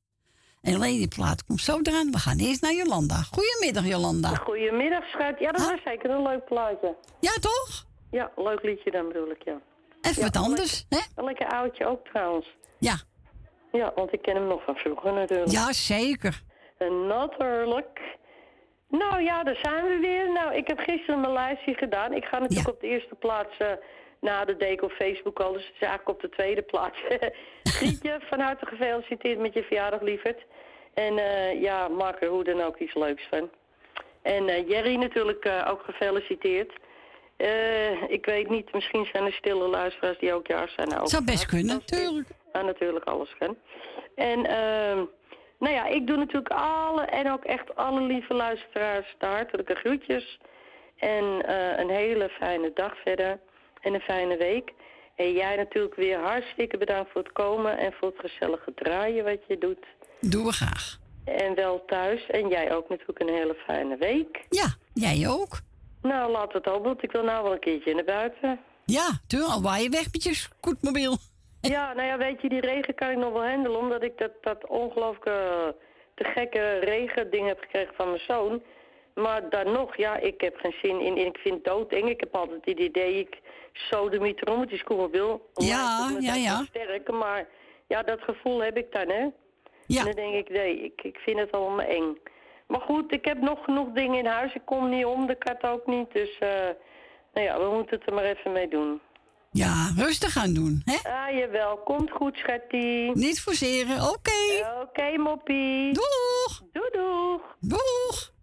En 0.63 0.75
alleen 0.75 0.99
die 0.99 1.09
plaat 1.09 1.45
komt 1.45 1.61
zo 1.61 1.79
eraan. 1.83 2.11
We 2.11 2.19
gaan 2.19 2.39
eerst 2.39 2.63
naar 2.63 2.73
Jolanda. 2.73 3.15
Goedemiddag, 3.15 3.87
Jolanda. 3.87 4.29
Goedemiddag, 4.29 5.05
schat. 5.05 5.39
Ja, 5.39 5.53
dat 5.53 5.71
was 5.71 5.83
zeker 5.85 6.11
een 6.11 6.23
leuk 6.23 6.45
plaatje. 6.45 6.97
Ja, 7.21 7.33
toch? 7.41 7.87
Ja, 8.11 8.31
leuk 8.37 8.63
liedje 8.63 8.91
dan 8.91 9.09
bedoel 9.09 9.31
ik, 9.31 9.43
ja. 9.45 9.61
Even 10.01 10.23
Ja, 10.23 10.31
wat 10.31 10.37
anders, 10.43 10.85
hè? 10.89 10.99
Een 11.15 11.25
lekker 11.25 11.49
oudje 11.49 11.87
ook 11.87 12.07
trouwens. 12.09 12.47
Ja. 12.79 12.97
Ja, 13.73 13.93
want 13.95 14.13
ik 14.13 14.23
ken 14.23 14.35
hem 14.35 14.47
nog 14.47 14.65
van 14.65 14.75
vroeger 14.77 15.13
natuurlijk. 15.13 15.51
Ja, 15.51 15.73
zeker. 15.73 16.43
En 16.79 17.07
natuurlijk. 17.07 18.01
Nou 18.89 19.23
ja, 19.23 19.43
daar 19.43 19.59
zijn 19.63 19.85
we 19.85 19.99
weer. 20.01 20.33
Nou, 20.33 20.55
ik 20.55 20.67
heb 20.67 20.79
gisteren 20.79 21.21
mijn 21.21 21.33
lijstje 21.33 21.75
gedaan. 21.75 22.13
Ik 22.13 22.25
ga 22.25 22.39
natuurlijk 22.39 22.69
op 22.69 22.81
de 22.81 22.87
eerste 22.87 23.15
plaats 23.15 23.57
eh, 23.59 23.69
na 24.25 24.45
de 24.45 24.57
deken 24.57 24.85
op 24.85 24.93
Facebook 24.93 25.41
al. 25.41 25.53
Dus 25.53 25.67
het 25.67 25.75
is 25.75 25.81
eigenlijk 25.81 26.09
op 26.09 26.21
de 26.21 26.37
tweede 26.37 26.63
plaats. 26.63 26.99
Grietje, 27.77 28.21
van 28.21 28.41
harte 28.41 28.67
gefeliciteerd 28.67 29.39
met 29.39 29.55
je 29.55 29.63
verjaardag, 29.63 30.01
lieverd. 30.01 30.45
En 30.95 31.19
eh, 31.19 31.61
ja, 31.61 31.89
maak 31.89 32.23
er 32.23 32.29
hoe 32.29 32.45
dan 32.45 32.61
ook 32.61 32.79
iets 32.79 32.95
leuks 32.95 33.27
van. 33.31 33.51
En 34.23 34.49
eh, 34.49 34.69
Jerry 34.69 34.95
natuurlijk 34.95 35.45
eh, 35.45 35.69
ook 35.71 35.83
gefeliciteerd. 35.83 36.73
Ik 38.09 38.27
weet 38.27 38.49
niet, 38.49 38.73
misschien 38.73 39.09
zijn 39.13 39.25
er 39.25 39.33
stille 39.33 39.69
luisteraars 39.69 40.19
die 40.19 40.33
ook 40.33 40.47
jaar 40.47 40.69
zijn. 40.69 40.89
Nou, 40.89 41.07
Zou 41.07 41.25
best 41.25 41.47
kunnen, 41.47 41.77
natuurlijk. 41.77 42.29
Ja, 42.53 42.63
natuurlijk, 42.63 43.05
alles 43.05 43.37
kan. 43.39 43.57
En 44.15 44.47
ehm, 44.47 45.05
nou 45.59 45.75
ja, 45.75 45.87
ik 45.87 46.07
doe 46.07 46.17
natuurlijk 46.17 46.55
alle 46.55 47.03
en 47.03 47.33
ook 47.33 47.45
echt 47.45 47.77
alle 47.77 48.01
lieve 48.01 48.35
luisteraars 48.35 49.15
de 49.19 49.27
hartelijke 49.27 49.75
groetjes. 49.75 50.39
En 50.97 51.25
een 51.81 51.91
hele 51.91 52.29
fijne 52.29 52.71
dag 52.75 52.97
verder 52.97 53.39
en 53.85 53.95
een 53.95 54.01
fijne 54.01 54.37
week. 54.37 54.73
En 55.17 55.33
jij 55.33 55.57
natuurlijk 55.57 55.95
weer 55.95 56.19
hartstikke 56.19 56.79
bedankt 56.79 57.11
voor 57.11 57.23
het 57.23 57.33
komen 57.33 57.79
en 57.79 57.93
voor 57.93 58.09
het 58.09 58.31
gezellige 58.31 58.75
draaien 58.75 59.25
wat 59.25 59.41
je 59.49 59.59
doet. 59.59 59.87
Doen 60.21 60.45
we 60.45 60.53
graag. 60.53 60.99
En 61.25 61.55
wel 61.55 61.85
thuis. 61.87 62.27
En 62.27 62.49
jij 62.49 62.75
ook 62.75 62.89
natuurlijk 62.89 63.21
een 63.21 63.35
hele 63.35 63.55
fijne 63.55 63.97
week. 63.97 64.45
Ja, 64.49 64.75
jij 64.95 65.29
ook. 65.29 65.61
Nou, 66.03 66.31
laat 66.31 66.53
het 66.53 66.67
ook, 66.67 66.85
want 66.85 67.03
ik 67.03 67.13
wil 67.13 67.25
nou 67.25 67.43
wel 67.43 67.53
een 67.53 67.59
keertje 67.59 67.95
naar 67.95 68.05
buiten. 68.05 68.61
Ja, 68.85 69.09
tuurlijk. 69.27 69.53
Al 69.53 69.63
waai 69.63 69.83
je 69.83 69.89
weg 69.89 70.13
met 70.13 70.23
je 70.23 70.35
scootmobiel. 70.35 71.17
Ja, 71.61 71.93
nou 71.93 72.09
ja, 72.09 72.19
weet 72.19 72.41
je, 72.41 72.49
die 72.49 72.61
regen 72.61 72.95
kan 72.95 73.11
ik 73.11 73.17
nog 73.17 73.33
wel 73.33 73.49
handelen, 73.49 73.79
omdat 73.79 74.03
ik 74.03 74.19
dat, 74.19 74.31
dat 74.41 74.67
ongelooflijke, 74.67 75.77
te 76.15 76.25
gekke 76.25 76.79
regending 76.79 77.47
heb 77.47 77.61
gekregen 77.61 77.95
van 77.95 78.09
mijn 78.09 78.23
zoon. 78.27 78.63
Maar 79.15 79.51
dan 79.51 79.73
nog, 79.73 79.97
ja, 79.97 80.17
ik 80.17 80.41
heb 80.41 80.57
geen 80.57 80.75
zin 80.83 81.01
in, 81.01 81.17
ik 81.17 81.37
vind 81.37 81.55
het 81.55 81.65
doodeng. 81.65 82.09
Ik 82.09 82.21
heb 82.21 82.35
altijd 82.35 82.65
het 82.65 82.79
idee, 82.79 83.19
ik 83.19 83.41
sodemiet 83.73 84.43
erom 84.43 84.59
met 84.61 84.69
die 84.69 84.79
scootmobiel. 84.79 85.51
Ja, 85.55 86.09
me 86.09 86.21
ja, 86.21 86.35
ja. 86.35 86.57
versterken, 86.57 87.19
maar 87.19 87.49
ja, 87.87 88.03
dat 88.03 88.21
gevoel 88.21 88.63
heb 88.63 88.77
ik 88.77 88.93
dan, 88.93 89.09
hè. 89.09 89.29
Ja. 89.87 89.99
En 89.99 90.05
dan 90.05 90.15
denk 90.15 90.35
ik, 90.35 90.49
nee, 90.49 90.81
ik, 90.85 91.03
ik 91.03 91.17
vind 91.17 91.39
het 91.39 91.53
allemaal 91.53 91.87
eng. 91.87 92.19
Maar 92.67 92.81
goed, 92.81 93.13
ik 93.13 93.25
heb 93.25 93.41
nog 93.41 93.65
genoeg 93.65 93.93
dingen 93.93 94.19
in 94.19 94.27
huis. 94.27 94.55
Ik 94.55 94.65
kom 94.65 94.89
niet 94.89 95.05
om, 95.05 95.27
de 95.27 95.35
kat 95.35 95.63
ook 95.63 95.87
niet. 95.87 96.13
Dus, 96.13 96.39
eh, 96.39 96.49
nou 97.33 97.47
ja, 97.47 97.59
we 97.59 97.75
moeten 97.75 97.99
het 97.99 98.07
er 98.07 98.15
maar 98.15 98.25
even 98.25 98.53
mee 98.53 98.69
doen. 98.69 99.01
Ja, 99.51 99.91
rustig 99.97 100.37
aan 100.37 100.55
doen, 100.55 100.83
hè? 100.85 101.11
Ah, 101.11 101.39
jawel. 101.39 101.77
Komt 101.77 102.11
goed, 102.11 102.37
schattie. 102.37 103.11
Niet 103.17 103.41
forceren, 103.41 103.97
oké. 103.97 104.67
Oké, 104.83 105.17
moppie. 105.17 105.93
Doeg. 105.93 106.63
Doeg, 106.73 106.91
doeg. 106.91 107.57
Doeg. 107.61 108.34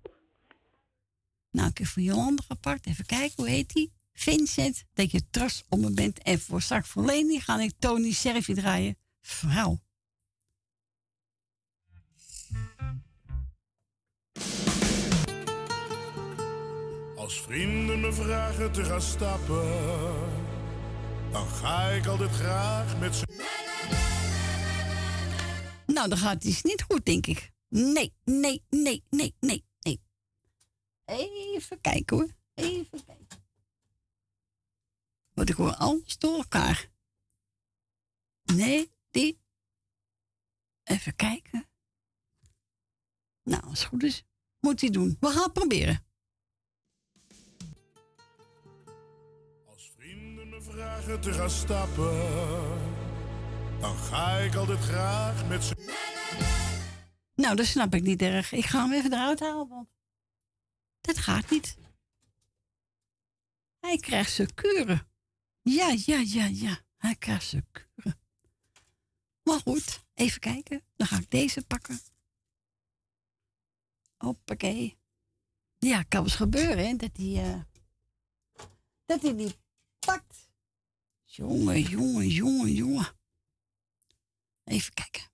Heb 1.82 1.90
voor 1.90 2.04
Jolanda 2.04 2.44
gepakt. 2.48 2.86
Even 2.86 3.06
kijken, 3.06 3.34
hoe 3.36 3.50
heet 3.50 3.74
die? 3.74 3.92
Vincent, 4.14 4.84
dat 4.94 5.12
je 5.12 5.30
trots 5.30 5.64
op 5.70 5.80
me 5.80 5.94
bent. 5.94 6.22
En 6.22 6.40
voor 6.40 6.62
straks 6.62 6.90
voor 6.90 7.06
Leni 7.06 7.40
ga 7.40 7.60
ik 7.60 7.72
Tony 7.80 8.12
Servi 8.12 8.54
draaien. 8.54 8.98
Vrouw. 9.22 9.80
Als 17.16 17.42
vrienden 17.42 18.00
me 18.00 18.14
vragen 18.14 18.72
te 18.72 18.84
gaan 18.84 19.02
stappen, 19.02 19.70
dan 21.32 21.48
ga 21.48 21.88
ik 21.88 22.06
altijd 22.06 22.32
graag 22.32 23.00
met 23.00 23.16
ze. 23.16 23.26
Nou, 25.86 26.10
dan 26.10 26.18
gaat 26.18 26.44
iets 26.44 26.62
niet 26.62 26.84
goed, 26.88 27.06
denk 27.06 27.28
ik. 27.28 27.52
Nee, 27.70 28.14
nee, 28.24 28.64
nee, 28.70 29.04
nee, 29.10 29.36
nee. 29.40 29.70
Even 31.12 31.82
kijken 31.82 32.18
hoor. 32.18 32.36
Even 32.54 33.06
kijken. 33.06 33.44
Want 35.34 35.50
ik 35.50 35.56
hoor 35.56 35.76
alles 35.76 36.18
door 36.18 36.38
elkaar. 36.38 36.90
Nee, 38.44 38.92
die. 39.10 39.40
Even 40.84 41.16
kijken. 41.16 41.70
Nou, 43.44 43.64
als 43.64 43.80
het 43.80 43.88
goed 43.88 44.04
is, 44.04 44.24
moet 44.60 44.82
hij 44.82 44.90
doen. 44.90 45.18
We 45.20 45.28
gaan 45.28 45.44
het 45.44 45.54
proberen. 45.54 46.06
Vrienden 49.98 50.50
me 50.50 50.62
vragen 50.62 51.22
te 51.22 51.34
gaan 51.34 51.50
stappen, 51.50 52.20
dan 53.80 53.96
ga 53.96 54.38
ik 54.38 54.56
altijd 54.56 54.80
graag 54.80 55.48
met 55.48 55.64
ze. 55.64 55.76
Nou, 57.36 57.56
dat 57.56 57.66
snap 57.66 57.94
ik 57.94 58.02
niet 58.02 58.22
erg. 58.22 58.52
Ik 58.52 58.66
ga 58.66 58.82
hem 58.82 58.94
even 58.94 59.14
eruit 59.14 59.40
halen, 59.40 59.68
want 59.68 59.90
dat 61.02 61.18
gaat 61.18 61.50
niet. 61.50 61.78
Hij 63.80 63.98
krijgt 63.98 64.32
zijn 64.32 64.54
kuren. 64.54 65.08
Ja, 65.62 65.96
ja, 66.06 66.18
ja, 66.18 66.46
ja. 66.46 66.82
Hij 66.98 67.16
krijgt 67.16 67.46
zijn 67.48 67.68
kuren. 67.72 68.20
Maar 69.44 69.60
goed, 69.60 70.06
even 70.14 70.40
kijken. 70.40 70.84
Dan 70.96 71.08
ga 71.08 71.18
ik 71.18 71.30
deze 71.32 71.66
pakken. 71.66 72.00
Hoppakee. 74.18 74.98
Ja, 75.78 76.04
kan 76.04 76.24
eens 76.24 76.36
gebeuren, 76.36 76.88
hè, 76.88 76.96
dat 76.96 77.18
hij... 77.18 77.54
eh, 77.54 77.62
dat 79.06 79.22
hij 79.22 79.36
die 79.36 79.56
pakt. 80.00 80.50
Jongen, 81.24 81.82
jongen, 81.82 82.28
jongen, 82.28 82.74
jongen. 82.74 83.20
Even 84.64 84.94
kijken. 84.94 85.30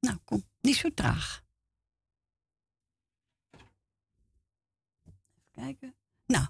Nou, 0.00 0.16
kom, 0.24 0.44
niet 0.60 0.76
zo 0.76 0.94
traag. 0.94 1.44
Kijken. 5.60 5.96
Nou, 6.26 6.46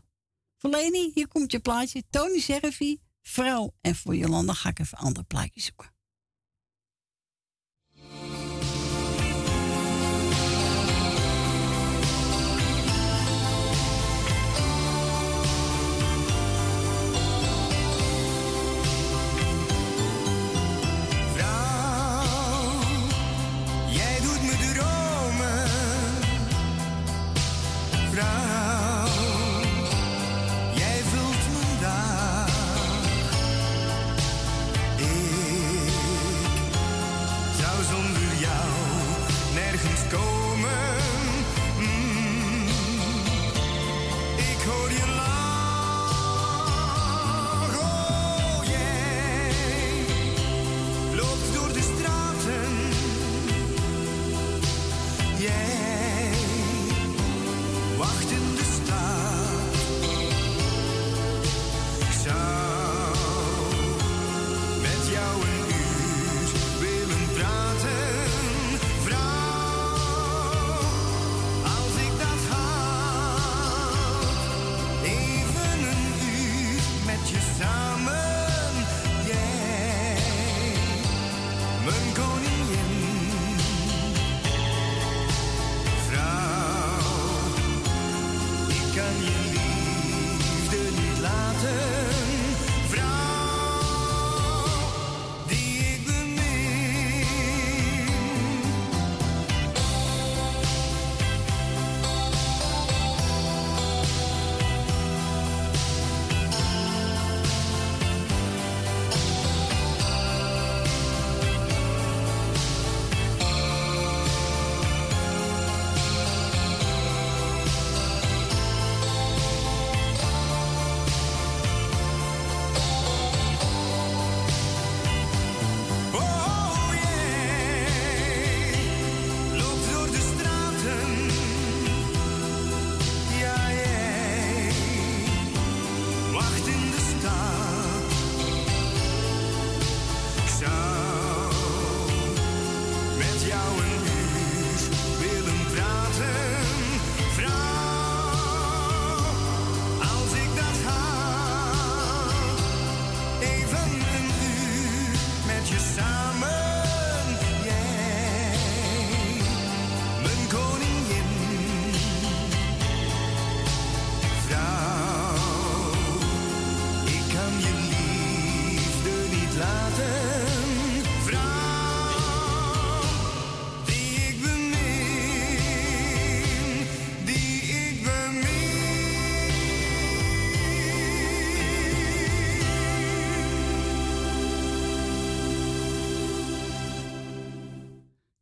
voor 0.57 0.70
Leni, 0.70 1.11
hier 1.15 1.28
komt 1.28 1.53
je 1.53 1.61
plaatje. 1.61 2.03
Tony 2.11 2.41
Servi, 2.41 3.01
vrouw. 3.23 3.74
En 3.81 3.95
voor 3.95 4.16
Jolanda 4.16 4.53
ga 4.53 4.69
ik 4.69 4.78
even 4.78 4.99
een 4.99 5.05
ander 5.05 5.24
plaatje 5.24 5.61
zoeken. 5.61 5.95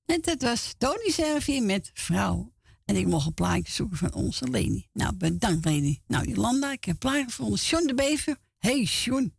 En 0.09 0.21
dat 0.21 0.43
was 0.43 0.75
Tony 0.79 1.11
Servier 1.11 1.63
met 1.63 1.91
vrouw. 1.95 2.53
En 2.85 2.97
ik 2.97 3.07
mocht 3.07 3.27
een 3.27 3.35
plaatje 3.35 3.73
zoeken 3.73 3.97
van 3.97 4.13
onze 4.13 4.49
Leni. 4.51 4.87
Nou, 4.93 5.15
bedankt 5.15 5.65
Leni. 5.65 6.01
Nou, 6.07 6.29
Jolanda, 6.29 6.73
ik 6.73 6.85
heb 6.85 6.95
een 6.95 6.99
plaatje 6.99 7.25
gevonden. 7.25 7.59
John 7.59 7.87
de 7.87 7.95
Bever. 7.95 8.37
Hey, 8.59 8.85
Sjoen. 8.85 9.35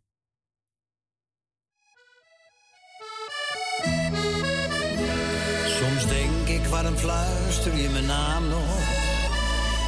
Soms 5.66 6.06
denk 6.08 6.48
ik, 6.48 6.64
waarom 6.64 6.96
fluister 6.96 7.76
je 7.76 7.88
mijn 7.88 8.06
naam 8.06 8.48
nog? 8.48 8.78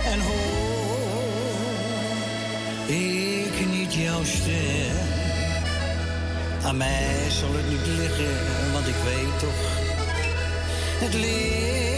En 0.05 0.21
hoor 0.21 0.93
ik 2.89 3.67
niet 3.71 3.95
jouw 3.95 4.25
stem? 4.25 4.97
Aan 6.63 6.77
mij 6.77 7.31
zal 7.31 7.53
het 7.53 7.69
niet 7.69 7.87
liggen, 7.87 8.73
want 8.73 8.87
ik 8.87 8.95
weet 8.95 9.39
toch 9.39 9.82
at 11.03 11.15
least 11.15 11.92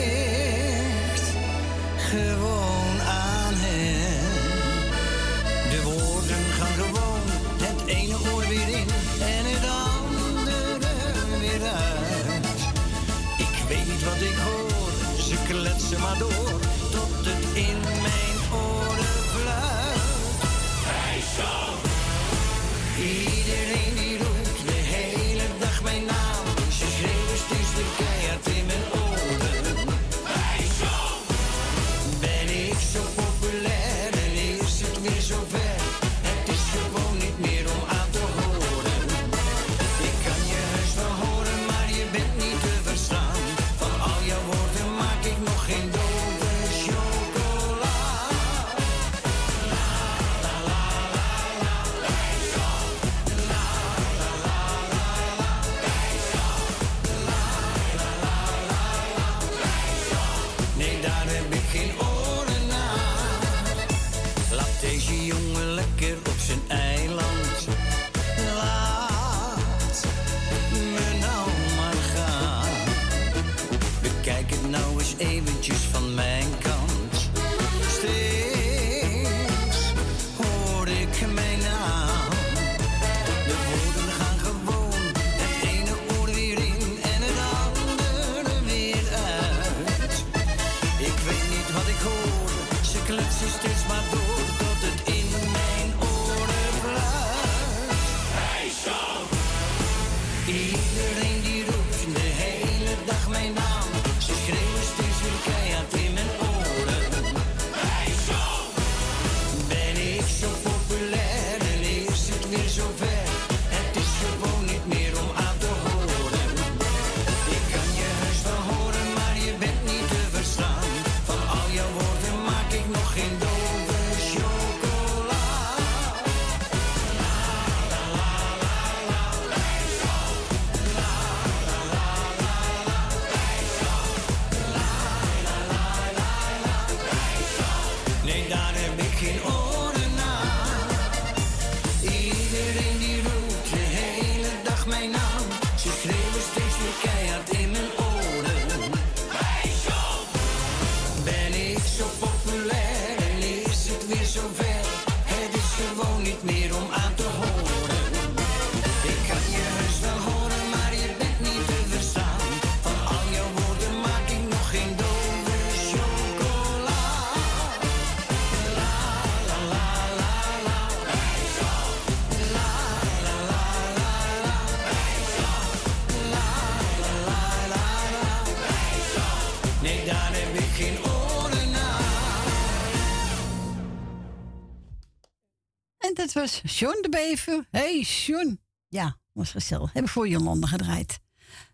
was 186.44 186.78
de 186.78 187.08
Beven. 187.10 187.66
hey, 187.70 188.02
Sjoen. 188.02 188.60
Ja, 188.88 189.18
was 189.32 189.50
gezellig. 189.50 189.92
Heb 189.92 190.04
ik 190.04 190.10
voor 190.10 190.28
Jolanda 190.28 190.66
gedraaid. 190.66 191.20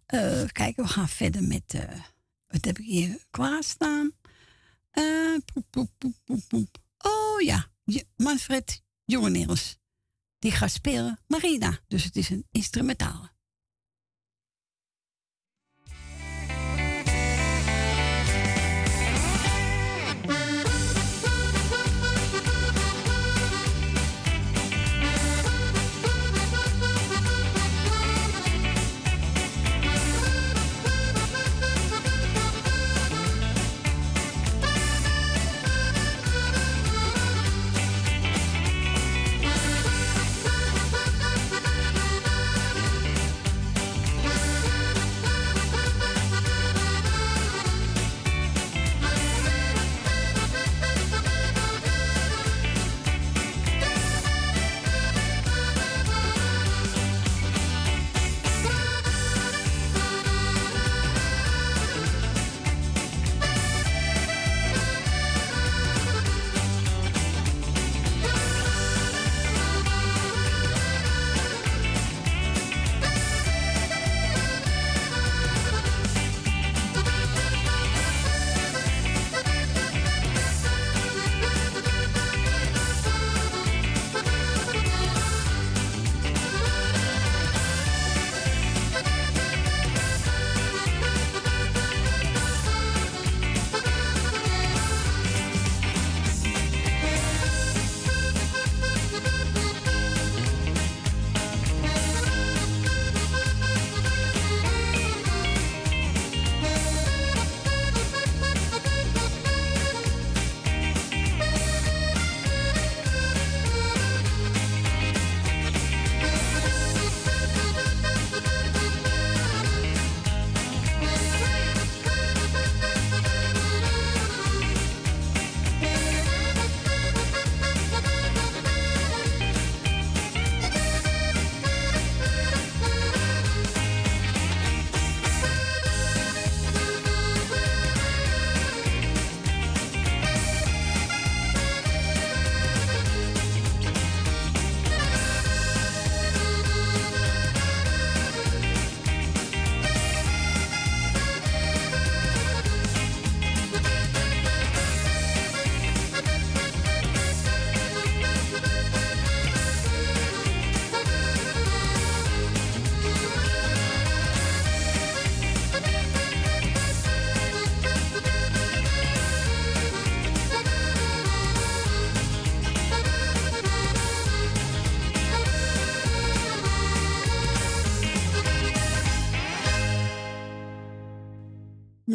Eh, 0.06 0.44
kijk, 0.52 0.76
we 0.76 0.86
gaan 0.86 1.09
verder 1.09 1.42
met... 1.42 1.74
Eh, 1.74 2.01
wat 2.47 2.64
heb 2.64 2.78
ik 2.78 2.84
hier 2.84 3.18
klaarstaan? 3.30 4.12
Uh, 4.92 5.34
eh, 5.34 5.40
poep, 5.52 5.90
poep, 5.98 6.12
poep, 6.48 6.78
oh 6.98 7.40
ja, 7.40 7.66
Manfred 8.16 8.82
Jongeneels. 9.05 9.78
Die 10.38 10.52
gaat 10.52 10.70
spelen 10.70 11.18
Marina. 11.26 11.78
Dus 11.88 12.05
het 12.05 12.16
is 12.16 12.30
een 12.30 12.47
instrumentale. 12.51 13.30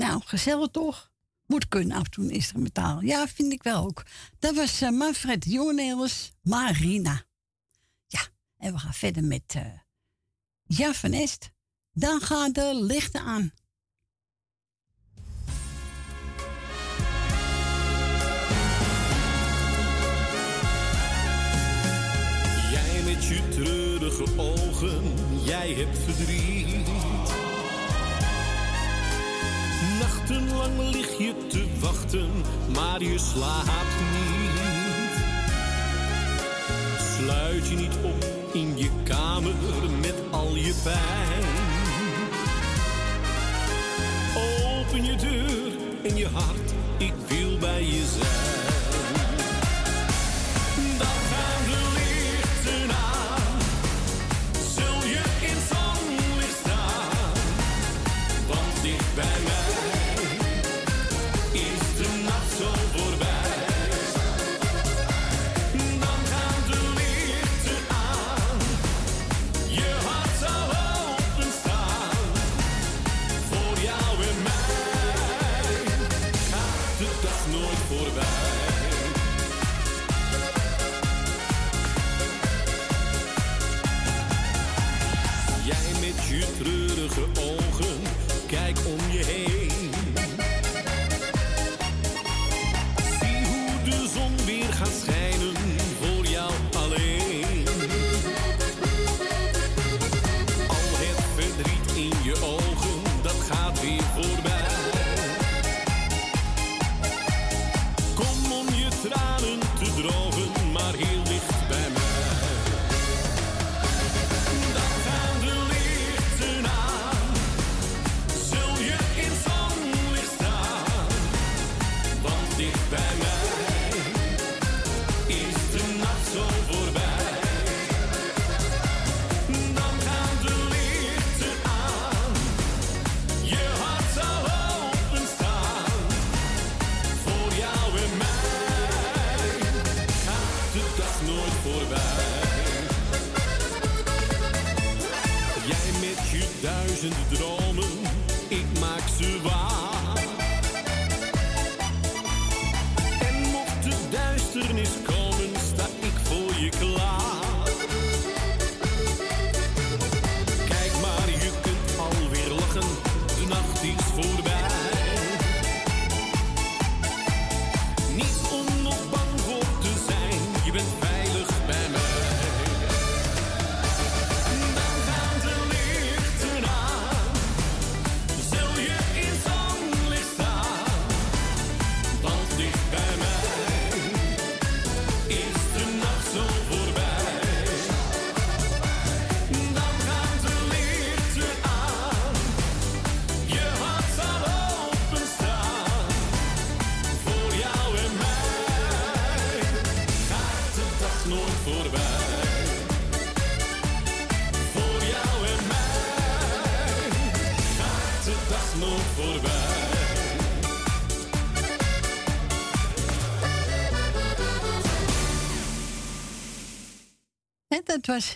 Nou, 0.05 0.21
gezellig 0.25 0.67
toch? 0.71 1.11
Moet 1.45 1.67
kunnen 1.67 1.97
af 1.97 2.03
en 2.03 2.11
toe 2.11 2.31
instrumentaal. 2.31 3.01
Ja, 3.01 3.27
vind 3.27 3.51
ik 3.53 3.63
wel 3.63 3.83
ook. 3.83 4.03
Dat 4.39 4.55
was 4.55 4.81
uh, 4.81 4.89
Manfred 4.89 5.45
Jongenelis, 5.45 6.31
Marina. 6.41 7.23
Ja, 8.07 8.21
en 8.57 8.73
we 8.73 8.79
gaan 8.79 8.93
verder 8.93 9.23
met 9.23 9.53
uh, 9.57 9.65
Ja 10.63 10.93
van 10.93 11.11
Est. 11.11 11.51
Dan 11.93 12.21
gaan 12.21 12.51
de 12.51 12.75
lichten 12.75 13.21
aan. 13.21 13.51
Jij 22.71 23.03
met 23.03 23.25
je 23.25 23.47
treurige 23.49 24.37
ogen, 24.37 25.13
jij 25.45 25.73
hebt 25.73 25.97
verdriet. 25.97 26.64
Nachtenlang 30.27 30.91
lig 30.91 31.17
je 31.17 31.33
te 31.47 31.65
wachten, 31.79 32.29
maar 32.73 33.03
je 33.03 33.19
slaapt 33.19 33.99
niet. 34.13 35.23
Sluit 37.17 37.67
je 37.67 37.75
niet 37.75 37.97
op 38.03 38.25
in 38.53 38.77
je 38.77 38.89
kamer 39.03 39.53
met 40.01 40.15
al 40.31 40.55
je 40.55 40.75
pijn. 40.83 41.45
Open 44.35 45.05
je 45.05 45.15
deur 45.15 45.71
en 46.03 46.17
je 46.17 46.27
hart, 46.27 46.73
ik 46.97 47.13
wil 47.27 47.57
bij 47.57 47.83
je 47.83 48.05
zijn. 48.19 48.74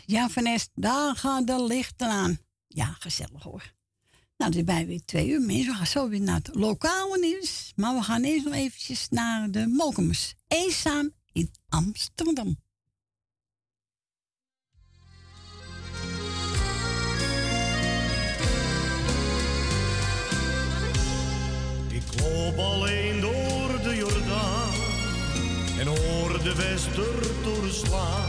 Ja 0.05 0.29
Est. 0.35 0.69
Daar 0.73 1.15
gaan 1.15 1.45
de 1.45 1.63
lichten 1.63 2.07
aan. 2.07 2.39
Ja, 2.67 2.95
gezellig 2.99 3.43
hoor. 3.43 3.73
Nou, 4.37 4.57
is 4.57 4.63
bij 4.63 4.85
weer 4.85 5.05
twee 5.05 5.29
uur. 5.29 5.41
Mensen, 5.41 5.71
we 5.71 5.77
gaan 5.77 5.87
zo 5.87 6.09
weer 6.09 6.21
naar 6.21 6.35
het 6.35 6.55
lokale 6.55 7.17
nieuws. 7.19 7.71
Maar 7.75 7.95
we 7.95 8.03
gaan 8.03 8.23
eerst 8.23 8.45
nog 8.45 8.53
eventjes 8.53 9.09
naar 9.09 9.51
de 9.51 9.67
Molkemers. 9.67 10.33
Eenzaam 10.47 11.11
in 11.31 11.51
Amsterdam. 11.69 12.57
Ik 21.89 22.21
loop 22.21 22.57
alleen 22.57 23.21
door 23.21 23.81
de 23.83 23.95
Jordaan 23.95 24.73
en 25.79 25.87
hoor 25.87 26.43
de 26.43 26.55
westertoren 26.55 27.73
slaan. 27.73 28.28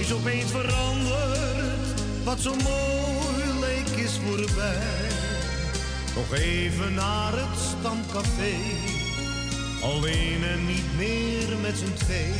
Is 0.00 0.12
opeens 0.12 0.50
veranderd, 0.50 2.00
wat 2.24 2.40
zo 2.40 2.54
mooi 2.54 3.60
leek 3.60 3.88
is 4.04 4.20
voorbij. 4.26 5.08
Nog 6.14 6.34
even 6.34 6.94
naar 6.94 7.32
het 7.32 7.58
stamcafé, 7.58 8.54
alleen 9.82 10.44
en 10.44 10.66
niet 10.66 10.96
meer 10.96 11.56
met 11.60 11.76
z'n 11.76 12.04
twee. 12.04 12.32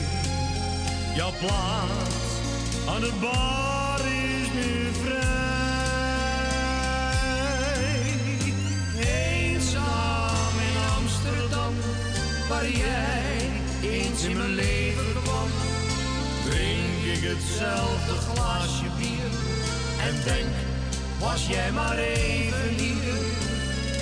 Jouw 1.17 1.33
plaats 1.39 2.25
aan 2.89 3.01
de 3.01 3.13
bar 3.21 4.01
is 4.01 4.49
nu 4.55 4.89
vrij. 5.03 5.29
Eenzaam 8.99 10.55
in 10.69 10.77
Amsterdam, 10.97 11.75
waar 12.49 12.69
jij 12.71 13.51
eens 13.83 14.23
in 14.23 14.37
mijn 14.37 14.55
leven 14.55 15.20
ik 17.05 17.23
hetzelfde 17.23 18.15
glaasje 18.15 18.85
bier. 18.99 19.31
En 20.07 20.15
denk, 20.25 20.55
was 21.19 21.47
jij 21.47 21.73
maar 21.73 21.99
even 21.99 22.69
hier. 22.77 23.15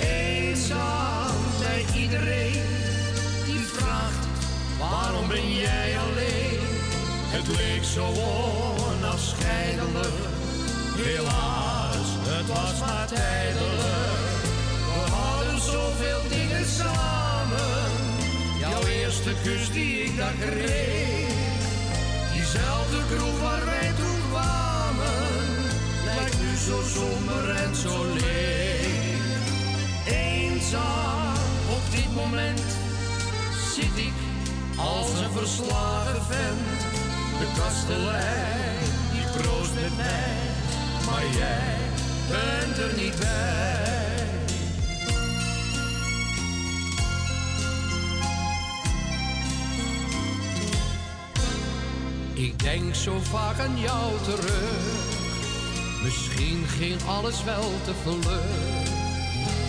Eenzaam 0.01 1.35
bij 1.59 2.01
iedereen 2.01 2.63
die 3.45 3.65
vraagt, 3.73 4.27
waarom 4.79 5.27
ben 5.27 5.53
jij 5.53 5.97
alleen? 5.99 6.59
Het 7.31 7.47
leek 7.47 7.83
zo 7.83 8.05
onafscheidelijk, 8.91 10.19
helaas, 10.95 12.07
het 12.27 12.47
was 12.47 12.79
maar 12.79 13.07
tijdelijk. 13.07 14.37
We 14.93 15.11
hadden 15.11 15.61
zoveel 15.61 16.21
dingen 16.29 16.65
samen, 16.65 17.91
jouw 18.59 18.83
eerste 18.83 19.33
kus 19.43 19.71
die 19.71 20.03
ik 20.03 20.17
daar 20.17 20.33
kreeg 20.39 21.28
Diezelfde 22.51 23.15
kroeg 23.15 23.39
waar 23.41 23.65
wij 23.65 23.91
toen 23.97 24.19
kwamen, 24.29 25.13
lijkt 26.05 26.39
nu 26.39 26.55
zo 26.55 26.81
somber 26.95 27.49
en 27.49 27.75
zo 27.75 28.05
leeg. 28.13 29.21
Eenzaam 30.05 31.33
op 31.69 31.81
dit 31.91 32.15
moment 32.15 32.61
zit 33.75 33.97
ik 34.05 34.13
als 34.77 35.19
een 35.19 35.31
verslagen 35.31 36.23
vent. 36.23 36.79
De 37.39 37.47
kastelein 37.61 38.89
die 39.11 39.41
proost 39.41 39.73
met 39.73 39.97
mij, 39.97 40.37
maar 41.05 41.25
jij 41.37 41.77
bent 42.29 42.77
er 42.77 43.01
niet 43.01 43.19
bij. 43.19 43.78
Ik 52.39 52.59
denk 52.59 52.95
zo 52.95 53.19
vaak 53.19 53.59
aan 53.59 53.79
jou 53.79 54.11
terug. 54.23 55.07
Misschien 56.03 56.63
ging 56.67 57.03
alles 57.07 57.43
wel 57.43 57.71
te 57.83 57.93
vlug. 58.03 58.41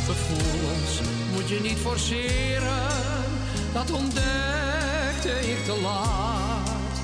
Gevoelens 0.06 1.00
moet 1.32 1.48
je 1.48 1.60
niet 1.62 1.78
forceren. 1.78 2.88
Dat 3.72 3.90
ontdekte 3.90 5.50
ik 5.50 5.64
te 5.64 5.78
laat. 5.82 7.00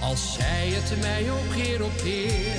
Als 0.00 0.34
zei 0.34 0.74
het 0.74 1.00
mij 1.00 1.30
ook 1.30 1.54
keer 1.54 1.84
op 1.84 1.96
keer. 1.96 2.56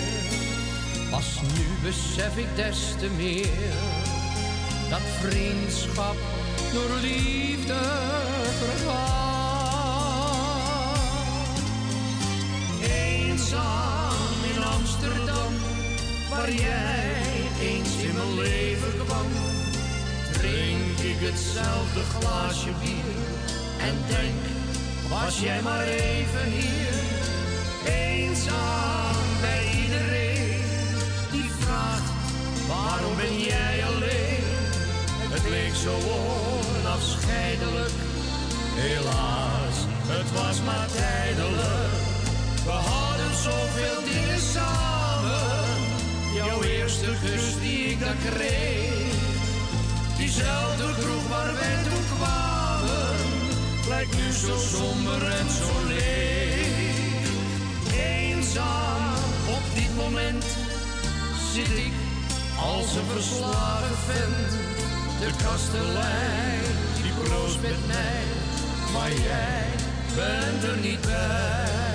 Pas 1.10 1.42
nu 1.42 1.66
besef 1.84 2.38
ik 2.38 2.56
des 2.56 2.94
te 3.00 3.10
meer. 3.18 3.74
Dat 4.90 5.02
vriendschap 5.20 6.18
door 6.74 6.98
liefde 7.02 7.80
vergaat. 8.60 9.29
In 14.56 14.64
Amsterdam, 14.64 15.54
waar 16.30 16.52
jij 16.52 17.22
eens 17.62 17.96
in 18.08 18.14
mijn 18.16 18.36
leven 18.36 19.06
kwam. 19.06 19.28
Drink 20.32 20.98
ik 21.12 21.20
hetzelfde 21.28 22.02
glaasje 22.14 22.72
bier 22.82 23.18
en 23.88 23.96
denk, 24.08 24.42
was 25.10 25.40
jij 25.40 25.62
maar 25.62 25.84
even 25.84 26.52
hier. 26.52 26.94
Eenzaam 27.86 29.26
bij 29.42 29.64
iedereen 29.84 30.62
die 31.32 31.52
vraagt, 31.60 32.10
waarom 32.68 33.16
ben 33.16 33.40
jij 33.40 33.84
alleen? 33.86 34.48
Het 35.34 35.50
leek 35.50 35.76
zo 35.76 35.94
onafscheidelijk, 36.80 37.94
helaas, 38.76 39.78
het 40.08 40.32
was 40.32 40.62
maar 40.62 40.88
tijdelijk. 40.88 42.08
We 42.66 42.72
hadden 43.30 43.52
zoveel 43.52 44.04
dingen 44.04 44.40
samen. 44.40 45.78
Jouw 46.34 46.62
eerste 46.62 47.06
kus 47.24 47.60
die 47.62 47.86
ik 47.86 48.00
daar 48.00 48.16
kreeg. 48.26 49.14
Diezelfde 50.18 50.84
kroeg 51.00 51.28
waar 51.28 51.54
wij 51.54 51.84
toen 51.84 52.18
kwamen. 52.18 53.16
Lijkt 53.88 54.16
nu 54.16 54.32
zo 54.32 54.58
somber 54.58 55.24
en 55.28 55.50
zo 55.50 55.88
leeg. 55.88 57.28
Eenzaam 57.94 59.14
op 59.48 59.64
dit 59.76 59.96
moment 59.96 60.46
zit 61.54 61.78
ik 61.78 61.94
als 62.60 62.96
een 62.96 63.10
verslagen 63.14 63.98
vent. 64.08 64.52
De 65.20 65.44
kastelein 65.44 66.62
die 67.02 67.12
proost 67.24 67.62
met 67.62 67.88
mij. 67.88 68.24
Maar 68.94 69.12
jij 69.12 69.66
bent 70.16 70.64
er 70.64 70.78
niet 70.78 71.02
bij. 71.02 71.89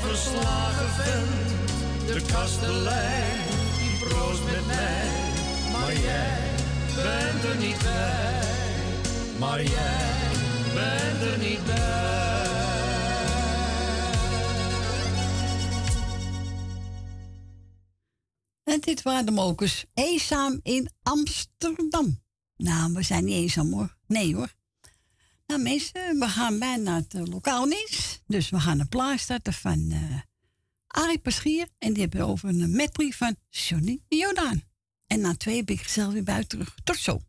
Verslagen 0.00 0.88
vent. 0.88 1.58
De 2.06 2.32
kastelein 2.32 3.40
die 3.78 3.98
proost 3.98 4.44
met 4.44 4.66
mij, 4.66 5.08
maar 5.72 5.96
jij 5.96 6.40
bent 6.94 7.44
er 7.44 7.56
niet 7.56 7.78
bij. 7.78 8.42
Maar 9.38 9.62
jij 9.62 10.16
bent 10.74 11.32
er 11.32 11.38
niet 11.38 11.64
bij. 11.64 12.06
En 18.64 18.80
dit 18.80 19.02
waren 19.02 19.26
de 19.26 19.32
mokers. 19.32 19.84
Eenzaam 19.94 20.60
in 20.62 20.90
Amsterdam. 21.02 22.22
Nou, 22.56 22.92
we 22.92 23.02
zijn 23.02 23.24
niet 23.24 23.34
eenzaam 23.34 23.72
hoor. 23.72 23.96
Nee 24.06 24.34
hoor. 24.34 24.57
Nou 25.48 25.62
mensen, 25.62 26.18
we 26.18 26.28
gaan 26.28 26.58
bijna 26.58 26.82
naar 26.82 27.00
het 27.00 27.14
eh, 27.14 27.22
lokaal 27.24 27.64
nieuws. 27.64 28.20
Dus 28.26 28.50
we 28.50 28.60
gaan 28.60 28.80
een 28.80 28.88
plaat 28.88 29.20
starten 29.20 29.52
van 29.52 29.90
eh 29.90 30.20
Arie 30.86 31.18
Paschier. 31.18 31.68
En 31.78 31.92
die 31.92 32.02
hebben 32.02 32.20
we 32.20 32.26
over 32.26 32.48
een 32.48 32.70
medley 32.70 33.10
van 33.10 33.36
Johnny 33.50 34.00
Jordaan. 34.08 34.62
En 35.06 35.20
na 35.20 35.36
twee 35.36 35.64
ben 35.64 35.74
ik 35.74 35.88
zelf 35.88 36.12
weer 36.12 36.22
buiten 36.22 36.48
terug. 36.48 36.74
Tot 36.84 36.96
zo. 36.96 37.20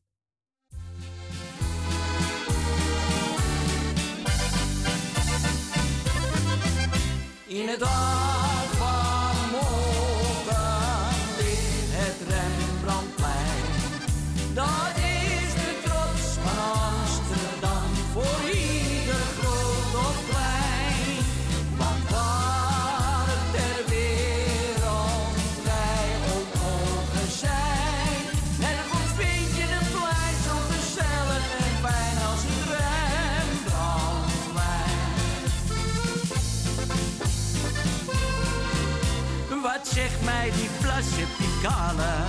In 7.48 7.68
het 7.68 7.82
Zegt 40.00 40.24
mij 40.24 40.52
die 40.56 40.70
plasje 40.82 41.26
Picale? 41.38 42.29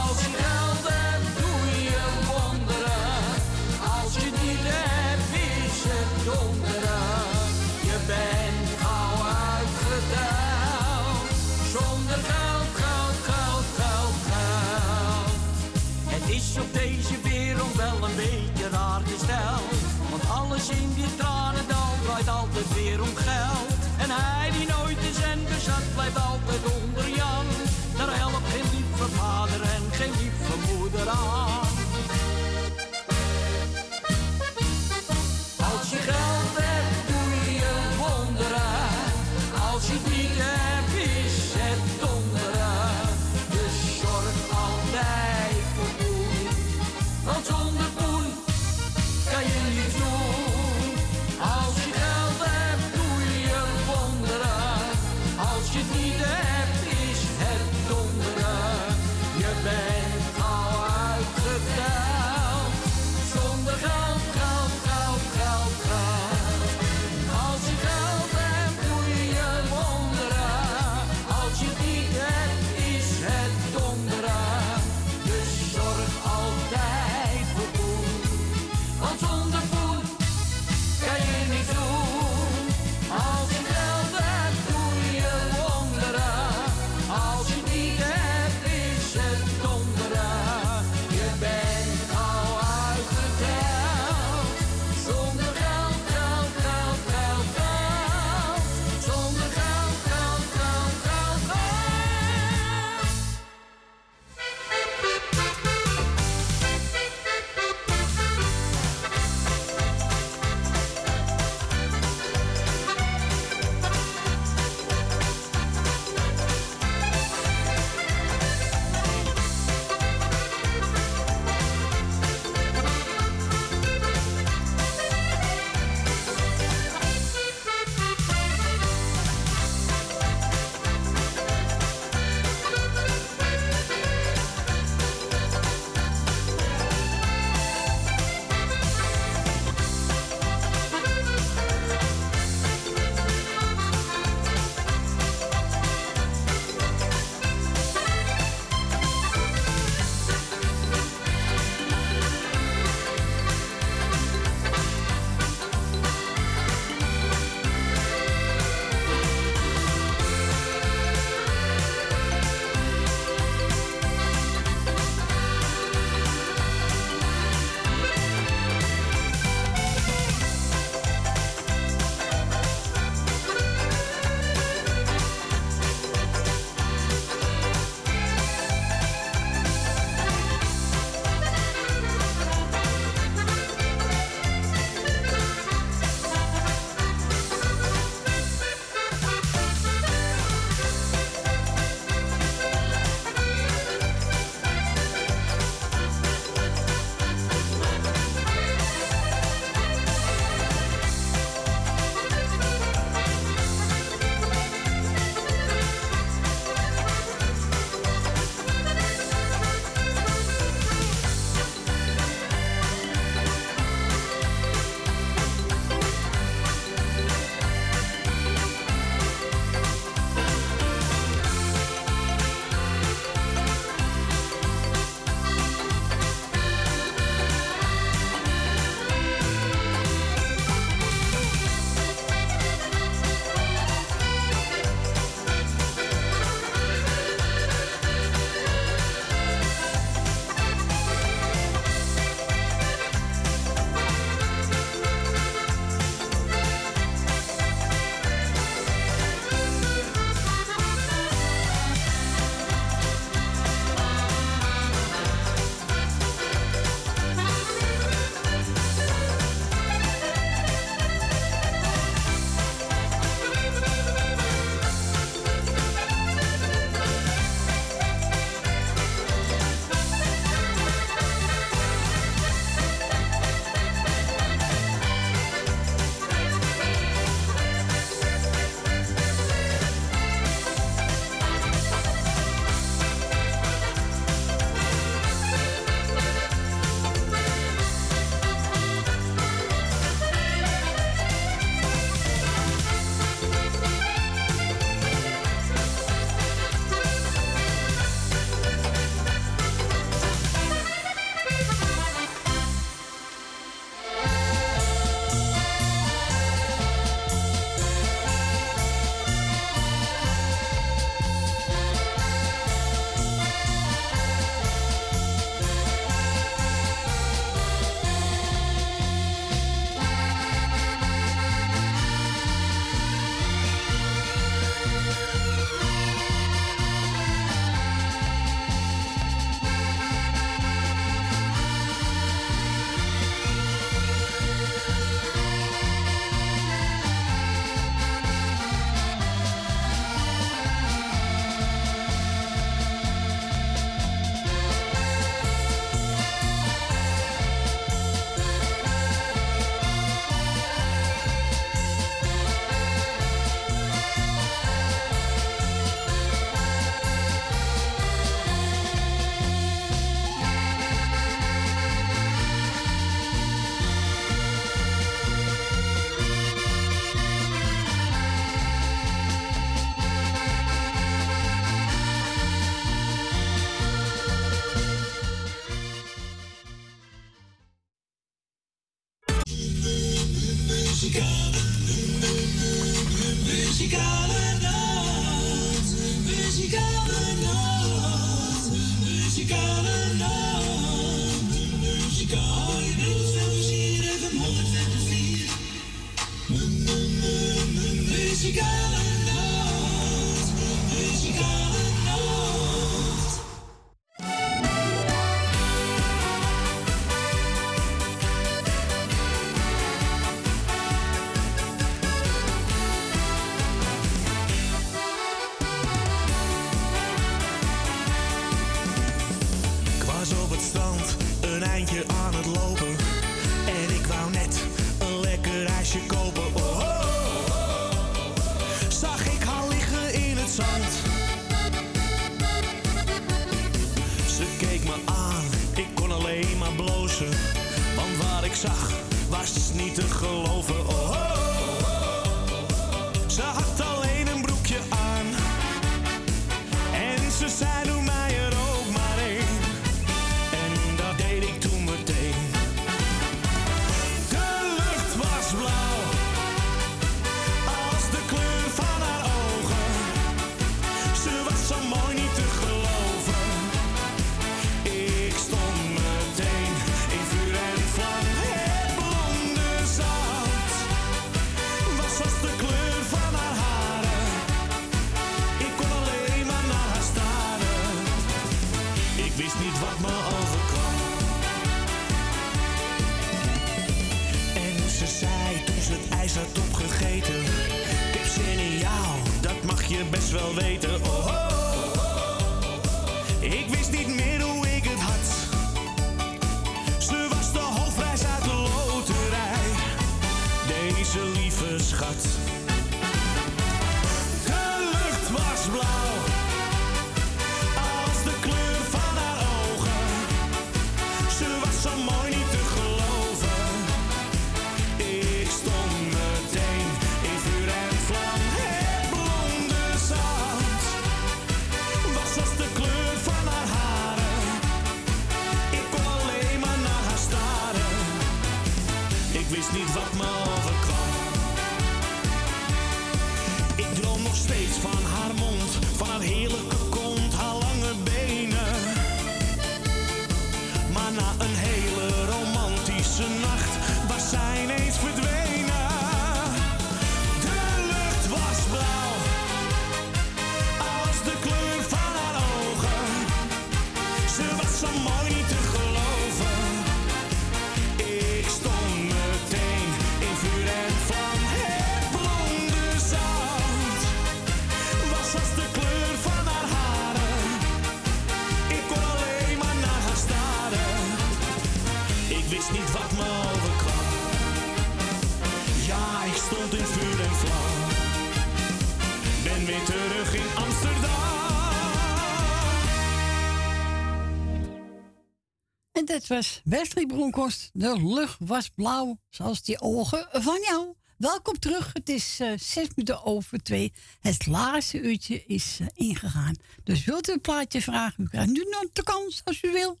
was 586.32 586.60
Wesley 586.64 587.06
Bronkhorst. 587.06 587.70
De 587.72 588.02
lucht 588.02 588.36
was 588.38 588.68
blauw, 588.68 589.20
zoals 589.28 589.62
die 589.62 589.80
ogen 589.80 590.28
van 590.30 590.60
jou. 590.62 590.94
Welkom 591.16 591.58
terug. 591.58 591.90
Het 591.92 592.08
is 592.08 592.40
uh, 592.40 592.52
zes 592.58 592.88
minuten 592.94 593.24
over 593.24 593.62
twee. 593.62 593.92
Het 594.20 594.46
laatste 594.46 595.00
uurtje 595.00 595.44
is 595.46 595.78
eh, 595.80 595.86
ingegaan. 595.94 596.54
Dus 596.84 597.04
wilt 597.04 597.28
u 597.28 597.32
een 597.32 597.40
plaatje 597.40 597.82
vragen? 597.82 598.24
U 598.24 598.28
krijgt 598.28 598.50
nu 598.50 598.66
nog 598.70 598.84
de 598.92 599.02
kans 599.02 599.40
als 599.44 599.62
u 599.62 599.72
wil. 599.72 600.00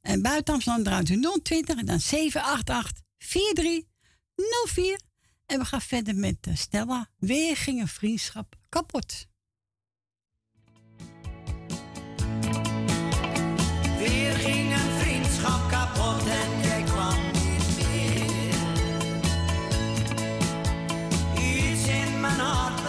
En 0.00 0.22
buiten 0.22 0.54
Amsterdam 0.54 0.84
draait 0.84 1.08
u 1.08 1.40
020 1.42 1.78
en 1.78 1.86
dan 1.86 2.00
788 2.00 3.02
4304. 3.18 5.00
En 5.46 5.58
we 5.58 5.64
gaan 5.64 5.82
verder 5.82 6.14
met 6.14 6.46
uh, 6.48 6.56
Stella. 6.56 7.08
Weer 7.18 7.56
ging 7.56 7.80
een 7.80 7.88
vriendschap 7.88 8.54
kapot. 8.68 9.26
not 22.40 22.79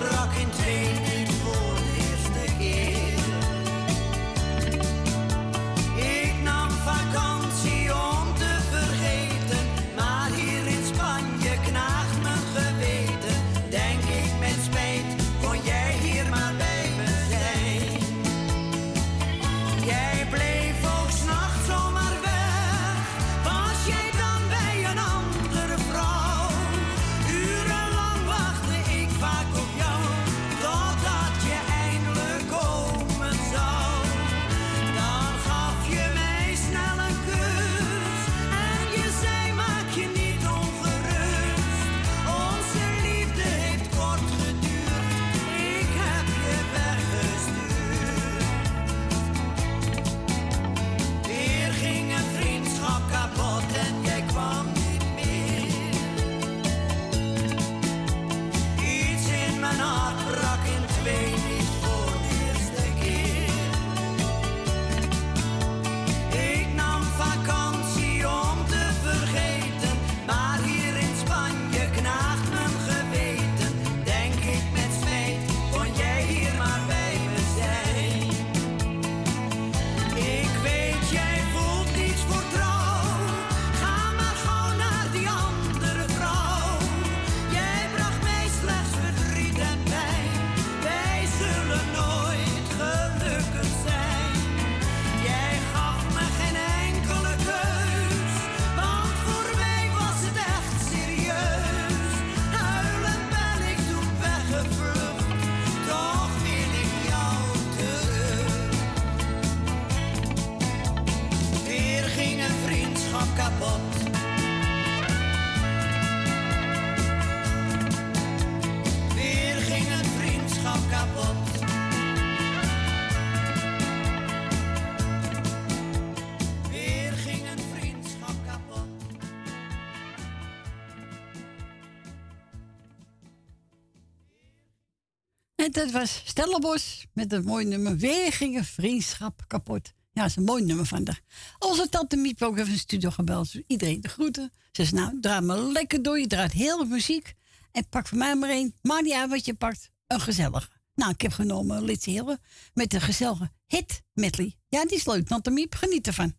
dat 135.72 135.92
was 135.92 136.22
Stellenbos 136.26 137.06
met 137.14 137.32
het 137.32 137.46
mooie 137.46 137.66
nummer 137.66 137.98
Weer 137.98 138.32
gingen 138.32 138.66
vriendschap 138.66 139.44
kapot. 139.48 139.92
Ja, 140.12 140.22
dat 140.22 140.30
is 140.30 140.36
een 140.36 140.44
mooi 140.44 140.64
nummer 140.64 140.86
vandaag. 140.86 141.20
Onze 141.60 141.90
tante 141.90 142.16
Miep 142.16 142.42
ook 142.42 142.58
even 142.58 142.72
een 142.72 142.80
studio 142.80 143.10
gebeld. 143.10 143.52
Dus 143.52 143.62
iedereen 143.68 144.02
de 144.02 144.08
groeten. 144.08 144.52
Ze 144.54 144.70
zegt, 144.72 144.92
nou, 144.92 145.20
draai 145.22 145.42
me 145.42 145.72
lekker 145.72 146.02
door. 146.02 146.20
Je 146.20 146.28
draait 146.28 146.52
heel 146.52 146.86
muziek. 146.86 147.34
En 147.72 147.88
pak 147.90 148.08
voor 148.08 148.18
mij 148.18 148.36
maar 148.36 148.50
één. 148.50 148.76
Maar 148.82 149.02
niet 149.02 149.14
uit 149.14 149.30
wat 149.30 149.46
je 149.46 149.54
pakt. 149.54 149.92
Een 150.08 150.22
gezellige. 150.22 150.70
Nou, 150.96 151.12
ik 151.12 151.22
heb 151.22 151.32
genomen 151.32 151.84
Lits 151.84 152.06
heel 152.06 152.38
met 152.74 152.94
een 152.94 153.02
gezellige 153.02 153.52
hit 153.68 154.02
medley. 154.14 154.58
Ja, 154.68 154.86
die 154.86 154.98
is 154.98 155.06
leuk. 155.06 155.28
Tante 155.28 155.50
Miep, 155.50 155.76
geniet 155.76 156.08
ervan. 156.08 156.34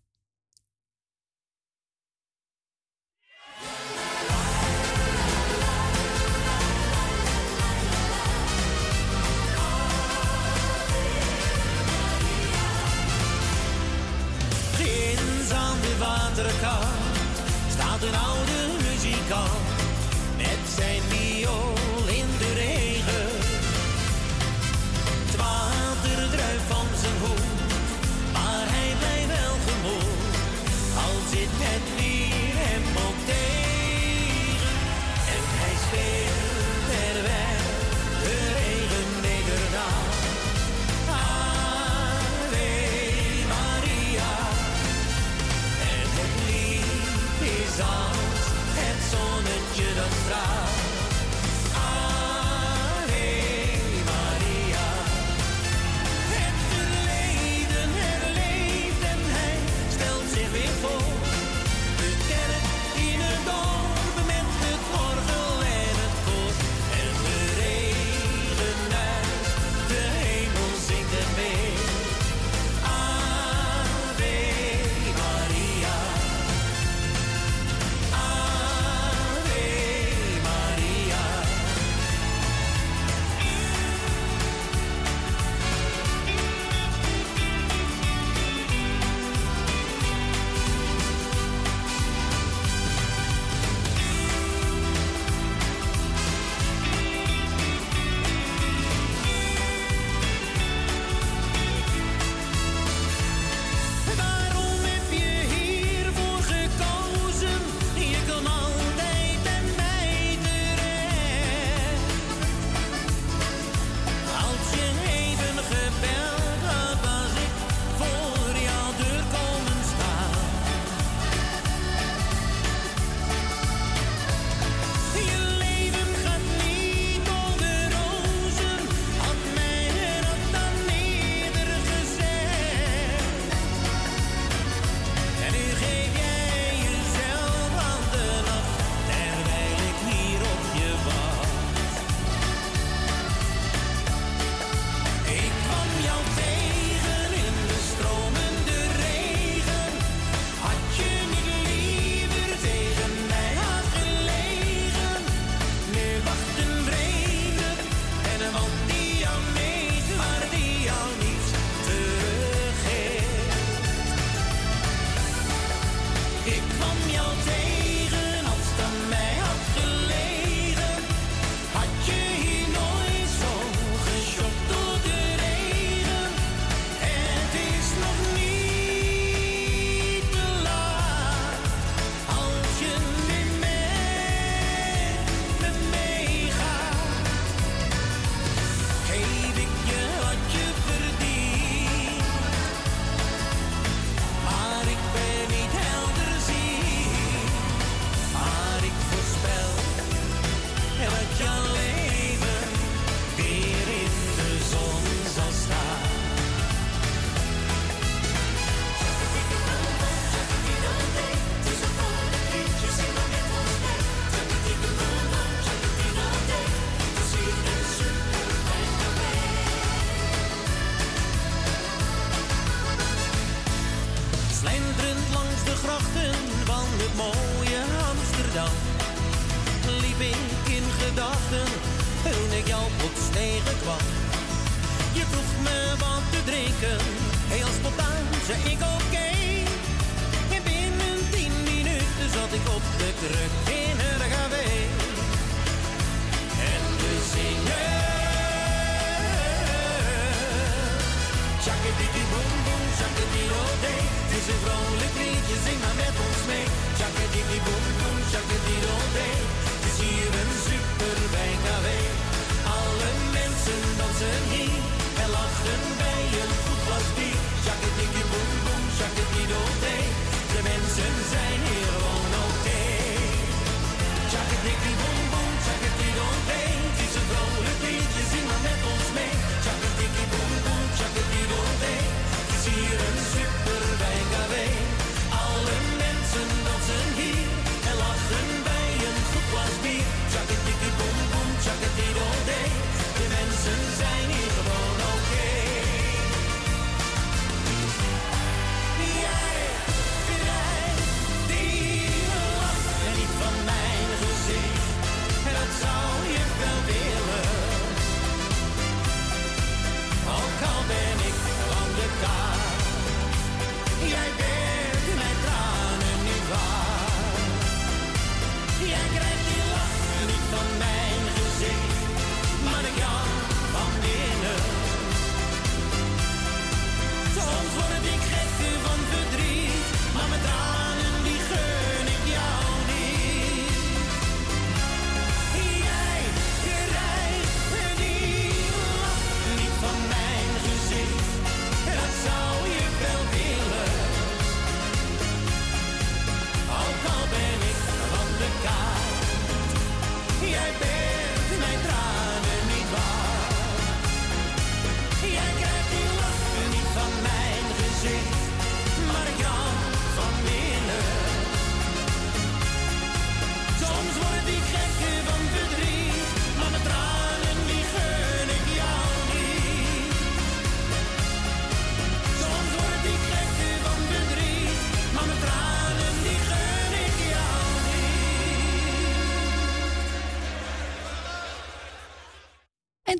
waterkant. 16.32 16.81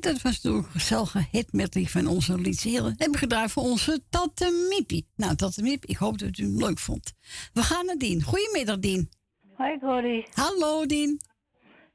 Dat 0.03 0.21
was 0.21 0.43
een 0.43 0.63
gezellige 0.63 1.25
hit 1.31 1.53
met 1.53 1.71
die 1.71 1.89
van 1.89 2.07
onze 2.07 2.39
liedsheren. 2.39 2.95
Hebben 2.97 3.19
gedraaid 3.19 3.51
voor 3.51 3.63
onze 3.63 4.03
tante 4.09 4.67
Miepie. 4.69 5.07
Nou, 5.15 5.35
tante 5.35 5.61
Miep, 5.61 5.85
ik 5.85 5.97
hoop 5.97 6.17
dat 6.17 6.37
u 6.37 6.43
hem 6.43 6.57
leuk 6.57 6.79
vond. 6.79 7.13
We 7.53 7.61
gaan 7.61 7.85
naar 7.85 7.95
Dien. 7.95 8.23
Goedemiddag, 8.23 8.79
Dien. 8.79 9.09
Hoi 9.53 9.79
Corrie. 9.79 10.27
Hallo, 10.33 10.85
Dien. 10.85 11.21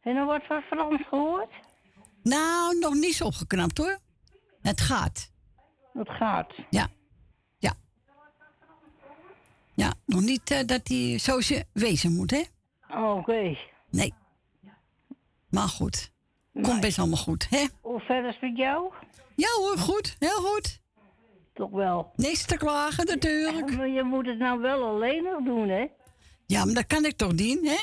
En 0.00 0.16
er 0.16 0.24
wordt 0.24 0.46
van 0.46 0.62
Frans 0.62 1.08
gehoord? 1.08 1.50
Nou, 2.22 2.78
nog 2.78 2.94
niet 2.94 3.14
zo 3.14 3.24
opgeknapt 3.24 3.78
hoor. 3.78 3.98
Het 4.60 4.80
gaat. 4.80 5.30
Het 5.92 6.08
gaat. 6.10 6.52
Ja. 6.70 6.88
Ja. 7.58 7.74
Ja, 9.74 9.94
nog 10.06 10.20
niet 10.20 10.50
eh, 10.50 10.66
dat 10.66 10.88
hij 10.88 11.18
zo 11.18 11.40
ze 11.40 11.64
wezen 11.72 12.12
moet, 12.12 12.30
hè? 12.30 12.42
Oké. 13.16 13.56
Nee. 13.90 14.14
Maar 15.50 15.68
goed. 15.68 16.12
Komt 16.52 16.80
best 16.80 16.98
allemaal 16.98 17.16
goed, 17.16 17.46
hè? 17.50 17.64
Hoe 17.80 18.00
ver 18.00 18.24
is 18.26 18.32
het 18.32 18.42
met 18.42 18.56
jou? 18.56 18.92
Ja 19.36 19.48
hoor, 19.56 19.78
goed. 19.78 20.16
Heel 20.18 20.40
goed. 20.42 20.80
Toch 21.54 21.70
wel. 21.70 22.12
Niks 22.16 22.44
te 22.44 22.56
klagen, 22.56 23.06
natuurlijk. 23.06 23.76
Maar 23.76 23.88
je 23.88 24.02
moet 24.02 24.26
het 24.26 24.38
nou 24.38 24.60
wel 24.60 24.82
alleen 24.88 25.22
nog 25.22 25.44
doen, 25.44 25.68
hè? 25.68 25.86
Ja, 26.46 26.64
maar 26.64 26.74
dat 26.74 26.86
kan 26.86 27.04
ik 27.04 27.16
toch, 27.16 27.34
Dien, 27.34 27.66
hè? 27.66 27.76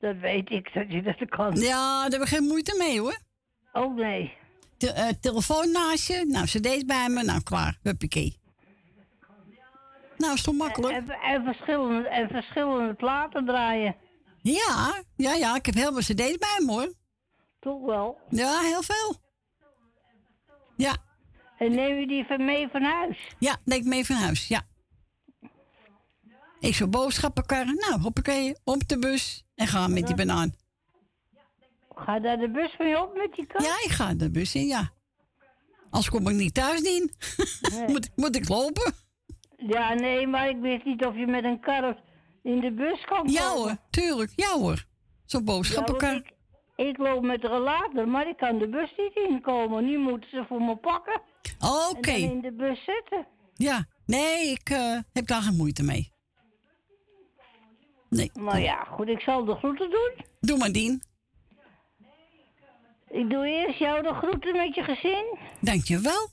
Dat 0.00 0.16
weet 0.16 0.50
ik, 0.50 0.74
dat 0.74 0.92
je 0.92 1.02
dat 1.02 1.28
kan. 1.28 1.54
Ja, 1.54 2.00
daar 2.00 2.10
hebben 2.10 2.20
we 2.20 2.26
geen 2.26 2.46
moeite 2.46 2.74
mee, 2.78 3.00
hoor. 3.00 3.18
Oh, 3.72 3.94
nee. 3.96 4.32
Te- 4.76 4.92
eh, 4.92 5.08
telefoon 5.20 5.70
naast 5.70 6.06
je. 6.06 6.24
Nou, 6.28 6.44
cd's 6.46 6.84
bij 6.84 7.08
me. 7.08 7.22
Nou, 7.22 7.42
klaar. 7.42 7.78
Huppakee. 7.82 8.40
Nou, 10.16 10.34
is 10.34 10.42
toch 10.42 10.54
makkelijk? 10.54 10.94
En, 10.94 11.10
en, 11.10 11.44
verschillende, 11.44 12.08
en 12.08 12.28
verschillende 12.28 12.94
platen 12.94 13.44
draaien. 13.44 13.96
Ja, 14.42 15.02
ja, 15.16 15.34
ja. 15.34 15.56
Ik 15.56 15.66
heb 15.66 15.74
heel 15.74 15.92
veel 15.92 16.14
cd's 16.14 16.38
bij 16.38 16.60
me, 16.66 16.72
hoor. 16.72 16.92
Toch 17.62 17.84
wel? 17.84 18.18
Ja, 18.28 18.60
heel 18.60 18.82
veel. 18.82 19.16
Ja. 20.76 20.96
En 21.58 21.74
neem 21.74 21.98
je 21.98 22.06
die 22.06 22.24
van 22.24 22.44
mee 22.44 22.68
van 22.68 22.82
huis? 22.82 23.34
Ja, 23.38 23.56
neem 23.64 23.78
ik 23.78 23.84
mee 23.84 24.06
van 24.06 24.16
huis, 24.16 24.48
ja. 24.48 24.62
Ik 26.60 26.74
zou 26.74 26.90
boodschappenkarren. 26.90 27.74
Nou, 27.74 28.00
hoppakee, 28.00 28.54
op 28.64 28.88
de 28.88 28.98
bus. 28.98 29.44
En 29.54 29.66
gaan 29.66 29.92
met 29.92 30.06
die 30.06 30.16
banaan. 30.16 30.54
Ga 31.94 32.20
daar 32.20 32.36
de 32.38 32.50
bus 32.50 32.76
mee 32.78 33.02
op 33.02 33.16
met 33.16 33.32
die 33.34 33.46
kar? 33.46 33.62
Ja, 33.62 33.74
ik 33.84 33.90
ga 33.90 34.14
de 34.14 34.30
bus 34.30 34.54
in, 34.54 34.66
ja. 34.66 34.92
Als 35.90 36.08
kom 36.08 36.28
ik 36.28 36.34
niet 36.34 36.54
thuis 36.54 36.80
in. 36.80 37.12
moet, 37.92 38.10
moet 38.16 38.36
ik 38.36 38.48
lopen? 38.48 38.92
Ja, 39.56 39.94
nee, 39.94 40.26
maar 40.26 40.48
ik 40.48 40.60
weet 40.60 40.84
niet 40.84 41.04
of 41.06 41.16
je 41.16 41.26
met 41.26 41.44
een 41.44 41.60
kar 41.60 42.02
in 42.42 42.60
de 42.60 42.72
bus 42.72 43.04
kan 43.04 43.28
Ja 43.28 43.40
komen. 43.48 43.62
hoor, 43.62 43.76
tuurlijk. 43.90 44.32
Ja 44.36 44.58
hoor. 44.58 44.84
Zo'n 45.24 45.44
boodschappenkar. 45.44 46.12
Ja, 46.12 46.18
ik, 46.18 46.31
ik 46.88 46.98
loop 46.98 47.22
met 47.22 47.40
de 47.40 47.48
relator, 47.48 48.08
maar 48.08 48.28
ik 48.28 48.36
kan 48.36 48.58
de 48.58 48.68
bus 48.68 48.92
niet 48.96 49.28
inkomen. 49.28 49.84
Nu 49.84 49.98
moeten 49.98 50.30
ze 50.30 50.44
voor 50.48 50.62
me 50.62 50.76
pakken. 50.76 51.20
Oké. 51.90 52.10
En 52.10 52.20
in 52.20 52.40
de 52.40 52.52
bus 52.52 52.84
zitten. 52.84 53.26
Ja, 53.54 53.86
nee, 54.06 54.50
ik 54.50 54.70
eh, 54.70 54.98
heb 55.12 55.26
daar 55.26 55.42
geen 55.42 55.56
moeite 55.56 55.82
mee. 55.82 56.12
Nee. 58.08 58.30
Nou 58.34 58.58
ja, 58.58 58.84
goed, 58.84 59.08
ik 59.08 59.20
zal 59.20 59.44
de 59.44 59.54
groeten 59.54 59.90
doen. 59.90 60.24
Doe 60.40 60.58
maar, 60.58 60.72
Dien. 60.72 61.02
Ik 63.08 63.30
doe 63.30 63.46
eerst 63.46 63.78
jou 63.78 64.02
de 64.02 64.14
groeten 64.14 64.56
met 64.56 64.74
je 64.74 64.82
gezin. 64.82 65.38
Dankjewel. 65.60 66.28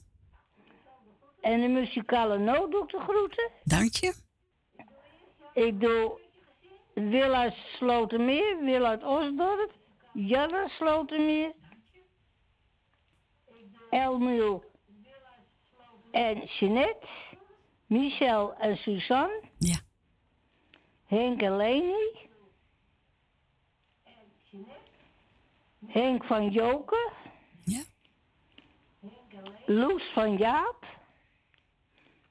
En 1.41 1.61
de 1.61 1.67
muzikale 1.67 2.37
noot 2.37 2.71
doe 2.71 2.83
ik 2.83 2.89
de 2.89 2.99
groeten. 2.99 3.51
Dank 3.63 3.93
je. 3.93 4.13
Ik 5.53 5.79
doe 5.79 6.19
Wil 6.93 7.33
uit 7.33 7.53
Slotermeer, 7.77 8.57
Wil 8.63 8.85
uit 8.85 9.03
Osdorp, 9.03 9.71
Jelle 10.27 10.69
Slotermeer, 10.69 11.53
Elmiel 13.89 14.63
en 16.11 16.45
Jeanette, 16.59 17.07
Michel 17.87 18.53
en 18.59 18.77
Suzanne. 18.77 19.41
Ja. 19.57 19.77
Henk 21.05 21.41
en 21.41 21.57
Leni. 21.57 22.27
Henk 25.87 26.23
van 26.23 26.49
Joken. 26.49 27.11
Ja. 27.63 27.81
Loes 29.65 30.03
van 30.13 30.37
Jaap. 30.37 30.85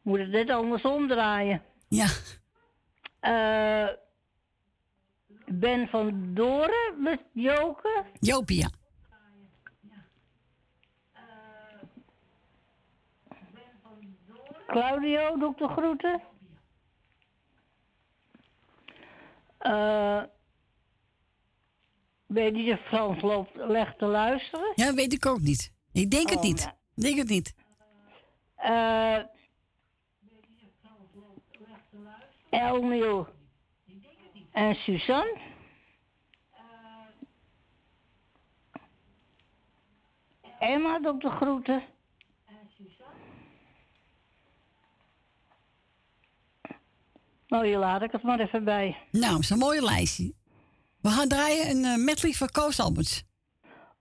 Moet 0.02 0.18
het 0.18 0.28
net 0.28 0.50
andersom 0.50 1.08
draaien. 1.08 1.62
Ja. 1.88 2.06
Eh, 3.20 3.88
ben 5.50 5.88
van 5.88 6.34
Doren 6.34 7.02
met 7.02 7.20
Joken. 7.32 8.04
Jopie, 8.20 8.58
ja. 8.58 8.68
Claudio 14.66 15.38
ik 15.38 15.58
de 15.58 15.68
groeten. 15.68 16.22
Eh, 19.58 20.22
weet 22.26 22.56
je, 22.56 22.72
of 22.72 22.80
Frans 22.86 23.22
loopt, 23.22 23.50
legt 23.54 23.98
te 23.98 24.04
luisteren. 24.06 24.72
Ja, 24.74 24.94
weet 24.94 25.12
ik 25.12 25.26
ook 25.26 25.40
niet. 25.40 25.72
Ik 25.92 26.10
denk 26.10 26.28
het 26.28 26.38
Oh, 26.38 26.44
niet. 26.44 26.60
ja. 26.62 26.76
Ik 26.94 27.02
denk 27.02 27.16
het 27.18 27.28
niet. 27.28 27.54
Eh 28.56 29.18
Elmiel 32.50 33.26
en 34.58 34.74
Suzanne. 34.74 35.36
Emma 40.58 40.98
doet 40.98 41.20
de 41.20 41.30
groeten. 41.30 41.82
Nou, 47.48 47.66
hier 47.66 47.78
laat 47.78 48.02
ik 48.02 48.12
het 48.12 48.22
maar 48.22 48.40
even 48.40 48.64
bij. 48.64 48.96
Nou, 49.10 49.42
zo'n 49.42 49.58
mooie 49.58 49.82
lijstje. 49.82 50.32
We 51.00 51.08
gaan 51.08 51.28
draaien 51.28 51.70
een 51.70 51.84
uh, 51.84 52.04
medley 52.04 52.32
van 52.32 52.48
Koos 52.48 52.80
Alberts. 52.80 53.24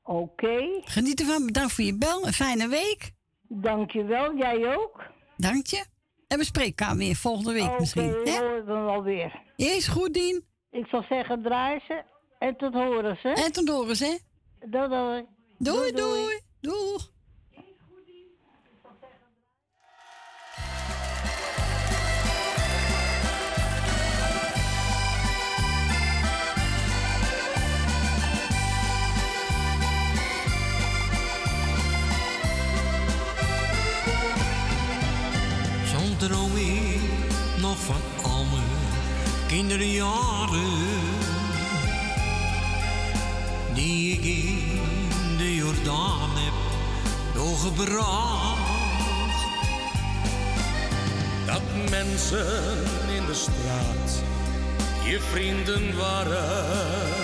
Oké. 0.03 0.81
Geniet 0.81 1.19
ervan. 1.19 1.45
Bedankt 1.45 1.73
voor 1.73 1.83
je 1.83 1.97
bel. 1.97 2.25
Een 2.25 2.33
fijne 2.33 2.67
week. 2.67 3.11
Dankjewel. 3.47 4.37
Jij 4.37 4.75
ook. 4.75 5.03
Dank 5.37 5.65
je. 5.65 5.85
En 6.27 6.37
we 6.37 6.45
spreken 6.45 6.75
elkaar 6.75 6.97
weer 6.97 7.15
volgende 7.15 7.53
week 7.53 7.79
misschien. 7.79 8.19
Oké, 8.19 8.29
hè? 8.29 8.39
horen 8.39 8.65
we 8.65 8.73
wel 8.73 9.03
weer. 9.03 9.41
Is 9.55 9.87
goed, 9.87 10.13
Dien. 10.13 10.46
Ik 10.77 10.87
zal 10.87 11.03
zeggen, 11.09 11.41
draai 11.41 11.79
ze 11.87 12.03
en 12.39 12.57
tot 12.57 12.73
horen 12.73 13.17
ze. 13.21 13.29
En 13.29 13.51
tot 13.51 13.69
horen 13.69 13.95
ze. 13.95 14.19
Doei, 14.65 14.87
doei. 14.87 15.25
Doei, 15.57 15.91
doei. 15.91 16.39
Doeg. 16.61 16.77
Soms 16.91 17.16
kinderjaren. 39.57 40.85
Die 43.73 44.13
ik 44.13 44.23
in 44.23 45.37
de 45.37 45.55
Jordaan 45.55 46.29
heb 46.33 46.53
doorgebracht. 47.33 48.59
Dat 51.45 51.89
mensen 51.89 52.77
in 53.15 53.25
de 53.25 53.33
straat 53.33 54.23
je 55.03 55.19
vrienden 55.19 55.97
waren. 55.97 57.15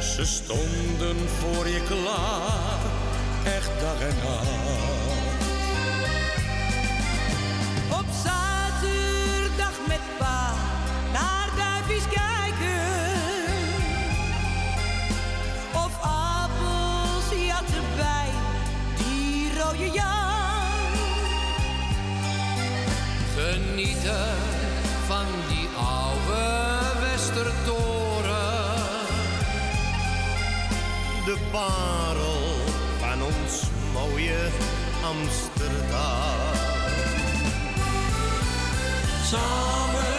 Ze 0.00 0.24
stonden 0.24 1.16
voor 1.38 1.68
je 1.68 1.82
klaar, 1.88 2.80
echt 3.44 3.80
dag 3.80 4.00
en 4.00 4.16
nacht. 4.22 4.95
Parel 31.56 32.44
van 33.00 33.22
ons 33.22 33.54
mooie 33.92 34.40
Amsterdam. 35.02 36.54
Samen 39.30 40.15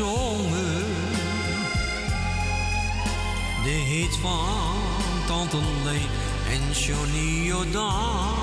gezongen. 0.00 0.84
De 3.64 3.70
hits 3.70 4.16
van 4.16 4.76
Tante 5.26 5.56
Lee 5.84 6.08
en 6.48 6.72
Johnny 6.72 7.46
Jordaan. 7.46 8.39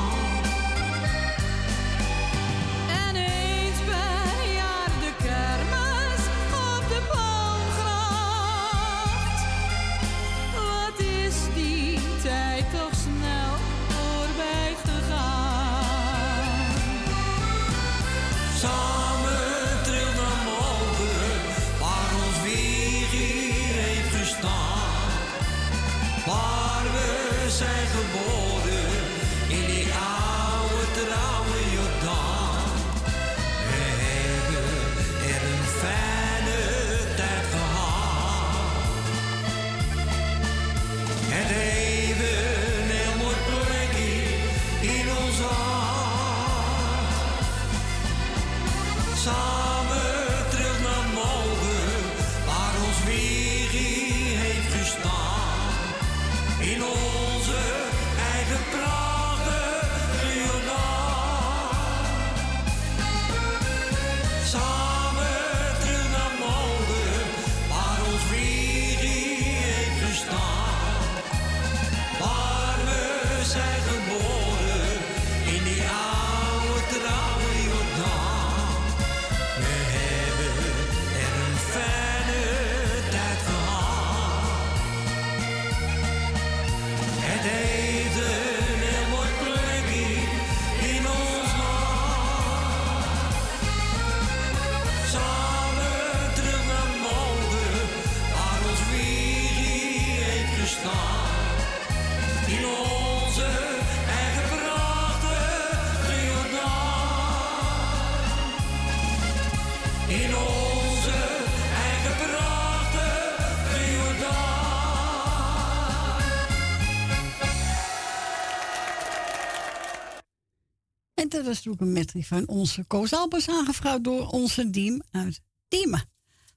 dat 121.47 121.55
is 121.55 121.67
ook 121.67 121.81
een 121.81 121.91
metrie 121.91 122.27
van 122.27 122.47
onze 122.47 122.87
Coosalbers 122.87 123.49
aangevraagd 123.49 124.03
door 124.03 124.27
onze 124.27 124.69
team 124.69 125.01
uit 125.11 125.41
Diemen. 125.67 126.09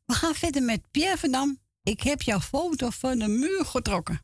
We 0.07 0.15
gaan 0.15 0.35
verder 0.35 0.63
met 0.63 0.91
Pierre 0.91 1.19
Van 1.19 1.31
Dam. 1.31 1.59
Ik 1.83 2.01
heb 2.01 2.23
jouw 2.23 2.41
foto 2.41 2.91
van 2.91 3.19
de 3.19 3.29
muur 3.29 3.65
getrokken. 3.65 4.21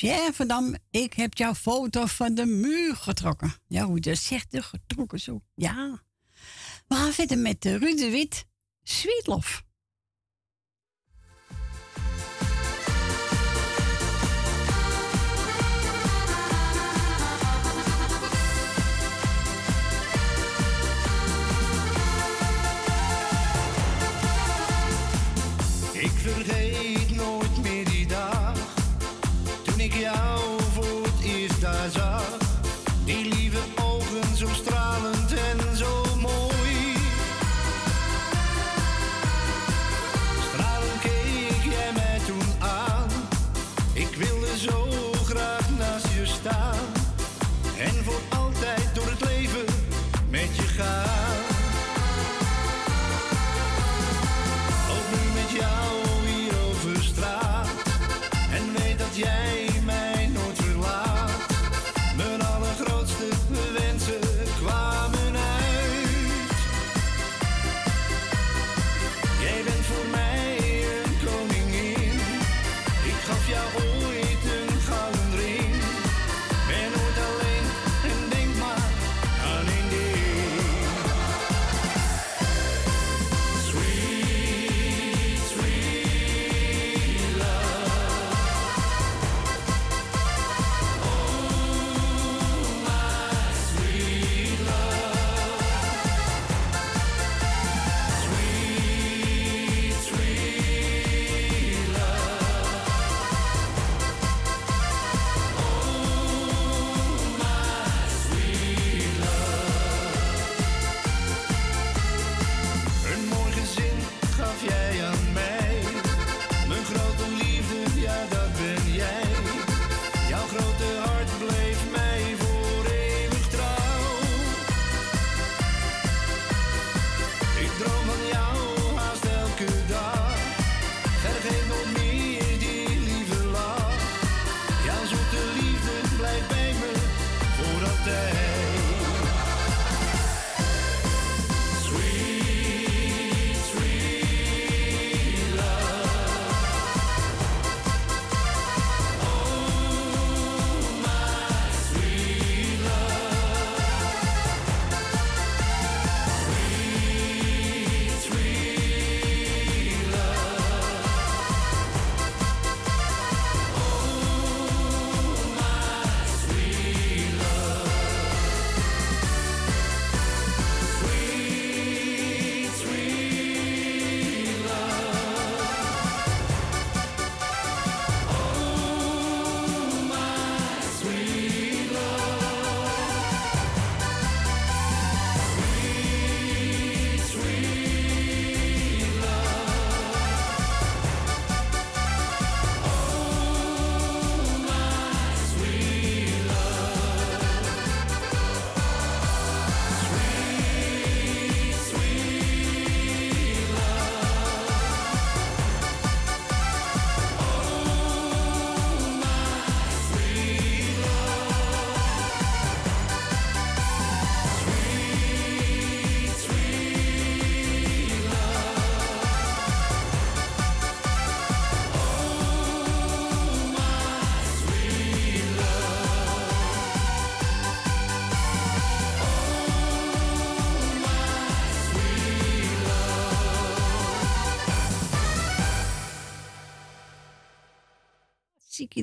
ja, 0.00 0.32
van 0.32 0.78
ik 0.90 1.12
heb 1.12 1.34
jouw 1.34 1.54
foto 1.54 2.06
van 2.06 2.34
de 2.34 2.46
muur 2.46 2.96
getrokken. 2.96 3.54
Ja, 3.66 3.84
hoe 3.84 4.00
dat 4.00 4.18
zegt, 4.18 4.50
de 4.50 4.62
getrokken 4.62 5.20
zo. 5.20 5.40
Ja. 5.54 6.02
We 6.86 6.94
gaan 6.94 7.12
verder 7.12 7.38
met 7.38 7.64
Ruud 7.64 7.98
de 7.98 8.10
Wit, 8.10 8.46
Sweetlof. 8.82 9.66
En 47.78 48.04
voor 48.04 48.47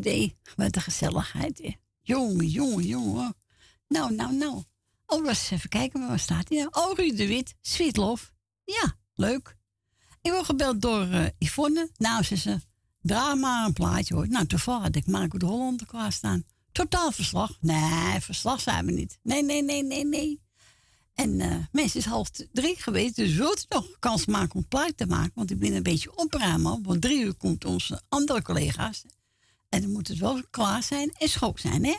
idee. 0.06 0.38
Wat 0.56 0.76
een 0.76 0.82
gezelligheid, 0.82 1.58
hè. 1.58 1.76
Jongen, 2.02 2.48
jongen. 2.48 3.36
Nou, 3.88 4.14
nou, 4.14 4.34
nou. 4.34 4.64
Oh, 5.06 5.28
eens 5.28 5.50
even 5.52 5.70
kijken, 5.70 6.08
waar 6.08 6.20
staat 6.20 6.50
hij 6.50 6.58
nou? 6.58 6.70
Oh, 6.72 6.98
Ruud 6.98 7.18
de 7.18 7.28
Wit, 7.28 7.56
Sweet 7.62 7.98
Love. 7.98 8.26
Ja, 8.64 8.96
leuk. 9.16 9.58
Ik 10.22 10.32
word 10.32 10.46
gebeld 10.46 10.82
door 10.82 11.02
eh, 11.02 11.26
Yvonne. 11.40 11.90
Nou, 11.98 12.24
ze 12.24 12.36
ze, 12.36 12.60
draai 13.02 13.36
maar 13.36 13.66
een 13.66 13.74
plaatje 13.74 14.14
hoor. 14.14 14.28
Nou, 14.28 14.46
toevallig 14.46 14.84
had 14.84 14.96
ik 14.96 15.08
Marco 15.08 15.38
de 15.38 15.46
Hollander 15.46 15.88
klaarstaan. 15.88 16.44
Totaal 16.72 17.12
verslag. 17.12 17.58
Nee, 17.62 18.20
verslag 18.20 18.62
zijn 18.62 18.86
we 18.86 18.92
niet. 18.92 19.20
Nee, 19.24 19.44
nee, 19.44 19.64
nee, 19.64 19.84
nee, 19.84 20.06
nee. 20.06 20.44
En 21.14 21.40
eh 21.42 21.58
mensen 21.72 22.00
is 22.00 22.06
half 22.06 22.30
drie 22.52 22.76
geweest, 22.76 23.16
dus 23.16 23.34
wilt 23.34 23.60
u 23.60 23.66
nog 23.70 24.00
kans 24.00 24.26
maken 24.26 24.56
om 24.56 24.68
plaat 24.68 24.98
te 24.98 25.06
maken? 25.06 25.32
Want 25.36 25.52
ik 25.52 25.60
ben 25.60 25.74
een 25.74 25.84
beetje 25.84 26.18
opruimen, 26.18 26.84
want 26.84 27.02
drie 27.02 27.24
uur 27.24 27.34
komt 27.34 27.66
onze 27.66 28.02
andere 28.10 28.42
collega's. 28.42 29.06
En 29.76 29.82
dan 29.82 29.92
moet 29.92 30.08
het 30.08 30.18
wel 30.18 30.44
klaar 30.50 30.84
zijn 30.84 31.12
en 31.18 31.30
schoon 31.30 31.54
zijn, 31.56 31.86
hè? 31.86 31.96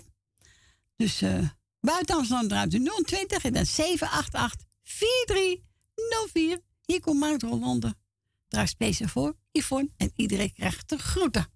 Dus 0.97 1.23
eh 1.23 1.49
buiten 1.81 2.17
Amsterdam 2.17 2.49
draait 2.49 2.75
u 2.75 2.91
020 3.05 3.45
en 3.45 3.53
dan 3.53 3.67
788 3.67 4.67
4304. 4.83 6.61
Hier 6.85 7.01
komt 7.01 7.41
de 7.41 7.47
Hollander. 7.47 7.95
Draai 8.49 8.67
speciaal 8.67 9.09
voor 9.09 9.37
Yvonne 9.53 9.91
en 9.97 10.13
iedereen 10.17 10.53
krijgt 10.53 10.89
de 10.89 10.99
groeten. 10.99 11.47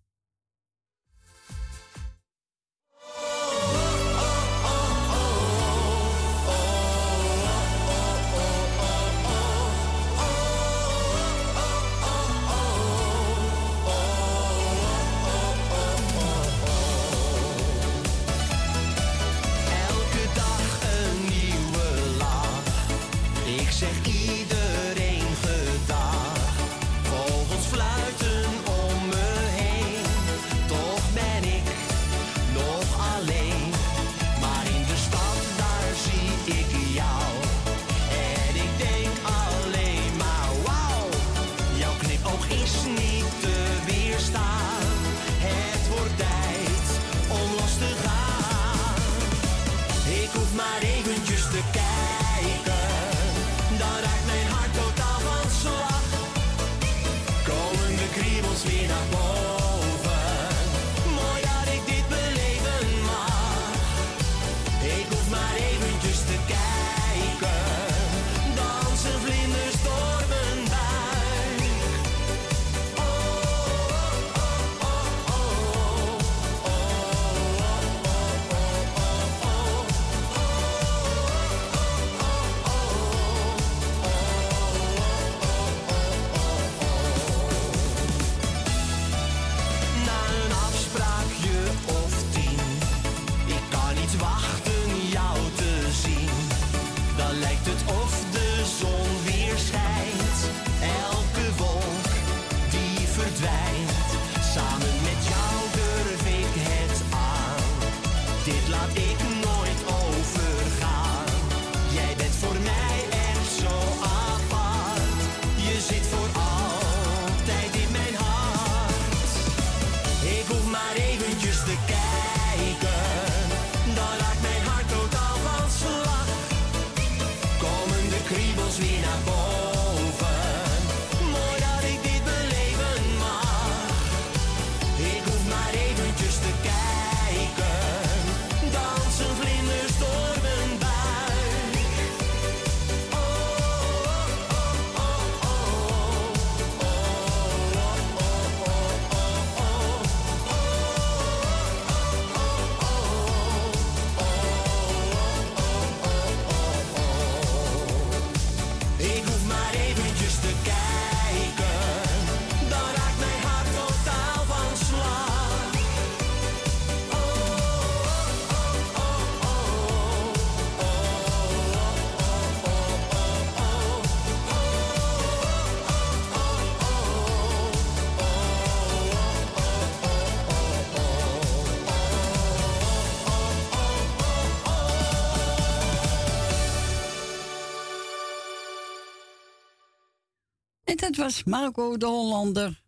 Was 191.20 191.44
Marco 191.44 191.96
de 191.96 192.06
Hollander. 192.06 192.82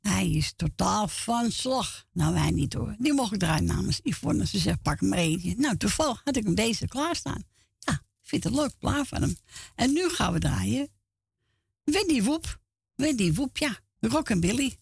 Hij 0.00 0.30
is 0.30 0.52
totaal 0.56 1.08
van 1.08 1.50
slag. 1.50 2.06
Nou, 2.12 2.34
wij 2.34 2.50
niet 2.50 2.72
hoor. 2.72 2.94
Die 2.98 3.12
mocht 3.12 3.32
ik 3.32 3.38
draaien 3.38 3.64
namens 3.64 4.00
Yvonne. 4.02 4.46
Ze 4.46 4.58
zegt, 4.58 4.82
pak 4.82 5.00
maar 5.00 5.18
eentje. 5.18 5.54
Nou, 5.56 5.76
toevallig 5.76 6.20
had 6.24 6.36
ik 6.36 6.44
hem 6.44 6.54
deze 6.54 6.88
klaarstaan. 6.88 7.42
Ja, 7.78 7.92
ik 7.92 8.28
vind 8.28 8.44
het 8.44 8.52
leuk 8.52 8.78
plaat 8.78 9.08
van 9.08 9.22
hem. 9.22 9.36
En 9.74 9.92
nu 9.92 10.08
gaan 10.08 10.32
we 10.32 10.38
draaien. 10.38 10.88
Wendy 11.84 12.22
Woep. 12.22 12.60
Wendy 12.94 13.32
Woep, 13.32 13.56
ja. 13.56 13.78
Rock 14.00 14.28
en 14.28 14.40
Billy. 14.40 14.76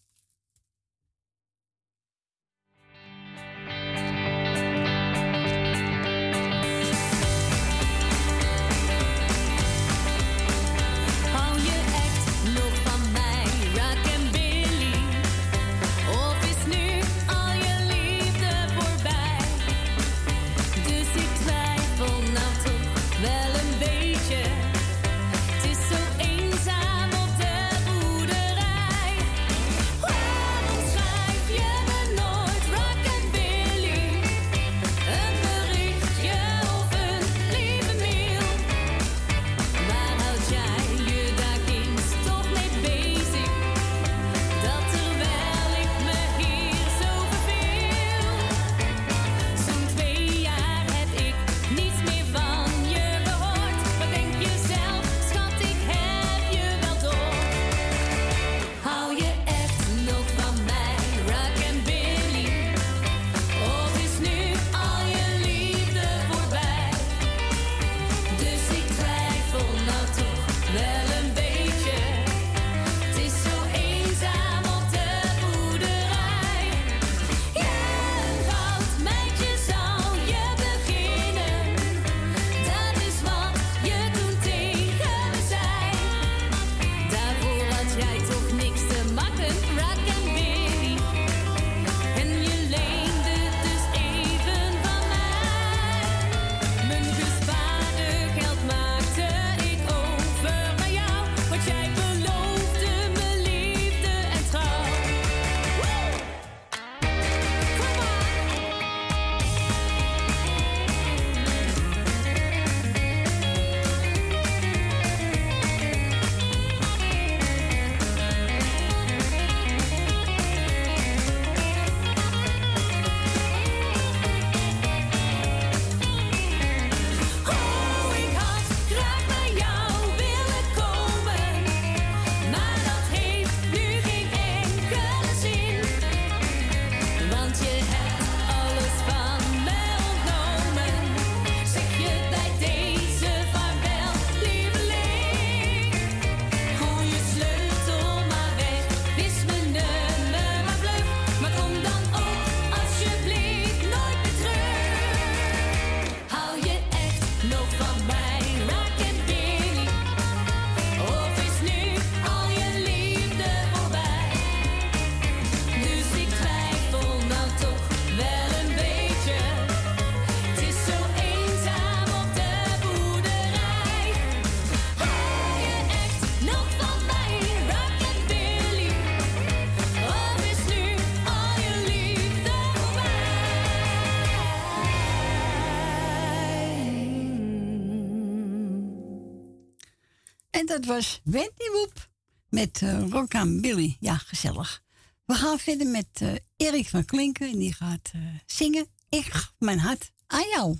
Dat 190.78 190.86
was 190.86 191.20
Wendy 191.24 191.70
Woep 191.72 192.08
met 192.48 192.80
uh, 192.80 193.08
Rock 193.10 193.60
Billy. 193.60 193.96
Ja, 194.00 194.16
gezellig. 194.16 194.82
We 195.24 195.34
gaan 195.34 195.58
verder 195.58 195.86
met 195.86 196.06
uh, 196.22 196.32
Erik 196.56 196.88
van 196.88 197.04
Klinken. 197.04 197.50
En 197.50 197.58
die 197.58 197.74
gaat 197.74 198.12
uh, 198.16 198.22
zingen. 198.46 198.86
Ik 199.08 199.52
mijn 199.58 199.78
hart 199.78 200.10
aan 200.26 200.48
jou. 200.48 200.78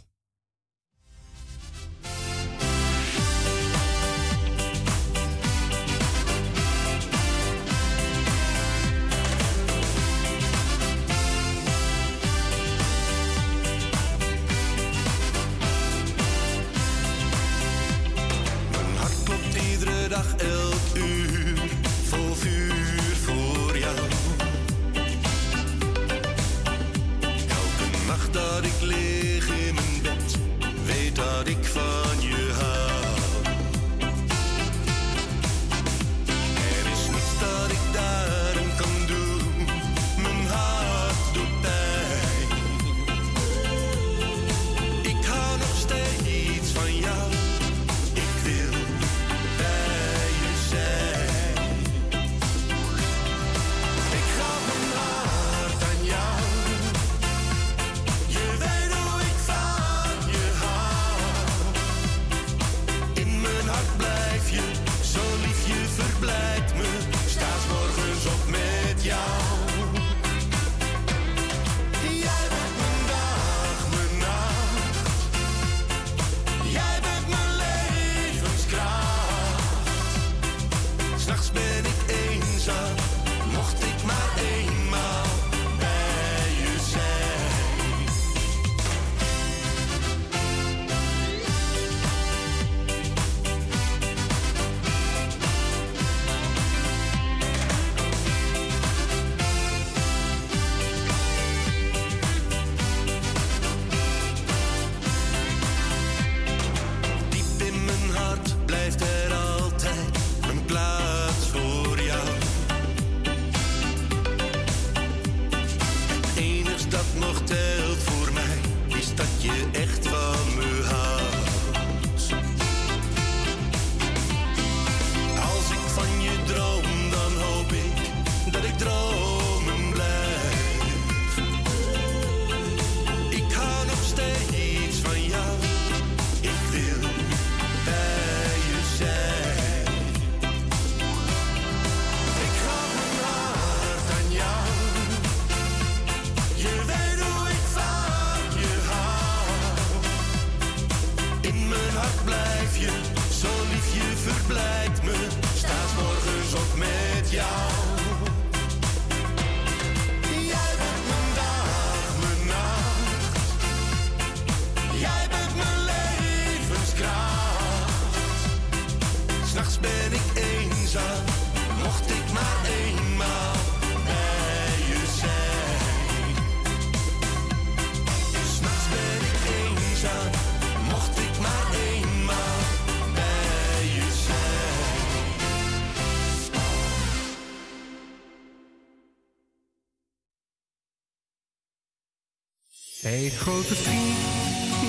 Hey 193.18 193.30
grote 193.30 193.74
vriend, 193.74 194.18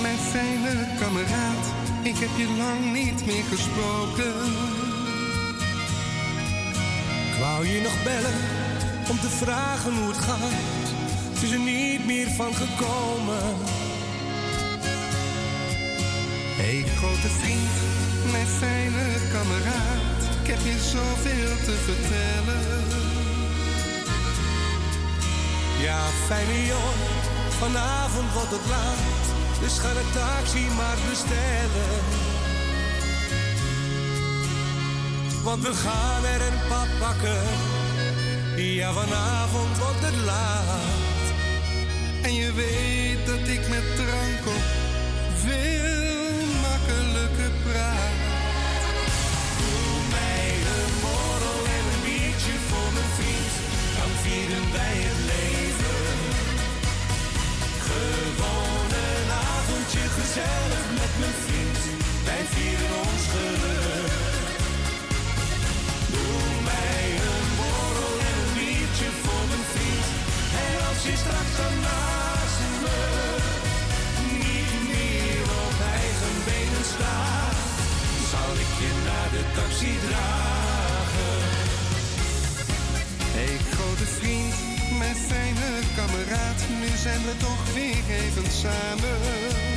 mijn 0.02 0.18
fijne 0.18 0.86
kameraad, 0.98 1.64
ik 2.02 2.16
heb 2.16 2.28
je 2.36 2.48
lang 2.58 2.92
niet 2.92 3.26
meer 3.26 3.44
gesproken. 3.44 4.34
Ik 7.30 7.36
wou 7.40 7.66
je 7.66 7.80
nog 7.82 8.02
bellen 8.02 8.38
om 9.10 9.18
te 9.20 9.30
vragen 9.42 9.92
hoe 9.98 10.08
het 10.08 10.18
gaat, 10.18 10.58
het 11.32 11.42
is 11.42 11.50
er 11.50 11.58
niet 11.58 12.06
meer 12.06 12.28
van 12.28 12.54
gekomen. 12.54 13.56
Hey 16.60 16.84
grote 16.96 17.30
vriend, 17.40 17.76
mijn 18.30 18.46
fijne 18.46 19.04
kameraad, 19.32 20.20
ik 20.42 20.46
heb 20.52 20.60
je 20.70 20.78
zoveel 20.94 21.54
te 21.66 21.74
vertellen. 21.88 22.68
Ja, 25.80 26.00
fijne 26.26 26.66
jongen, 26.66 27.19
vanavond 27.60 28.32
wordt 28.32 28.50
het 28.50 28.66
laat. 28.68 29.24
Dus 29.60 29.78
ga 29.78 29.92
de 29.92 30.06
taxi 30.14 30.64
maar 30.76 30.98
bestellen. 31.10 31.94
Want 35.42 35.62
we 35.62 35.74
gaan 35.74 36.24
er 36.24 36.40
een 36.48 36.60
pad 36.68 36.90
pakken. 36.98 37.44
Ja, 38.56 38.92
vanavond 38.92 39.78
wordt 39.78 40.04
het 40.08 40.16
laat. 40.24 41.24
En 42.22 42.34
je 42.34 42.52
weet 42.52 43.26
dat 43.26 43.48
ik 43.48 43.68
met 43.68 43.96
drank 43.96 44.42
op 44.56 44.79
gezellig 60.32 60.86
met 61.00 61.12
mijn 61.22 61.36
vriend. 61.44 61.78
Wij 62.28 62.44
vieren 62.54 62.92
ons 63.08 63.24
geluk. 63.34 64.12
Doe 66.14 66.42
mij 66.70 67.02
een 67.28 67.48
borrel 67.58 68.14
en 68.28 68.36
een 68.42 68.52
biertje 68.58 69.08
voor 69.22 69.44
mijn 69.50 69.66
vriend. 69.74 70.08
En 70.66 70.74
als 70.88 71.00
je 71.08 71.14
straks 71.22 71.52
dan 71.60 71.74
naast 71.88 72.60
me 72.84 73.00
niet 74.46 74.80
meer 74.92 75.42
op 75.64 75.76
eigen 76.00 76.36
benen 76.50 76.86
staat, 76.94 77.58
zal 78.32 78.52
ik 78.64 78.72
je 78.82 78.92
naar 79.08 79.30
de 79.36 79.44
taxi 79.58 79.92
dragen. 80.06 81.38
Hey 83.36 83.56
grote 83.72 84.08
vriend, 84.18 84.56
mijn 85.00 85.18
fijne 85.30 85.68
kameraad, 85.98 86.60
nu 86.80 86.90
zijn 87.06 87.22
we 87.28 87.34
toch 87.46 87.62
weer 87.74 88.02
even 88.22 88.48
samen. 88.62 89.69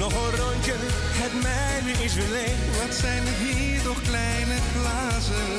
Nog 0.00 0.12
een 0.12 0.36
rondje, 0.36 0.74
het 1.22 1.42
mij 1.42 1.82
mijne 1.82 2.04
is 2.04 2.14
weer 2.14 2.28
leeg. 2.28 2.58
Wat 2.82 2.94
zijn 2.94 3.22
het 3.24 3.38
hier 3.44 3.82
toch 3.82 4.02
kleine 4.02 4.56
glazen? 4.72 5.50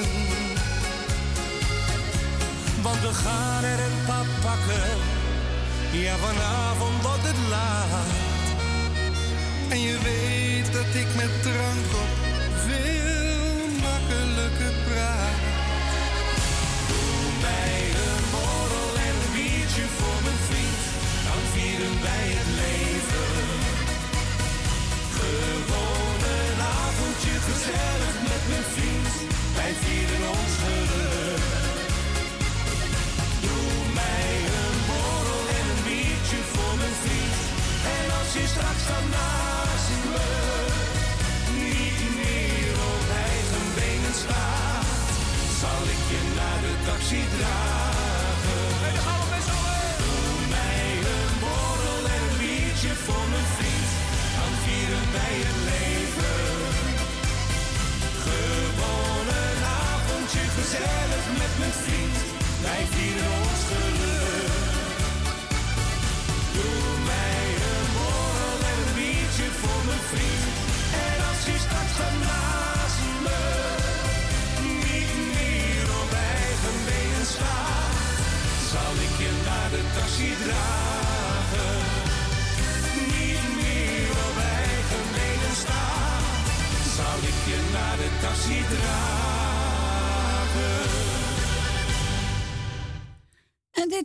Want 2.82 3.00
we 3.02 3.14
gaan 3.14 3.64
er 3.64 3.80
een 3.80 4.00
paar 4.06 4.26
pakken. 4.42 4.90
Ja, 5.92 6.16
vanavond 6.16 7.02
wordt 7.02 7.28
het 7.32 7.42
laat. 7.50 8.10
En 9.70 9.82
je 9.82 9.98
weet 10.04 10.74
dat 10.74 10.92
ik 11.02 11.10
met 11.16 11.44
drank 11.44 11.90
op 12.04 12.21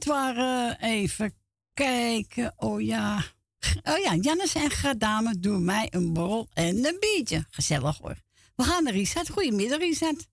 waren 0.07 0.79
eh, 0.79 0.91
even 0.91 1.35
kijken. 1.75 2.55
Oh 2.57 2.81
ja. 2.81 3.23
Oh 3.85 3.99
ja, 3.99 4.15
Jannes 4.15 4.55
en 4.55 4.71
Gadame 4.71 5.39
doen 5.39 5.65
mij 5.65 5.89
een 5.91 6.13
borrel 6.13 6.49
en 6.55 6.85
een 6.85 6.97
biertje. 7.01 7.45
Gezellig 7.51 7.99
hoor. 7.99 8.17
We 8.57 8.63
gaan 8.63 8.85
naar 8.85 8.93
Richard. 8.93 9.29
Goedemiddag, 9.29 9.79
Richard. 9.79 10.29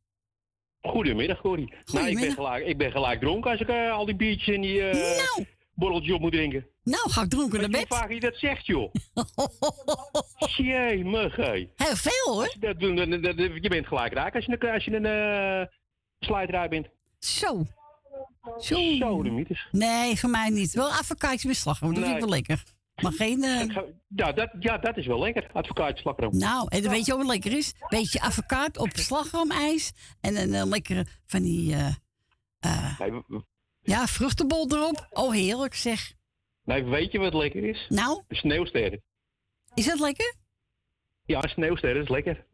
Goedemiddag, 0.81 1.41
Corrie. 1.41 1.73
Nou, 1.85 2.07
ik 2.07 2.19
ben, 2.19 2.31
gelijk, 2.31 2.65
ik 2.65 2.77
ben 2.77 2.91
gelijk 2.91 3.19
dronken 3.19 3.51
als 3.51 3.59
ik 3.59 3.67
eh, 3.67 3.91
al 3.91 4.05
die 4.05 4.15
biertjes 4.15 4.55
en 4.55 4.61
die 4.61 4.89
eh 4.89 5.45
borreltjes 5.75 6.13
op 6.13 6.21
moet 6.21 6.31
drinken. 6.31 6.67
Nou, 6.83 7.09
ga 7.09 7.21
ik 7.21 7.29
dronken 7.29 7.59
naar 7.59 7.69
bed. 7.69 7.85
vaak 7.87 8.11
je 8.11 8.19
dat 8.19 8.35
zegt, 8.35 8.65
joh? 8.65 8.93
Jemig. 10.57 11.35
Heel 11.35 11.95
veel, 11.95 12.33
hoor. 12.33 12.55
Dat 12.59 12.75
je 13.61 13.69
bent 13.69 13.87
gelijk 13.87 14.13
raak 14.13 14.35
als 14.35 14.45
je 14.45 14.57
een, 14.59 14.71
als 14.71 14.85
je 14.85 14.95
een 14.95 15.05
eh 15.05 15.67
slijterij 16.19 16.69
bent. 16.69 16.87
Zo. 17.19 17.65
Zo. 18.59 18.95
Zo, 18.99 19.23
de 19.23 19.29
mythes. 19.29 19.67
Nee, 19.71 20.19
voor 20.19 20.29
mij 20.29 20.49
niet. 20.49 20.73
Wel 20.73 20.89
advocaatje 20.89 21.47
met 21.47 21.57
slagroom, 21.57 21.93
dat 21.93 22.03
vind 22.03 22.15
ik 22.15 22.21
wel 22.21 22.29
lekker. 22.29 22.63
Maar 23.01 23.11
geen... 23.13 23.43
eh, 23.43 23.77
Ja 24.07 24.31
dat, 24.31 24.49
ja, 24.59 24.77
dat 24.77 24.97
is 24.97 25.05
wel 25.07 25.19
lekker. 25.19 25.49
Advocaat 25.53 25.97
slagroom. 25.97 26.37
Nou, 26.37 26.65
en 26.69 26.81
dan 26.81 26.91
weet 26.91 27.05
je 27.05 27.11
ook 27.13 27.17
wat 27.19 27.27
lekker 27.27 27.51
is? 27.57 27.73
Beetje 27.89 28.21
advocaat 28.21 28.77
op 28.77 28.89
slagroomijs. 28.93 29.91
En 30.21 30.35
een 30.37 30.53
eh, 30.53 30.65
lekkere 30.65 31.05
van 31.25 31.41
die... 31.41 31.75
eh, 32.59 32.99
Nee, 32.99 33.21
ja, 33.81 34.07
vruchtenbol 34.07 34.71
erop. 34.71 35.07
Oh, 35.09 35.31
heerlijk 35.31 35.75
zeg. 35.75 36.13
nee, 36.63 36.83
weet 36.83 37.11
je 37.11 37.19
wat 37.19 37.33
lekker 37.33 37.63
is? 37.63 37.85
Nou? 37.89 38.23
De 38.27 38.35
sneeuwsterren. 38.35 39.01
Is 39.73 39.85
dat 39.85 39.99
lekker? 39.99 40.33
Ja, 41.25 41.41
sneeuwsterren 41.41 42.01
is 42.01 42.09
lekker. 42.09 42.45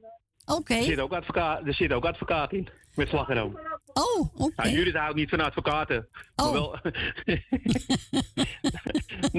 Oké. 0.46 0.74
Er, 0.74 0.84
zit 0.84 1.00
ook 1.00 1.14
advocaat, 1.14 1.66
er 1.68 1.74
zit 1.74 1.92
ook 1.94 2.06
advocaat 2.06 2.54
in. 2.54 2.70
Met 2.96 3.08
slagroom. 3.08 3.60
Oh, 4.00 4.42
oké. 4.42 4.64
Ja, 4.68 4.70
Judith 4.70 4.96
houdt 4.96 5.16
niet 5.16 5.30
van 5.30 5.40
advocaten. 5.40 6.08
Oh. 6.36 6.52
Wel... 6.52 6.76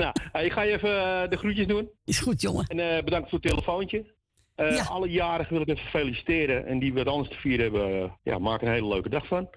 nou, 0.03 0.13
ik 0.33 0.53
ga 0.53 0.63
je 0.63 0.73
even 0.73 1.23
eh, 1.23 1.29
de 1.31 1.37
groetjes 1.37 1.67
doen. 1.67 1.91
Is 2.05 2.19
goed, 2.19 2.41
jongen. 2.41 2.67
En 2.67 2.97
eh, 2.97 3.05
bedankt 3.05 3.29
voor 3.31 3.39
het 3.39 3.49
telefoontje. 3.49 4.15
Eh, 4.55 4.91
Alle 4.91 5.09
jarigen 5.09 5.53
wil 5.53 5.63
ik 5.63 5.69
even 5.69 5.89
feliciteren. 5.91 6.67
En 6.67 6.79
die 6.79 6.95
wat 6.95 7.07
anders 7.07 7.29
te 7.29 7.41
vieren 7.41 7.63
hebben, 7.63 8.19
ja, 8.23 8.39
maak 8.39 8.63
een 8.63 8.73
hele 8.73 8.89
leuke 8.89 9.09
dag 9.09 9.27
van. 9.27 9.51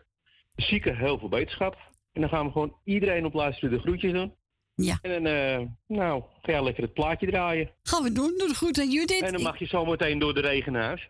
Zieken, 0.55 0.97
heel 0.97 1.19
veel 1.19 1.29
beterschap. 1.29 1.77
En 2.11 2.21
dan 2.21 2.29
gaan 2.29 2.45
we 2.45 2.51
gewoon 2.51 2.75
iedereen 2.83 3.25
op 3.25 3.33
luisteren 3.33 3.71
de 3.75 3.79
groetjes 3.81 4.11
doen. 4.11 4.35
Ja. 4.75 4.97
En 5.01 5.23
dan, 5.23 5.77
nou, 5.87 6.23
ga 6.41 6.51
jij 6.51 6.63
lekker 6.63 6.83
het 6.83 6.93
plaatje 6.93 7.27
draaien. 7.27 7.71
Gaan 7.83 8.03
we 8.03 8.11
doen. 8.11 8.33
Doe 8.37 8.47
het 8.47 8.57
goed 8.57 8.79
aan 8.79 8.89
Judith. 8.89 9.21
En 9.21 9.33
dan 9.33 9.41
mag 9.41 9.59
je 9.59 9.65
zo 9.65 9.85
meteen 9.85 10.19
door 10.19 10.33
de 10.33 10.41
regen 10.41 10.71
naar 10.71 10.83
huis. 10.83 11.09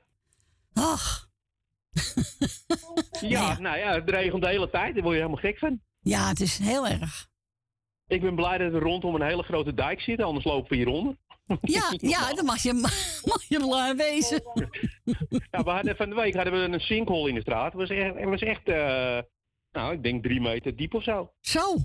Ach. 0.73 1.22
Ja, 3.21 3.59
nou 3.59 3.77
ja, 3.77 3.93
het 3.93 4.09
regent 4.09 4.41
de 4.41 4.47
hele 4.47 4.69
tijd. 4.69 4.93
Daar 4.93 5.03
word 5.03 5.15
je 5.15 5.21
helemaal 5.21 5.41
gek 5.41 5.57
van. 5.57 5.81
Ja, 5.99 6.27
het 6.27 6.39
is 6.39 6.57
heel 6.57 6.87
erg. 6.87 7.27
Ik 8.07 8.21
ben 8.21 8.35
blij 8.35 8.57
dat 8.57 8.71
we 8.71 8.79
rondom 8.79 9.15
een 9.15 9.21
hele 9.27 9.43
grote 9.43 9.73
dijk 9.73 10.01
zitten, 10.01 10.25
anders 10.25 10.45
lopen 10.45 10.69
we 10.69 10.75
hieronder. 10.75 11.15
Ja, 11.61 11.93
ja, 12.15 12.33
dan 12.33 12.45
mag 12.45 12.63
je, 12.63 12.73
mag 13.25 13.43
je 13.47 13.57
blij 13.57 13.95
wezen. 13.95 14.43
Ja, 15.51 15.63
we 15.63 15.69
hadden 15.69 15.95
van 15.95 16.09
de 16.09 16.15
week 16.15 16.35
hadden 16.35 16.53
we 16.53 16.59
een 16.59 16.79
sinkhole 16.79 17.29
in 17.29 17.35
de 17.35 17.41
straat. 17.41 17.71
Het 17.73 17.81
was 17.81 17.89
echt, 17.89 18.15
het 18.15 18.29
was 18.29 18.41
echt 18.41 18.67
eh, 18.67 19.19
nou, 19.71 19.93
ik 19.93 20.03
denk 20.03 20.23
drie 20.23 20.41
meter 20.41 20.75
diep 20.75 20.93
of 20.93 21.03
zo. 21.03 21.33
Zo. 21.39 21.75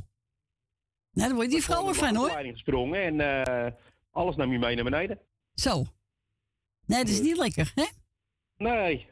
Nou, 1.12 1.28
daar 1.28 1.34
word 1.34 1.48
je 1.48 1.54
niet 1.54 1.64
vrolijk 1.64 1.96
van, 1.96 2.16
hoor. 2.16 2.26
leiding 2.26 2.54
gesprongen 2.54 3.02
en 3.02 3.44
eh, 3.44 3.72
alles 4.10 4.36
nam 4.36 4.52
je 4.52 4.58
mee 4.58 4.74
naar 4.74 4.84
beneden. 4.84 5.20
Zo. 5.54 5.84
Nee, 6.86 6.98
dat 6.98 7.08
is 7.08 7.20
niet 7.20 7.36
lekker, 7.36 7.72
hè? 7.74 7.84
Nee. 8.56 9.08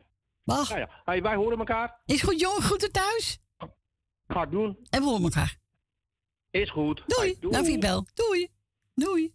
Wacht. 0.47 0.69
Nou 0.69 0.81
ja, 0.81 1.03
hey, 1.05 1.23
wij 1.23 1.35
horen 1.35 1.59
elkaar. 1.59 2.01
Is 2.05 2.23
goed, 2.23 2.41
jongen. 2.41 2.63
Groeten 2.63 2.93
thuis. 2.93 3.39
Ga 4.27 4.43
ik 4.43 4.51
doen. 4.51 4.87
En 4.91 5.01
we 5.01 5.09
horen 5.09 5.23
elkaar. 5.23 5.59
Is 6.51 6.71
goed. 6.71 7.03
Doei. 7.07 7.29
Hey, 7.29 7.37
doei. 7.41 7.53
Dank 7.53 7.67
je. 7.67 8.05
Doei. 8.15 8.49
Doei. 8.95 9.35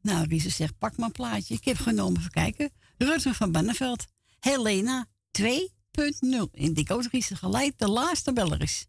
Nou, 0.00 0.26
Riese 0.28 0.50
zegt, 0.50 0.78
pak 0.78 0.96
maar 0.96 1.06
een 1.06 1.12
plaatje. 1.12 1.54
Ik 1.54 1.64
heb 1.64 1.76
genomen, 1.76 2.18
even 2.18 2.30
kijken. 2.30 2.70
Rutger 2.98 3.34
van 3.34 3.52
Banneveld. 3.52 4.06
Helena 4.40 5.06
2.0. 5.42 5.50
In 6.50 6.86
ook 6.90 7.02
Riese 7.10 7.36
geleid. 7.36 7.78
De 7.78 7.88
laatste 7.88 8.32
beller 8.32 8.62
is. 8.62 8.86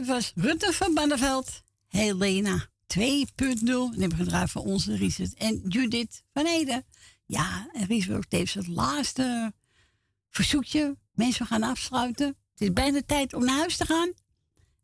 Dat 0.00 0.08
was 0.08 0.32
Rutte 0.34 0.72
van 0.72 0.94
Banneveld. 0.94 1.62
Helena 1.88 2.66
2.0. 2.98 2.98
En 2.98 4.00
hebben 4.00 4.18
gedraaid 4.18 4.50
voor 4.50 4.62
onze 4.62 4.96
Richard 4.96 5.34
en 5.34 5.62
Judith 5.68 6.22
van 6.32 6.46
Ede. 6.46 6.84
Ja, 7.26 7.68
en 7.72 8.14
ook 8.16 8.24
tevens 8.24 8.54
het 8.54 8.66
laatste 8.66 9.52
verzoekje. 10.30 10.96
Mensen 11.12 11.46
gaan 11.46 11.62
afsluiten. 11.62 12.26
Het 12.26 12.60
is 12.60 12.72
bijna 12.72 13.00
tijd 13.06 13.34
om 13.34 13.44
naar 13.44 13.56
huis 13.56 13.76
te 13.76 13.86
gaan. 13.86 14.12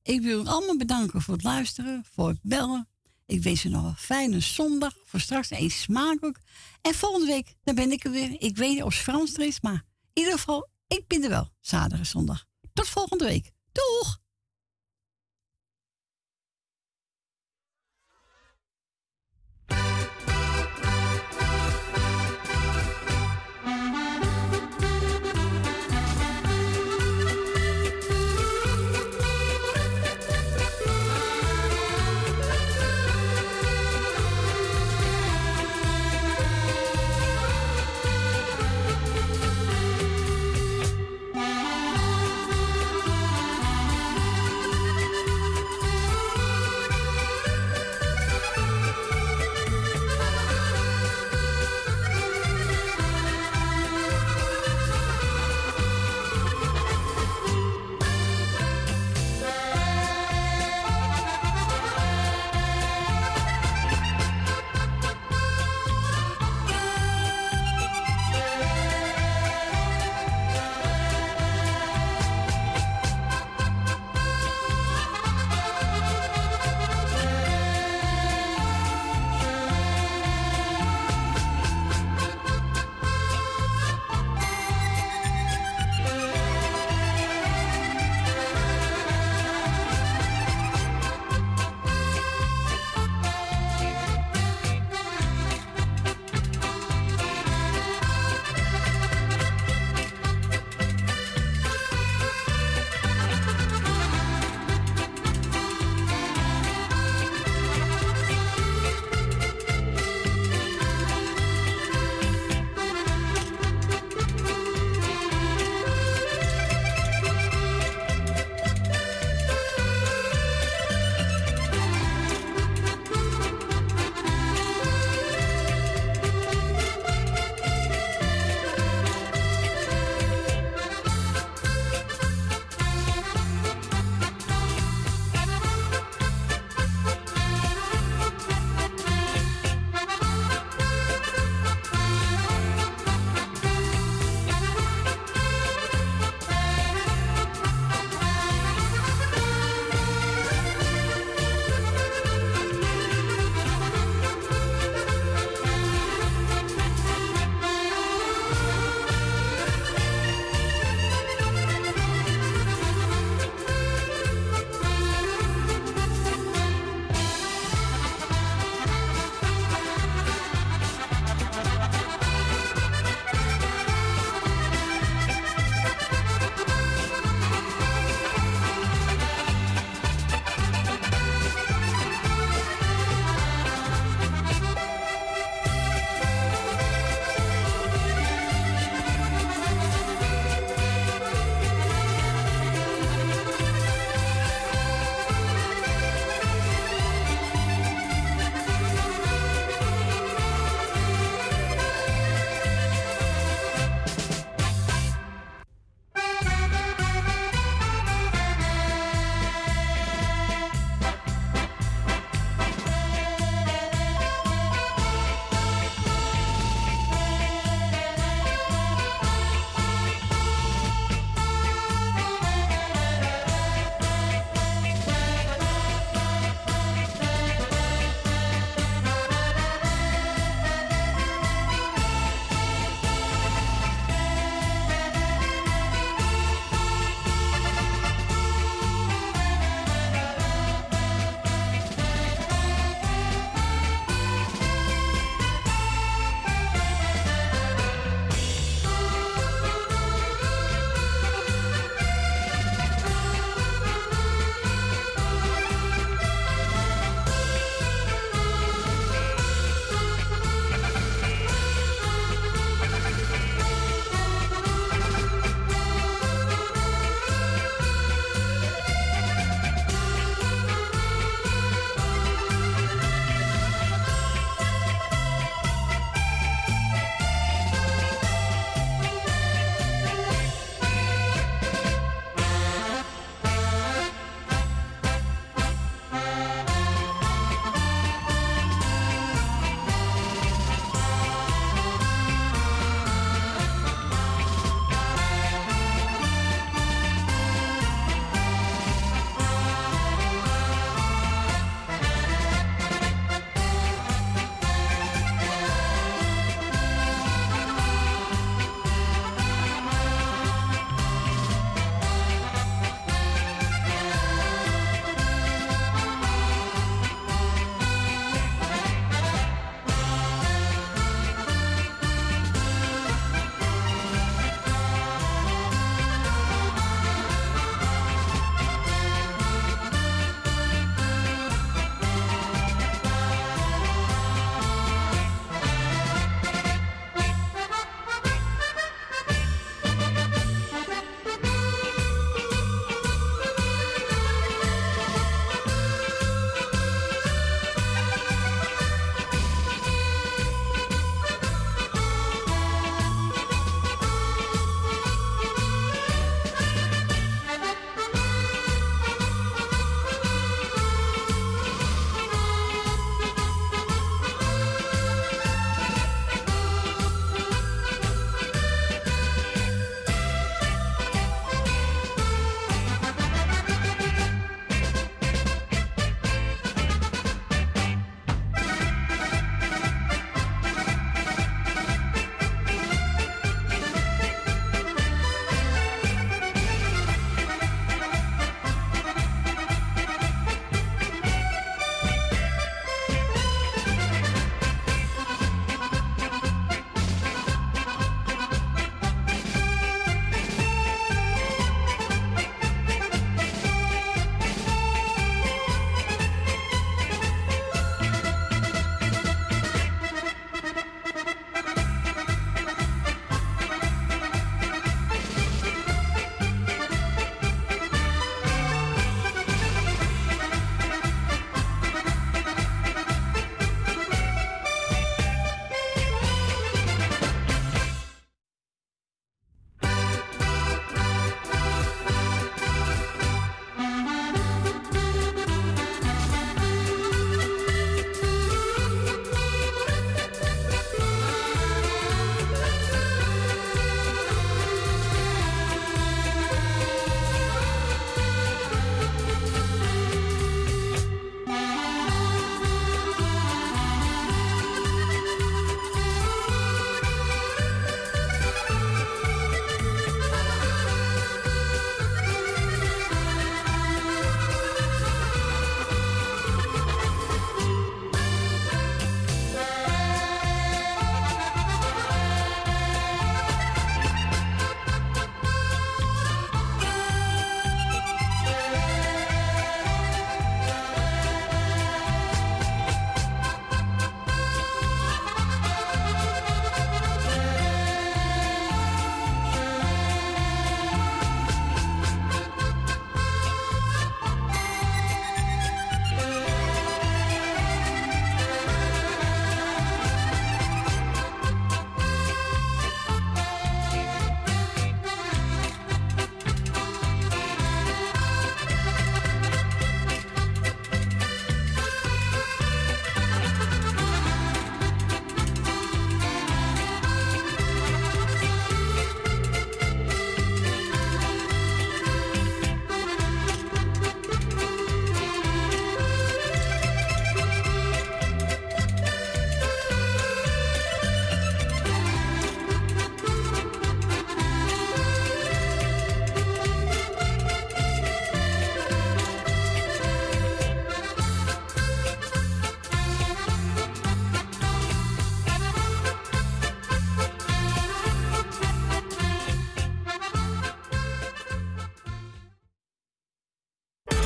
Ik 0.02 0.20
wil 0.20 0.44
u 0.44 0.46
allemaal 0.46 0.76
bedanken 0.76 1.22
voor 1.22 1.34
het 1.34 1.42
luisteren, 1.42 2.04
voor 2.12 2.28
het 2.28 2.40
bellen. 2.42 2.88
Ik 3.26 3.42
wens 3.42 3.64
u 3.64 3.68
nog 3.68 3.84
een 3.84 3.96
fijne 3.96 4.40
zondag. 4.40 4.94
Voor 5.04 5.20
straks 5.20 5.50
een 5.50 5.70
smakelijk. 5.70 6.38
En 6.80 6.94
volgende 6.94 7.26
week, 7.26 7.54
dan 7.64 7.74
ben 7.74 7.92
ik 7.92 8.04
er 8.04 8.10
weer. 8.10 8.40
Ik 8.40 8.56
weet 8.56 8.70
niet 8.70 8.82
of 8.82 8.94
Frans 8.94 9.34
er 9.34 9.46
is, 9.46 9.60
maar 9.60 9.84
in 10.12 10.22
ieder 10.22 10.32
geval, 10.32 10.68
ik 10.86 11.06
ben 11.06 11.22
er 11.22 11.28
wel. 11.28 11.50
Zaterdag 11.60 12.06
zondag. 12.06 12.44
Tot 12.72 12.88
volgende 12.88 13.24
week. 13.24 13.50
Doeg! 13.72 14.24